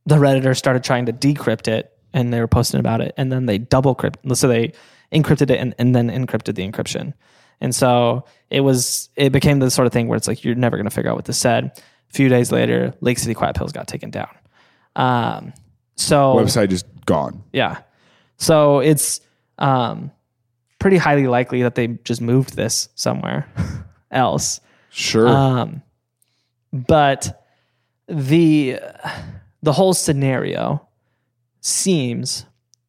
the 0.07 0.17
redditor 0.17 0.57
started 0.57 0.83
trying 0.83 1.07
to 1.07 1.13
decrypt 1.13 1.69
it 1.69 1.93
and 2.13 2.33
they 2.33 2.41
were 2.41 2.49
posting 2.49 2.81
about 2.81 3.01
it 3.01 3.15
and 3.17 3.31
then 3.31 3.47
they 3.47 3.59
double 3.59 3.95
crypt 3.95 4.19
so 4.37 4.49
they 4.49 4.73
encrypted 5.13 5.51
it 5.51 5.59
and, 5.61 5.75
and 5.79 5.95
then 5.95 6.11
encrypted 6.11 6.57
the 6.57 6.69
encryption 6.69 7.15
and 7.61 7.75
so 7.75 8.25
it 8.51 8.61
was 8.61 9.11
it 9.17 9.31
became 9.31 9.61
the 9.61 9.71
sort 9.71 9.87
of 9.87 9.93
thing 9.93 10.09
where 10.09 10.17
it's 10.17 10.27
like 10.27 10.45
you're 10.45 10.55
never 10.55 10.77
going 10.77 10.85
to 10.89 10.91
figure 10.91 11.11
out 11.11 11.17
what 11.17 11.25
this 11.25 11.39
said 11.39 11.67
a 11.67 12.13
few 12.13 12.29
days 12.29 12.51
later 12.51 12.93
lake 13.01 13.19
city 13.19 13.35
quiet 13.35 13.55
pills 13.55 13.73
got 13.73 13.87
taken 13.87 14.11
down 14.11 14.29
um, 14.97 15.53
so 15.97 16.35
website 16.37 16.69
just 16.71 16.87
gone. 17.07 17.43
yeah 17.53 17.81
so 18.37 18.81
it's 18.81 19.21
um, 19.59 20.11
pretty 20.79 20.97
highly 20.97 21.27
likely 21.27 21.63
that 21.63 21.75
they 21.75 21.87
just 22.05 22.21
moved 22.21 22.57
this 22.57 22.89
somewhere 22.95 23.47
else 24.11 24.61
Sure. 24.91 25.29
um, 25.29 25.83
but 26.73 27.45
the 28.09 28.79
the 29.63 29.73
whole 29.73 29.95
scenario 29.95 30.87
seems 31.61 32.45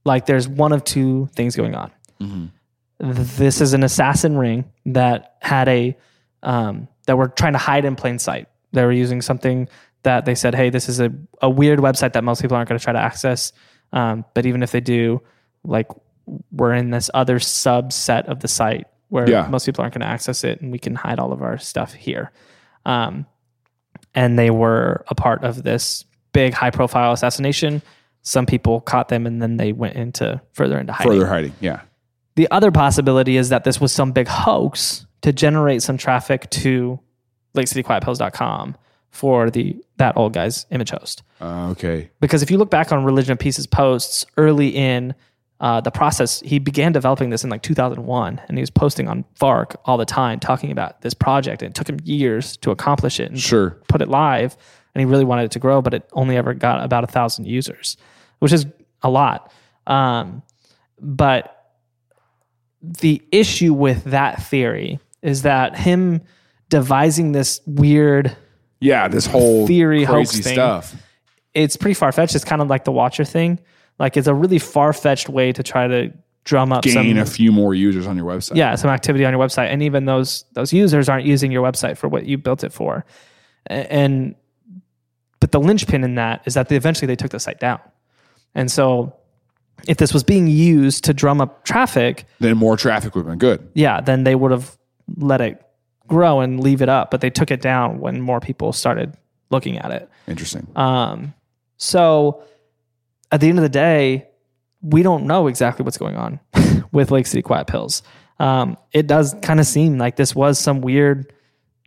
like 0.05 0.25
there's 0.25 0.47
one 0.47 0.71
of 0.73 0.83
two 0.83 1.29
things 1.35 1.55
going 1.55 1.75
on. 1.75 1.91
This 2.99 3.61
is 3.61 3.73
an 3.73 3.83
assassin 3.83 4.37
ring 4.37 4.65
that 4.85 5.35
had 5.41 5.67
a 5.67 5.95
um, 6.41 6.87
that 7.05 7.17
were 7.17 7.27
trying 7.27 7.53
to 7.53 7.59
hide 7.59 7.85
in 7.85 7.95
plain 7.95 8.17
sight. 8.19 8.47
They 8.71 8.83
were 8.83 8.91
using 8.91 9.21
something 9.21 9.67
that 10.03 10.25
they 10.25 10.35
said, 10.35 10.55
"Hey, 10.55 10.69
this 10.69 10.87
is 10.89 10.99
a, 10.99 11.11
a 11.41 11.49
weird 11.49 11.79
website 11.79 12.13
that 12.13 12.23
most 12.23 12.41
people 12.41 12.55
aren't 12.55 12.69
going 12.69 12.77
to 12.79 12.83
try 12.83 12.93
to 12.93 12.99
access." 12.99 13.51
Um, 13.91 14.25
but 14.33 14.45
even 14.45 14.63
if 14.63 14.71
they 14.71 14.81
do, 14.81 15.21
like 15.63 15.87
we're 16.51 16.73
in 16.73 16.89
this 16.91 17.09
other 17.13 17.39
subset 17.39 18.25
of 18.25 18.39
the 18.39 18.47
site 18.47 18.87
where 19.09 19.29
Yeah. 19.29 19.47
most 19.47 19.65
people 19.65 19.81
aren't 19.81 19.93
going 19.93 20.01
to 20.01 20.07
access 20.07 20.43
it, 20.43 20.61
and 20.61 20.71
we 20.71 20.79
can 20.79 20.95
hide 20.95 21.19
all 21.19 21.31
of 21.33 21.41
our 21.41 21.57
stuff 21.57 21.93
here. 21.93 22.31
Um, 22.85 23.25
and 24.15 24.37
they 24.39 24.49
were 24.49 25.03
a 25.07 25.15
part 25.15 25.43
of 25.43 25.63
this 25.63 26.05
big, 26.33 26.53
high-profile 26.53 27.11
assassination. 27.13 27.81
Some 28.23 28.45
people 28.45 28.81
caught 28.81 29.09
them, 29.09 29.27
and 29.27 29.41
then 29.41 29.57
they 29.57 29.71
went 29.73 29.95
into 29.95 30.41
further 30.53 30.79
into 30.79 30.93
hiding. 30.93 31.11
Further 31.11 31.27
hiding. 31.27 31.53
Yeah. 31.59 31.81
The 32.35 32.49
other 32.49 32.71
possibility 32.71 33.37
is 33.37 33.49
that 33.49 33.63
this 33.63 33.79
was 33.79 33.91
some 33.91 34.11
big 34.11 34.27
hoax 34.27 35.05
to 35.21 35.31
generate 35.31 35.83
some 35.83 35.97
traffic 35.97 36.49
to 36.51 36.99
LakeCityQuietPills.com 37.55 38.75
for 39.13 39.51
the 39.51 39.77
that 39.97 40.17
old 40.17 40.33
guy's 40.33 40.65
image 40.71 40.89
host. 40.89 41.21
Uh, 41.39 41.69
okay. 41.69 42.09
Because 42.19 42.41
if 42.41 42.49
you 42.49 42.57
look 42.57 42.71
back 42.71 42.91
on 42.91 43.03
Religion 43.03 43.31
of 43.31 43.37
Peace's 43.39 43.67
posts 43.67 44.25
early 44.37 44.69
in 44.69 45.13
uh, 45.59 45.79
the 45.81 45.91
process, 45.91 46.39
he 46.41 46.57
began 46.57 46.91
developing 46.91 47.29
this 47.29 47.43
in 47.43 47.49
like 47.51 47.61
2001, 47.61 48.41
and 48.47 48.57
he 48.57 48.61
was 48.61 48.71
posting 48.71 49.07
on 49.07 49.23
Fark 49.35 49.79
all 49.85 49.97
the 49.97 50.05
time, 50.05 50.39
talking 50.39 50.71
about 50.71 51.01
this 51.01 51.13
project. 51.13 51.61
And 51.61 51.69
it 51.69 51.75
took 51.75 51.87
him 51.87 51.99
years 52.03 52.57
to 52.57 52.71
accomplish 52.71 53.19
it 53.19 53.29
and 53.29 53.39
Sure. 53.39 53.77
put 53.87 54.01
it 54.01 54.09
live, 54.09 54.57
and 54.95 54.99
he 55.01 55.05
really 55.05 55.23
wanted 55.25 55.43
it 55.45 55.51
to 55.51 55.59
grow, 55.59 55.79
but 55.81 55.93
it 55.93 56.09
only 56.13 56.35
ever 56.35 56.55
got 56.55 56.83
about 56.83 57.03
a 57.03 57.07
thousand 57.07 57.45
users, 57.45 57.95
which 58.39 58.51
is 58.51 58.65
a 59.03 59.09
lot. 59.11 59.51
Um, 59.85 60.41
but 60.99 61.69
the 62.81 63.21
issue 63.31 63.73
with 63.75 64.03
that 64.05 64.41
theory 64.43 64.99
is 65.21 65.43
that 65.43 65.77
him 65.77 66.21
devising 66.69 67.31
this 67.31 67.61
weird 67.67 68.35
Yeah. 68.83 69.07
This 69.07 69.25
whole 69.25 69.65
Theory, 69.67 70.05
crazy 70.05 70.13
hoax 70.15 70.39
thing. 70.39 70.53
stuff. 70.53 70.95
it's 71.53 71.75
pretty 71.77 71.93
far 71.93 72.11
fetched. 72.11 72.35
It's 72.35 72.45
kind 72.45 72.61
of 72.61 72.67
like 72.67 72.83
the 72.83 72.91
Watcher 72.91 73.23
thing. 73.25 73.59
Like 73.99 74.17
it's 74.17 74.27
a 74.27 74.33
really 74.33 74.59
far 74.59 74.91
fetched 74.93 75.29
way 75.29 75.51
to 75.53 75.61
try 75.63 75.87
to 75.87 76.11
drum 76.45 76.73
up 76.73 76.83
Gain 76.83 76.93
some 76.93 77.17
a 77.17 77.25
few 77.25 77.51
more 77.53 77.73
users 77.73 78.05
on 78.05 78.17
your 78.17 78.25
website. 78.25 78.57
yeah 78.57 78.75
some 78.75 78.89
activity 78.89 79.23
on 79.23 79.31
your 79.33 79.41
website, 79.41 79.67
and 79.71 79.81
even 79.81 80.03
those 80.05 80.43
those 80.53 80.73
users 80.73 81.07
aren't 81.07 81.25
using 81.25 81.51
your 81.51 81.63
website 81.63 81.95
for 81.97 82.09
what 82.09 82.25
you 82.25 82.37
built 82.37 82.63
it 82.65 82.73
for. 82.73 83.05
A- 83.69 83.73
And 83.93 84.35
but 85.39 85.51
the 85.53 85.59
linchpin 85.61 86.03
in 86.03 86.15
that 86.15 86.41
is 86.45 86.53
that 86.55 86.67
they 86.69 86.75
eventually 86.75 87.07
they 87.07 87.15
took 87.15 87.31
the 87.31 87.39
site 87.39 87.59
down, 87.61 87.79
and 88.55 88.69
so 88.71 89.15
if 89.87 89.97
this 89.97 90.13
was 90.13 90.23
being 90.23 90.47
used 90.47 91.03
to 91.05 91.13
drum 91.13 91.39
up 91.39 91.63
traffic, 91.63 92.25
Then 92.39 92.57
more 92.57 92.75
traffic 92.77 93.15
would 93.15 93.21
have 93.21 93.31
been 93.31 93.37
good. 93.39 93.69
yeah, 93.73 94.01
then 94.01 94.23
they 94.25 94.35
would 94.35 94.51
have 94.51 94.77
let 95.17 95.39
it 95.39 95.62
grow 96.07 96.39
and 96.39 96.59
leave 96.59 96.81
it 96.81 96.89
up. 96.89 97.11
But 97.11 97.21
they 97.21 97.29
took 97.29 97.51
it 97.51 97.61
down 97.61 97.99
when 97.99 98.21
more 98.21 98.39
people 98.39 98.73
started 98.73 99.15
looking 99.49 99.77
at 99.77 99.91
it. 99.91 100.09
Interesting. 100.27 100.67
Um, 100.75 101.33
so 101.77 102.43
at 103.31 103.41
the 103.41 103.49
end 103.49 103.57
of 103.57 103.63
the 103.63 103.69
day, 103.69 104.27
we 104.81 105.01
don't 105.01 105.25
know 105.25 105.47
exactly 105.47 105.83
what's 105.83 105.97
going 105.97 106.15
on 106.15 106.39
with 106.91 107.11
Lake 107.11 107.25
City 107.25 107.41
Quiet 107.41 107.67
Pills. 107.67 108.03
Um, 108.39 108.77
it 108.91 109.07
does 109.07 109.35
kind 109.41 109.59
of 109.59 109.65
seem 109.65 109.97
like 109.97 110.15
this 110.17 110.35
was 110.35 110.59
some 110.59 110.81
weird, 110.81 111.31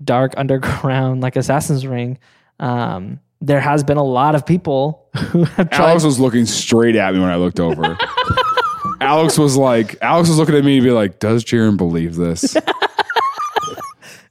dark 0.02 0.32
underground, 0.36 1.20
like 1.22 1.36
Assassin's 1.36 1.86
Ring. 1.86 2.18
Um, 2.58 3.20
there 3.40 3.60
has 3.60 3.84
been 3.84 3.98
a 3.98 4.04
lot 4.04 4.34
of 4.34 4.46
people 4.46 5.08
who 5.16 5.44
have 5.44 5.70
tried. 5.70 5.90
Alex 5.90 6.04
was 6.04 6.18
looking 6.18 6.46
straight 6.46 6.96
at 6.96 7.14
me 7.14 7.20
when 7.20 7.28
I 7.28 7.36
looked 7.36 7.60
over. 7.60 7.98
Alex 9.00 9.38
was 9.38 9.56
like, 9.56 9.96
Alex 10.00 10.28
was 10.28 10.38
looking 10.38 10.54
at 10.54 10.64
me 10.64 10.78
to 10.78 10.82
be 10.82 10.90
like, 10.90 11.18
"Does 11.18 11.44
Jaron 11.44 11.76
believe 11.76 12.16
this?" 12.16 12.56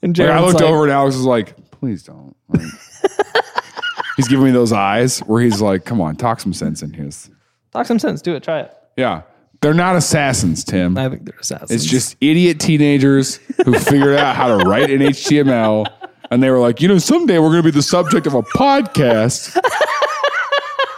And 0.06 0.18
Like, 0.18 0.30
I 0.30 0.40
looked 0.40 0.62
like, 0.62 0.70
over 0.70 0.84
and 0.84 0.92
Alex 0.92 1.16
was 1.16 1.26
like, 1.26 1.72
"Please 1.72 2.04
don't." 2.04 2.36
Like, 2.48 2.62
he's 4.18 4.28
giving 4.28 4.46
me 4.46 4.52
those 4.52 4.72
eyes 4.72 5.20
where 5.20 5.42
he's 5.42 5.60
like, 5.62 5.84
"Come 5.84 6.00
on, 6.00 6.16
talk 6.16 6.40
some 6.40 6.54
sense 6.54 6.82
in 6.82 6.94
his." 6.94 7.30
Talk 7.74 7.88
some 7.88 8.00
sense. 8.00 8.22
Do 8.22 8.36
it. 8.36 8.44
Try 8.44 8.62
it. 8.62 8.74
Yeah, 8.96 9.24
they're 9.62 9.74
not 9.74 9.96
assassins, 9.96 10.64
Tim. 10.64 10.98
I 10.98 11.10
think 11.10 11.26
they're 11.26 11.40
assassins. 11.40 11.72
It's 11.72 11.86
just 11.86 12.16
idiot 12.22 12.60
teenagers 12.60 13.38
who 13.66 13.78
figured 13.80 14.16
out 14.16 14.36
how 14.36 14.58
to 14.58 14.64
write 14.64 14.90
in 14.92 15.02
HTML, 15.02 15.86
and 16.32 16.42
they 16.42 16.50
were 16.52 16.60
like, 16.60 16.82
you 16.82 16.88
know, 16.88 17.00
someday 17.00 17.40
we're 17.40 17.50
going 17.50 17.64
to 17.64 17.72
be 17.72 17.72
the 17.72 17.82
subject 17.82 18.28
of 18.28 18.36
a 18.36 18.44
podcast, 18.44 19.56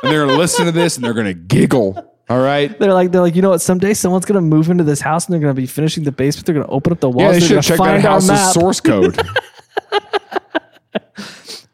and 0.04 0.12
they're 0.12 0.26
going 0.26 0.36
to 0.36 0.38
listen 0.38 0.66
to 0.66 0.72
this 0.72 0.98
and 0.98 1.06
they're 1.06 1.14
going 1.14 1.28
to 1.28 1.34
giggle. 1.34 2.07
All 2.30 2.40
right. 2.42 2.78
They're 2.78 2.94
like, 2.94 3.12
they're 3.12 3.22
like, 3.22 3.36
you 3.36 3.42
know 3.42 3.52
what? 3.52 3.62
Someday 3.62 3.94
someone's 3.94 4.26
gonna 4.26 4.42
move 4.42 4.70
into 4.70 4.84
this 4.84 5.00
house 5.02 5.26
and 5.26 5.34
they're 5.34 5.40
gonna 5.40 5.54
be 5.54 5.66
finishing 5.66 6.04
the 6.04 6.12
basement. 6.12 6.46
They're 6.46 6.56
gonna 6.56 6.68
open 6.68 6.92
up 6.94 7.00
the 7.00 7.10
walls. 7.10 7.22
Yeah, 7.22 7.32
they 7.32 7.40
they're 7.40 7.62
should 7.62 7.80
have 7.80 7.88
that 7.88 8.02
house's 8.02 8.54
source 8.54 8.80
code. 8.82 9.20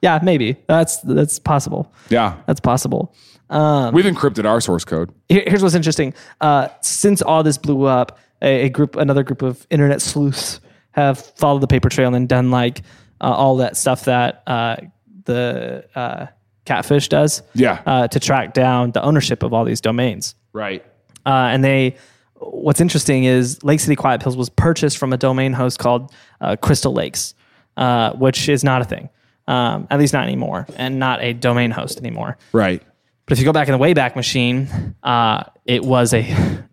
Yeah, 0.02 0.20
maybe 0.22 0.58
that's 0.68 0.98
that's 1.00 1.40
possible. 1.40 1.90
Yeah. 2.10 2.36
That's 2.46 2.60
possible. 2.60 3.16
Um, 3.50 3.94
We've 3.94 4.04
encrypted 4.04 4.44
our 4.46 4.60
source 4.60 4.84
code. 4.84 5.14
Here- 5.30 5.46
here's 5.48 5.64
what's 5.64 5.76
interesting. 5.76 6.14
Uh, 6.42 6.68
since 6.82 7.22
all 7.22 7.42
this 7.42 7.58
blew 7.58 7.86
up, 7.86 8.20
a, 8.42 8.64
a 8.66 8.70
group, 8.70 8.98
another 8.98 9.24
group 9.24 9.42
of 9.42 9.66
internet 9.70 10.02
sleuths 10.02 10.60
have 10.92 11.20
followed 11.38 11.62
the 11.62 11.68
paper 11.68 11.88
trail 11.88 12.14
and 12.14 12.28
done 12.28 12.52
like 12.52 12.82
uh, 13.22 13.32
all 13.32 13.56
that 13.58 13.78
stuff 13.78 14.04
that 14.04 14.44
uh, 14.46 14.76
the 15.24 15.86
uh, 15.96 16.26
catfish 16.66 17.10
does. 17.10 17.42
Yeah. 17.54 17.82
Uh, 17.86 18.08
to 18.08 18.20
track 18.20 18.54
down 18.54 18.92
the 18.92 19.02
ownership 19.04 19.44
of 19.44 19.54
all 19.54 19.66
these 19.66 19.82
domains. 19.82 20.36
Right. 20.54 20.86
Uh, 21.26 21.50
and 21.52 21.64
they, 21.64 21.96
what's 22.36 22.82
interesting 22.82 23.24
is 23.24 23.64
Lake 23.64 23.80
City 23.80 23.96
Quiet 23.96 24.22
Pills 24.22 24.36
was 24.36 24.50
purchased 24.50 24.98
from 24.98 25.14
a 25.14 25.18
domain 25.18 25.54
host 25.54 25.80
called 25.80 26.14
uh, 26.42 26.56
Crystal 26.56 26.94
Lakes, 26.94 27.34
uh, 27.78 28.14
which 28.14 28.50
is 28.50 28.64
not 28.64 28.82
a 28.82 28.86
thing, 28.86 29.10
um, 29.48 29.88
at 29.90 30.00
least 30.00 30.14
not 30.14 30.24
anymore, 30.24 30.68
and 30.76 31.00
not 31.00 31.22
a 31.22 31.34
domain 31.34 31.72
host 31.72 31.98
anymore. 32.00 32.38
Right. 32.52 32.82
But 33.26 33.34
if 33.34 33.40
you 33.40 33.46
go 33.46 33.54
back 33.54 33.70
in 33.70 33.78
the 33.78 33.84
Wayback 33.84 34.16
Machine, 34.16 34.96
uh, 35.04 35.46
it 35.66 35.84
was 35.84 36.14
a 36.14 36.26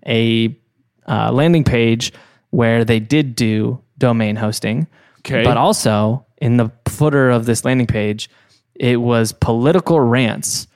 a 0.06 0.56
uh, 1.06 1.30
landing 1.30 1.62
page 1.62 2.12
where 2.50 2.84
they 2.84 2.98
did 2.98 3.36
do 3.36 3.80
domain 3.98 4.34
hosting. 4.34 4.88
Okay. 5.20 5.44
But 5.44 5.56
also 5.56 6.26
in 6.38 6.56
the 6.56 6.72
footer 6.88 7.30
of 7.30 7.46
this 7.46 7.64
landing 7.64 7.86
page, 7.86 8.28
it 8.80 8.96
was 8.96 9.32
political 9.32 10.00
rants 10.00 10.66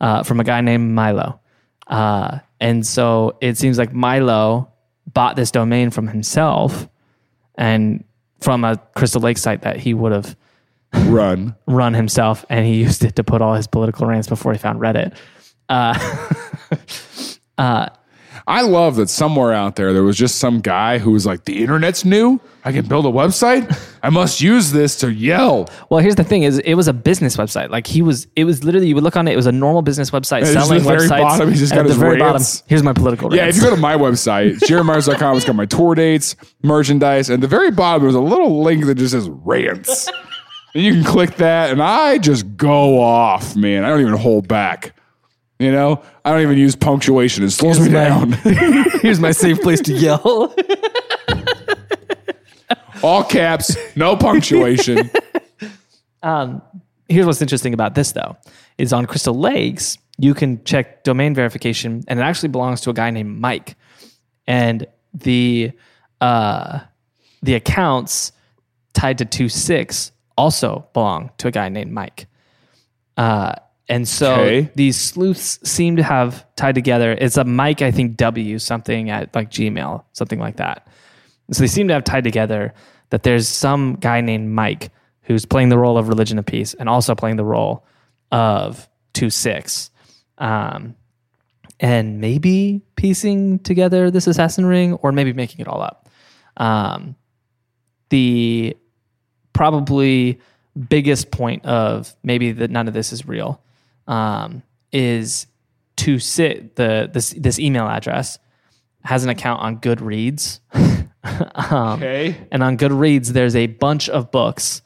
uh, 0.00 0.22
from 0.22 0.40
a 0.40 0.44
guy 0.44 0.62
named 0.62 0.92
Milo. 0.92 1.38
Uh, 1.86 2.38
and 2.58 2.86
so 2.86 3.36
it 3.42 3.58
seems 3.58 3.76
like 3.76 3.92
Milo 3.92 4.72
bought 5.06 5.36
this 5.36 5.50
domain 5.50 5.90
from 5.90 6.08
himself 6.08 6.88
and 7.56 8.02
from 8.40 8.64
a 8.64 8.78
Crystal 8.96 9.20
Lake 9.20 9.36
site 9.36 9.60
that 9.62 9.76
he 9.76 9.92
would 9.92 10.12
have 10.12 10.34
Run. 10.94 11.54
run 11.66 11.92
himself, 11.92 12.46
and 12.48 12.64
he 12.64 12.76
used 12.76 13.04
it 13.04 13.16
to 13.16 13.24
put 13.24 13.42
all 13.42 13.54
his 13.54 13.66
political 13.66 14.06
rants 14.06 14.26
before 14.26 14.52
he 14.52 14.58
found 14.58 14.80
Reddit. 14.80 15.14
I 18.46 18.62
love 18.62 18.96
that 18.96 19.08
somewhere 19.08 19.52
out 19.52 19.76
there 19.76 19.92
there 19.92 20.02
was 20.02 20.16
just 20.16 20.36
some 20.38 20.60
guy 20.60 20.98
who 20.98 21.10
was 21.12 21.26
like, 21.26 21.44
the 21.44 21.60
internet's 21.62 22.04
new. 22.04 22.40
I 22.64 22.72
can 22.72 22.86
build 22.86 23.06
a 23.06 23.10
website. 23.10 23.74
I 24.02 24.10
must 24.10 24.40
use 24.42 24.70
this 24.72 24.96
to 24.96 25.10
yell. 25.10 25.68
Well, 25.88 26.00
here's 26.00 26.16
the 26.16 26.24
thing: 26.24 26.42
is 26.42 26.58
it 26.58 26.74
was 26.74 26.88
a 26.88 26.92
business 26.92 27.36
website. 27.38 27.70
Like 27.70 27.86
he 27.86 28.02
was, 28.02 28.26
it 28.36 28.44
was 28.44 28.64
literally 28.64 28.88
you 28.88 28.94
would 28.94 29.04
look 29.04 29.16
on 29.16 29.26
it. 29.28 29.32
It 29.32 29.36
was 29.36 29.46
a 29.46 29.52
normal 29.52 29.80
business 29.80 30.10
website 30.10 30.40
just 30.40 30.52
selling 30.52 30.78
the 30.82 30.84
very 30.84 31.08
websites. 31.08 31.20
bottom, 31.20 31.48
he's 31.50 31.60
just 31.60 31.72
got 31.72 31.80
at 31.80 31.82
the 31.84 31.88
his 31.90 31.98
very 31.98 32.20
rants. 32.20 32.56
bottom. 32.60 32.66
Here's 32.68 32.82
my 32.82 32.92
political 32.92 33.34
Yeah, 33.34 33.42
rants. 33.44 33.56
if 33.56 33.62
you 33.62 33.70
go 33.70 33.74
to 33.74 33.80
my 33.80 33.94
website, 33.96 34.58
jaronmyers.com, 34.58 35.36
it's 35.38 35.46
got 35.46 35.56
my 35.56 35.64
tour 35.66 35.94
dates, 35.94 36.36
merchandise, 36.62 37.30
and 37.30 37.42
the 37.42 37.48
very 37.48 37.70
bottom 37.70 38.02
there's 38.02 38.14
a 38.14 38.20
little 38.20 38.62
link 38.62 38.84
that 38.86 38.96
just 38.96 39.12
says 39.12 39.28
rants. 39.30 40.08
and 40.74 40.84
you 40.84 40.92
can 40.92 41.04
click 41.04 41.36
that, 41.36 41.70
and 41.70 41.82
I 41.82 42.18
just 42.18 42.56
go 42.58 43.00
off, 43.00 43.56
man. 43.56 43.84
I 43.84 43.88
don't 43.88 44.00
even 44.02 44.14
hold 44.16 44.48
back. 44.48 44.94
You 45.60 45.70
know, 45.70 46.02
I 46.24 46.32
don't 46.32 46.40
even 46.40 46.56
use 46.56 46.74
punctuation. 46.74 47.44
It 47.44 47.50
slows 47.50 47.78
me 47.78 47.90
down. 47.90 48.32
here's 49.02 49.20
my 49.20 49.30
safe 49.30 49.60
place 49.60 49.80
to 49.82 49.92
yell. 49.92 50.54
All 53.02 53.22
caps, 53.24 53.76
no 53.94 54.16
punctuation. 54.16 55.10
Um, 56.22 56.60
here's 57.08 57.24
what's 57.24 57.40
interesting 57.40 57.72
about 57.72 57.94
this 57.94 58.12
though 58.12 58.36
is 58.76 58.92
on 58.92 59.06
crystal 59.06 59.32
lakes 59.32 59.96
you 60.18 60.34
can 60.34 60.62
check 60.64 61.02
domain 61.02 61.34
verification 61.34 62.04
and 62.08 62.18
it 62.18 62.22
actually 62.22 62.50
belongs 62.50 62.82
to 62.82 62.90
a 62.90 62.92
guy 62.92 63.08
named 63.10 63.40
mike 63.40 63.74
and 64.46 64.86
the 65.14 65.72
uh 66.20 66.80
the 67.40 67.54
accounts 67.54 68.32
tied 68.92 69.16
to 69.16 69.24
2.6 69.24 70.10
also 70.36 70.86
belong 70.92 71.30
to 71.38 71.48
a 71.48 71.50
guy 71.50 71.70
named 71.70 71.90
mike 71.90 72.26
uh 73.16 73.54
and 73.90 74.08
so 74.08 74.32
Okay. 74.34 74.70
these 74.74 74.98
sleuths 74.98 75.58
seem 75.68 75.96
to 75.96 76.02
have 76.02 76.46
tied 76.56 76.74
together 76.74 77.12
it's 77.20 77.36
a 77.36 77.44
mike 77.44 77.82
i 77.82 77.90
think 77.90 78.16
w 78.16 78.58
something 78.58 79.10
at 79.10 79.34
like 79.34 79.50
gmail 79.50 80.04
something 80.12 80.38
like 80.38 80.56
that 80.56 80.86
so 81.52 81.62
they 81.62 81.66
seem 81.66 81.88
to 81.88 81.94
have 81.94 82.04
tied 82.04 82.24
together 82.24 82.72
that 83.10 83.24
there's 83.24 83.48
some 83.48 83.96
guy 83.96 84.20
named 84.20 84.50
Mike 84.50 84.90
who's 85.22 85.44
playing 85.44 85.68
the 85.68 85.78
role 85.78 85.98
of 85.98 86.08
religion 86.08 86.38
of 86.38 86.46
peace 86.46 86.74
and 86.74 86.88
also 86.88 87.14
playing 87.14 87.36
the 87.36 87.44
role 87.44 87.84
of 88.32 88.88
two 89.12 89.30
six, 89.30 89.90
um, 90.38 90.94
and 91.80 92.20
maybe 92.20 92.82
piecing 92.96 93.58
together 93.60 94.10
this 94.10 94.26
assassin 94.26 94.64
ring 94.64 94.94
or 94.94 95.10
maybe 95.12 95.32
making 95.32 95.60
it 95.60 95.68
all 95.68 95.82
up. 95.82 96.08
Um, 96.56 97.16
the 98.10 98.76
probably 99.52 100.40
biggest 100.88 101.30
point 101.30 101.64
of 101.64 102.14
maybe 102.22 102.52
that 102.52 102.70
none 102.70 102.86
of 102.86 102.94
this 102.94 103.12
is 103.12 103.26
real 103.26 103.60
um, 104.06 104.62
is 104.92 105.46
to 105.96 106.18
sit 106.18 106.76
the 106.76 107.10
this 107.12 107.30
this 107.30 107.58
email 107.58 107.86
address 107.86 108.38
has 109.04 109.24
an 109.24 109.30
account 109.30 109.60
on 109.62 109.78
Goodreads. 109.78 110.60
Okay. 111.22 112.36
And 112.50 112.62
on 112.62 112.78
Goodreads, 112.78 113.28
there's 113.28 113.54
a 113.54 113.66
bunch 113.66 114.08
of 114.08 114.30
books. 114.30 114.82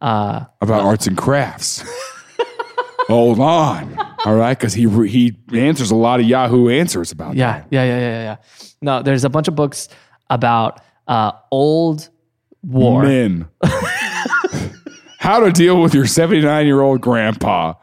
Uh, 0.00 0.44
About 0.60 0.82
arts 0.82 1.06
and 1.06 1.16
crafts. 1.16 1.82
Hold 3.08 3.40
on. 3.40 3.96
All 4.26 4.34
right. 4.34 4.56
Because 4.56 4.74
he, 4.74 4.86
he 5.06 5.34
answers 5.54 5.90
a 5.90 5.96
lot 5.96 6.20
of 6.20 6.26
Yahoo 6.26 6.68
answers 6.68 7.10
about 7.10 7.36
yeah, 7.36 7.64
yeah, 7.70 7.84
yeah, 7.84 7.98
yeah, 7.98 7.98
yeah, 7.98 8.22
yeah. 8.22 8.36
No, 8.82 9.02
there's 9.02 9.24
a 9.24 9.30
bunch 9.30 9.48
of 9.48 9.54
books 9.54 9.88
about 10.28 10.80
uh, 11.06 11.32
old 11.50 12.10
war. 12.62 13.02
Men. 13.04 13.48
How 15.18 15.40
to 15.40 15.50
deal 15.50 15.80
with 15.80 15.94
your 15.94 16.06
79 16.06 16.66
year 16.66 16.80
old 16.80 17.00
grandpa. 17.00 17.74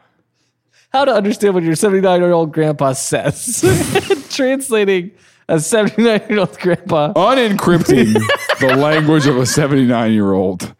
How 0.96 1.04
to 1.04 1.12
understand 1.12 1.52
what 1.52 1.62
your 1.62 1.74
79 1.74 2.22
year 2.22 2.32
old 2.32 2.54
grandpa 2.54 2.94
says. 2.94 3.60
Translating 4.30 5.10
a 5.46 5.60
79 5.60 6.22
year 6.30 6.38
old 6.38 6.58
grandpa. 6.58 7.12
Unencrypting 7.12 8.14
the 8.60 8.74
language 8.76 9.26
of 9.26 9.36
a 9.36 9.44
79 9.44 10.12
year 10.14 10.32
old. 10.32 10.74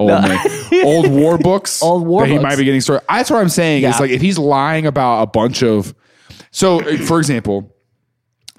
Old 0.00 0.10
man. 0.10 0.40
Old 0.84 1.08
war 1.12 1.38
books. 1.38 1.80
Old 1.84 2.04
war 2.04 2.22
that 2.22 2.30
he 2.30 2.34
books. 2.34 2.42
might 2.42 2.56
be 2.58 2.64
getting 2.64 2.80
started. 2.80 3.06
That's 3.08 3.30
what 3.30 3.38
I'm 3.38 3.48
saying. 3.48 3.84
It's 3.84 4.00
like 4.00 4.10
if 4.10 4.20
he's 4.20 4.38
lying 4.40 4.86
about 4.86 5.22
a 5.22 5.26
bunch 5.28 5.62
of. 5.62 5.94
So, 6.50 6.80
uh, 6.80 6.96
for 6.96 7.20
example, 7.20 7.72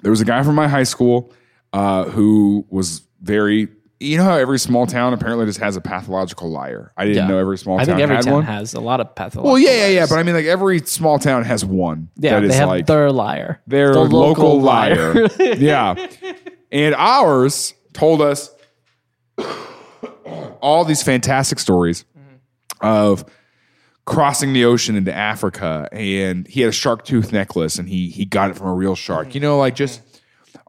there 0.00 0.10
was 0.10 0.22
a 0.22 0.24
guy 0.24 0.42
from 0.42 0.54
my 0.54 0.66
high 0.66 0.84
school 0.84 1.30
uh, 1.74 2.04
who 2.04 2.66
was 2.70 3.02
very. 3.20 3.68
You 4.02 4.18
know 4.18 4.24
how 4.24 4.34
every 4.36 4.58
small 4.58 4.86
town 4.86 5.12
apparently 5.12 5.46
just 5.46 5.60
has 5.60 5.76
a 5.76 5.80
pathological 5.80 6.50
liar. 6.50 6.92
I 6.96 7.04
didn't 7.04 7.16
Yeah. 7.24 7.28
know 7.28 7.38
every 7.38 7.56
small 7.58 7.76
town. 7.78 7.82
I 7.82 7.84
town 7.86 7.96
think 7.96 8.02
every 8.02 8.16
had 8.16 8.24
town 8.24 8.34
one. 8.34 8.44
has 8.44 8.74
a 8.74 8.80
lot 8.80 9.00
of 9.00 9.14
pathological. 9.14 9.52
well, 9.52 9.58
yeah, 9.58 9.70
yeah, 9.70 9.86
yeah. 9.86 9.96
liars. 10.00 10.08
But 10.10 10.18
I 10.18 10.22
mean, 10.24 10.34
like 10.34 10.44
every 10.46 10.78
small 10.80 11.18
town 11.18 11.44
has 11.44 11.64
one. 11.64 12.08
yeah, 12.16 12.40
that 12.40 12.48
they 12.48 12.54
have 12.54 12.68
like 12.68 12.86
their 12.86 13.10
liar. 13.12 13.60
their 13.66 13.92
The 13.92 14.00
local, 14.00 14.60
liar. 14.60 15.28
yeah. 15.38 15.94
And 16.70 16.94
ours 16.96 17.74
told 17.92 18.20
us 18.22 18.50
all 20.60 20.84
these 20.84 21.02
fantastic 21.02 21.58
stories 21.58 22.04
of 22.80 23.24
crossing 24.04 24.52
the 24.52 24.64
ocean 24.64 24.96
into 24.96 25.14
Africa, 25.14 25.88
and 25.92 26.46
he 26.48 26.60
had 26.60 26.68
a 26.70 26.72
shark 26.72 27.04
tooth 27.04 27.32
necklace, 27.32 27.78
and 27.78 27.88
he 27.88 28.08
he 28.08 28.24
got 28.24 28.50
it 28.50 28.56
from 28.56 28.66
a 28.68 28.74
real 28.74 28.94
shark. 28.96 29.34
You 29.34 29.40
know, 29.40 29.58
like 29.58 29.74
just 29.76 30.00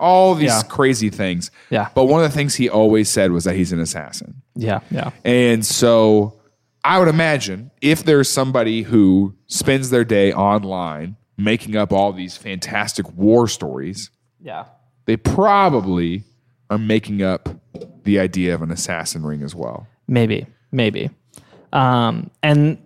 all 0.04 0.36
these 0.36 0.50
Yeah. 0.52 0.62
crazy 0.64 1.10
things. 1.10 1.50
Yeah. 1.70 1.88
But 1.96 2.06
one 2.06 2.24
of 2.24 2.30
the 2.30 2.36
things 2.36 2.56
he 2.56 2.70
always 2.70 3.10
said 3.10 3.32
was 3.32 3.46
that 3.46 3.56
he's 3.56 3.72
an 3.72 3.80
assassin. 3.80 4.42
Yeah. 4.56 4.82
Yeah. 4.92 5.12
And 5.24 5.66
so 5.66 6.40
I 6.84 7.00
would 7.00 7.08
imagine 7.08 7.72
if 7.82 8.04
there's 8.04 8.30
somebody 8.30 8.82
who 8.84 9.34
spends 9.48 9.90
their 9.90 10.04
day 10.04 10.34
online 10.34 11.16
making 11.38 11.76
up 11.78 11.94
all 11.94 12.12
these 12.14 12.36
fantastic 12.38 13.12
war 13.14 13.48
stories, 13.48 14.10
Yeah. 14.42 14.66
they 15.06 15.16
probably 15.16 16.26
are 16.70 16.78
making 16.78 17.22
up 17.24 17.50
the 18.04 18.20
idea 18.20 18.54
of 18.54 18.62
an 18.62 18.72
assassin 18.72 19.24
ring 19.24 19.42
as 19.42 19.56
well. 19.56 19.88
Maybe. 20.08 20.46
Maybe. 20.72 21.10
Um, 21.72 22.30
and 22.44 22.78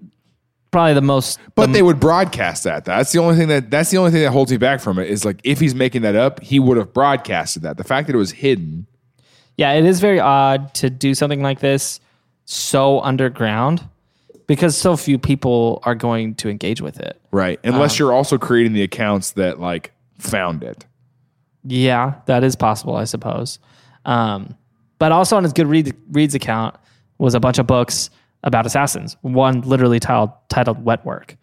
probably 0.71 0.93
the 0.93 1.01
most. 1.01 1.39
But 1.55 1.73
they 1.73 1.81
would 1.81 1.99
broadcast 1.99 2.63
that. 2.63 2.85
That's 2.85 3.11
the 3.11 3.19
only 3.19 3.35
thing 3.35 3.47
that 3.47 3.71
that's 3.71 3.89
the 3.89 3.97
only 3.97 4.11
thing 4.11 4.21
that 4.21 4.31
holds 4.31 4.51
me 4.51 4.57
back 4.57 4.79
from 4.79 4.99
it 4.99 5.09
is 5.09 5.25
like 5.25 5.39
if 5.43 5.59
he's 5.59 5.75
making 5.75 6.01
that 6.03 6.15
up, 6.15 6.41
he 6.41 6.59
would 6.59 6.77
have 6.77 6.93
broadcasted 6.93 7.63
that. 7.63 7.77
The 7.77 7.83
fact 7.83 8.07
that 8.07 8.15
it 8.15 8.19
was 8.19 8.31
hidden. 8.31 8.87
Yeah, 9.57 9.73
it 9.73 9.85
is 9.85 9.99
very 9.99 10.19
odd 10.19 10.73
to 10.75 10.89
do 10.89 11.15
something 11.15 11.41
like 11.41 11.59
this 11.59 11.99
so 12.45 13.01
underground 13.01 13.83
because 14.47 14.77
so 14.77 14.95
few 14.95 15.19
people 15.19 15.81
are 15.83 15.95
going 15.95 16.33
to 16.35 16.49
engage 16.49 16.81
with 16.81 16.99
it. 16.99 17.19
Right. 17.31 17.59
Unless 17.63 17.99
you're 17.99 18.13
also 18.13 18.37
creating 18.37 18.73
the 18.73 18.83
accounts 18.83 19.31
that 19.31 19.59
like 19.59 19.91
found 20.17 20.63
it. 20.63 20.85
Yeah, 21.63 22.15
that 22.27 22.43
is 22.43 22.55
possible, 22.55 22.95
I 22.95 23.03
suppose. 23.03 23.59
Um, 24.05 24.55
but 24.99 25.11
also 25.11 25.35
on 25.35 25.43
his 25.43 25.53
Goodreads 25.53 25.93
Reads 26.11 26.33
account 26.33 26.75
was 27.17 27.35
a 27.35 27.39
bunch 27.39 27.59
of 27.59 27.67
books 27.67 28.09
about 28.47 28.65
assassins. 28.65 29.15
One 29.21 29.61
literally 29.61 29.99
titled 29.99 30.31
titled 30.49 30.83
"Wet 30.83 31.05
Work." 31.05 31.35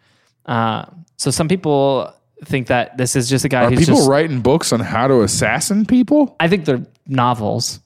Uh, 0.45 0.85
so 1.17 1.31
some 1.31 1.47
people 1.47 2.13
think 2.43 2.67
that 2.67 2.97
this 2.97 3.15
is 3.15 3.29
just 3.29 3.45
a 3.45 3.49
guy 3.49 3.63
Are 3.63 3.69
who's 3.69 3.79
people 3.79 3.95
just. 3.95 4.09
writing 4.09 4.41
books 4.41 4.73
on 4.73 4.81
how 4.81 5.07
to 5.07 5.21
assassin 5.21 5.85
people? 5.85 6.35
I 6.39 6.47
think 6.49 6.65
they're 6.65 6.85
novels, 7.07 7.79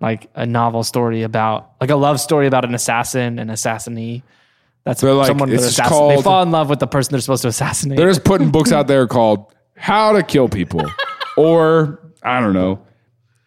like 0.00 0.28
a 0.34 0.44
novel 0.44 0.84
story 0.84 1.22
about, 1.22 1.70
like 1.80 1.88
a 1.90 1.96
love 1.96 2.20
story 2.20 2.46
about 2.46 2.64
an 2.66 2.74
assassin 2.74 3.38
and 3.38 3.50
assassinee. 3.50 4.22
That's 4.84 5.00
They're 5.00 5.14
like- 5.14 5.28
someone 5.28 5.50
it's 5.50 5.64
assassin- 5.64 6.08
They 6.08 6.20
fall 6.20 6.42
in 6.42 6.50
love 6.50 6.68
with 6.68 6.78
the 6.80 6.86
person 6.86 7.12
they're 7.12 7.20
supposed 7.22 7.42
to 7.42 7.48
assassinate. 7.48 7.96
They're 7.96 8.10
just 8.10 8.24
putting 8.24 8.50
books 8.50 8.70
out 8.70 8.86
there 8.86 9.06
called 9.06 9.46
How 9.76 10.12
to 10.12 10.22
Kill 10.22 10.48
People. 10.50 10.84
or 11.38 12.00
I 12.22 12.40
don't 12.40 12.52
know, 12.52 12.80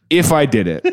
If 0.09 0.31
I 0.31 0.47
Did 0.47 0.67
It. 0.67 0.83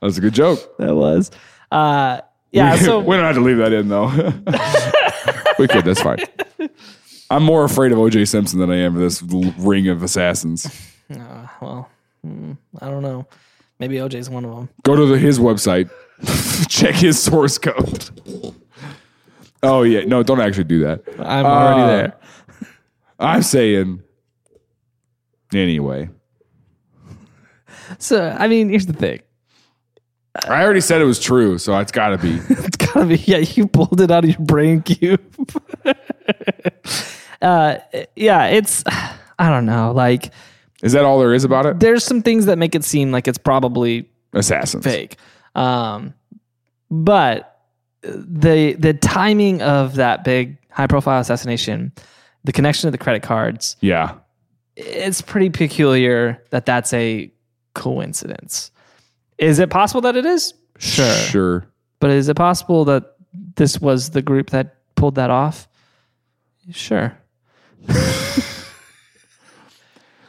That's 0.00 0.18
a 0.18 0.20
good 0.20 0.34
joke. 0.34 0.76
that 0.78 0.94
was. 0.94 1.30
Uh, 1.70 2.20
yeah. 2.52 2.76
So 2.76 3.00
we 3.06 3.16
don't 3.16 3.24
have 3.24 3.34
to 3.36 3.40
leave 3.40 3.56
that 3.58 3.72
in 3.72 3.88
though. 3.88 4.06
we 5.58 5.66
could. 5.68 5.84
That's 5.84 6.00
fine. 6.02 6.18
I'm 7.30 7.42
more 7.42 7.64
afraid 7.64 7.92
of 7.92 7.98
OJ 7.98 8.28
Simpson 8.28 8.60
than 8.60 8.70
I 8.70 8.76
am 8.76 8.94
of 8.94 9.00
this 9.00 9.22
ring 9.22 9.88
of 9.88 10.02
assassins. 10.02 10.66
well, 11.08 11.88
hmm, 12.22 12.52
I 12.80 12.88
don't 12.88 13.02
know. 13.02 13.26
Maybe 13.78 13.96
OJ's 13.96 14.30
one 14.30 14.44
of 14.44 14.54
them. 14.54 14.68
Go 14.84 14.94
to 14.96 15.06
the, 15.06 15.18
his 15.18 15.38
website, 15.38 15.90
check 16.68 16.94
his 16.94 17.20
source 17.22 17.58
code. 17.58 18.54
Oh 19.62 19.82
yeah, 19.82 20.04
no, 20.04 20.22
don't 20.22 20.40
actually 20.40 20.64
do 20.64 20.80
that. 20.84 21.02
I'm 21.18 21.44
already 21.44 21.80
Uh, 21.82 21.86
there. 21.86 22.16
I'm 23.18 23.42
saying 23.42 24.02
anyway. 25.52 26.08
So 27.98 28.34
I 28.38 28.46
mean, 28.48 28.68
here's 28.68 28.86
the 28.86 28.92
thing. 28.92 29.20
I 30.48 30.62
already 30.62 30.80
said 30.80 31.00
it 31.00 31.04
was 31.04 31.18
true, 31.20 31.58
so 31.58 31.78
it's 31.78 31.92
got 31.92 32.08
to 32.10 32.18
be. 32.18 32.38
It's 32.50 32.76
gotta 32.76 33.06
be. 33.06 33.16
Yeah, 33.16 33.38
you 33.38 33.66
pulled 33.66 34.00
it 34.00 34.10
out 34.10 34.24
of 34.24 34.30
your 34.30 34.40
brain 34.40 34.82
cube. 34.82 35.20
uh, 37.42 37.76
yeah, 38.14 38.46
it's. 38.46 38.82
I 39.38 39.50
don't 39.50 39.66
know. 39.66 39.92
Like, 39.92 40.32
Is 40.82 40.92
that 40.92 41.04
all 41.04 41.18
there 41.18 41.34
is 41.34 41.44
about 41.44 41.66
it? 41.66 41.78
there's 41.78 42.02
some 42.04 42.22
things 42.22 42.46
that 42.46 42.56
make 42.56 42.74
it 42.74 42.84
seem 42.84 43.12
like 43.12 43.28
it's 43.28 43.36
probably 43.38 44.08
Assassins. 44.32 44.82
fake. 44.82 45.16
Um, 45.54 46.14
but 46.90 47.60
the 48.02 48.72
the 48.78 48.94
timing 48.94 49.60
of 49.60 49.96
that 49.96 50.24
big 50.24 50.56
high 50.70 50.86
profile 50.86 51.20
assassination, 51.20 51.92
the 52.44 52.52
connection 52.52 52.86
to 52.88 52.90
the 52.92 52.98
credit 52.98 53.22
cards, 53.22 53.76
Yeah. 53.82 54.14
it's 54.74 55.20
pretty 55.20 55.50
peculiar 55.50 56.42
that 56.50 56.64
that's 56.64 56.92
a 56.94 57.30
coincidence. 57.74 58.70
Is 59.38 59.58
it 59.58 59.70
possible 59.70 60.00
that 60.02 60.16
it 60.16 60.24
is? 60.26 60.54
Sure. 60.78 61.12
Sure. 61.14 61.66
But 62.00 62.10
is 62.10 62.28
it 62.28 62.36
possible 62.36 62.84
that 62.86 63.14
this 63.56 63.80
was 63.80 64.10
the 64.10 64.22
group 64.22 64.50
that 64.50 64.76
pulled 64.94 65.14
that 65.16 65.30
off? 65.30 65.68
Sure. 66.70 67.16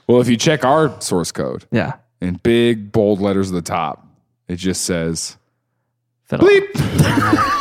Well, 0.08 0.22
if 0.22 0.30
you 0.30 0.38
check 0.38 0.64
our 0.64 1.02
source 1.02 1.34
code 1.34 1.66
Yeah. 1.70 1.96
in 2.22 2.36
big 2.42 2.94
bold 2.94 3.20
letters 3.20 3.50
at 3.50 3.56
the 3.56 3.62
top, 3.62 4.08
it 4.48 4.56
just 4.56 4.86
says 4.86 5.36
Fiddle. 6.24 6.48
bleep. 6.48 7.54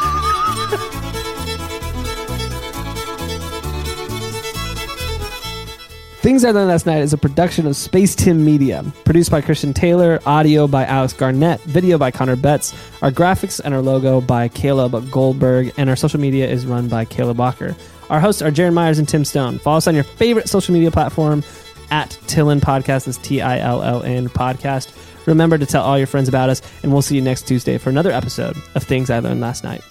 Things 6.27 6.45
I 6.45 6.51
Learned 6.51 6.71
Last 6.71 6.87
Night 6.87 7.03
is 7.03 7.13
a 7.13 7.19
production 7.19 7.69
of 7.69 7.77
Space 7.77 8.17
Tim 8.17 8.45
Media, 8.45 8.85
produced 9.05 9.31
by 9.31 9.41
Christian 9.41 9.73
Taylor, 9.73 10.19
audio 10.27 10.67
by 10.67 10.85
Alex 10.85 11.13
Garnett, 11.13 11.61
video 11.61 11.99
by 11.99 12.11
Connor 12.11 12.35
Betts, 12.35 12.75
our 13.01 13.13
graphics 13.13 13.61
and 13.65 13.73
our 13.73 13.81
logo 13.81 14.21
by 14.21 14.49
Caleb 14.49 15.09
Goldberg, 15.09 15.73
and 15.77 15.89
our 15.89 15.95
social 15.95 16.19
media 16.19 16.45
is 16.49 16.67
run 16.67 16.89
by 16.89 17.05
Caleb 17.05 17.39
Walker. 17.39 17.77
Our 18.11 18.19
hosts 18.19 18.43
are 18.43 18.51
Jaron 18.51 18.75
Myers 18.75 18.99
and 18.99 19.09
Tim 19.09 19.25
Stone. 19.25 19.61
Follow 19.61 19.77
us 19.77 19.87
on 19.87 19.95
your 19.95 20.03
favorite 20.03 20.49
social 20.49 20.75
media 20.75 20.91
platform 20.91 21.45
at 21.93 22.19
Tillin 22.27 22.59
Podcast. 22.59 23.05
That's 23.05 23.19
T 23.19 23.41
I 23.41 23.61
L 23.61 23.85
L 23.85 24.03
N 24.03 24.29
Podcast. 24.29 24.93
Remember 25.27 25.57
to 25.57 25.65
tell 25.65 25.85
all 25.85 25.97
your 25.97 26.09
friends 26.09 26.29
about 26.29 26.49
us, 26.49 26.61
and 26.83 26.91
we'll 26.91 27.03
see 27.03 27.15
you 27.15 27.23
next 27.23 27.47
Tuesday 27.47 27.79
for 27.79 27.91
another 27.91 28.11
episode 28.11 28.57
of 28.75 28.83
Things 28.83 29.11
I 29.11 29.21
Learned 29.21 29.41
Last 29.41 29.63
Night. 29.63 29.85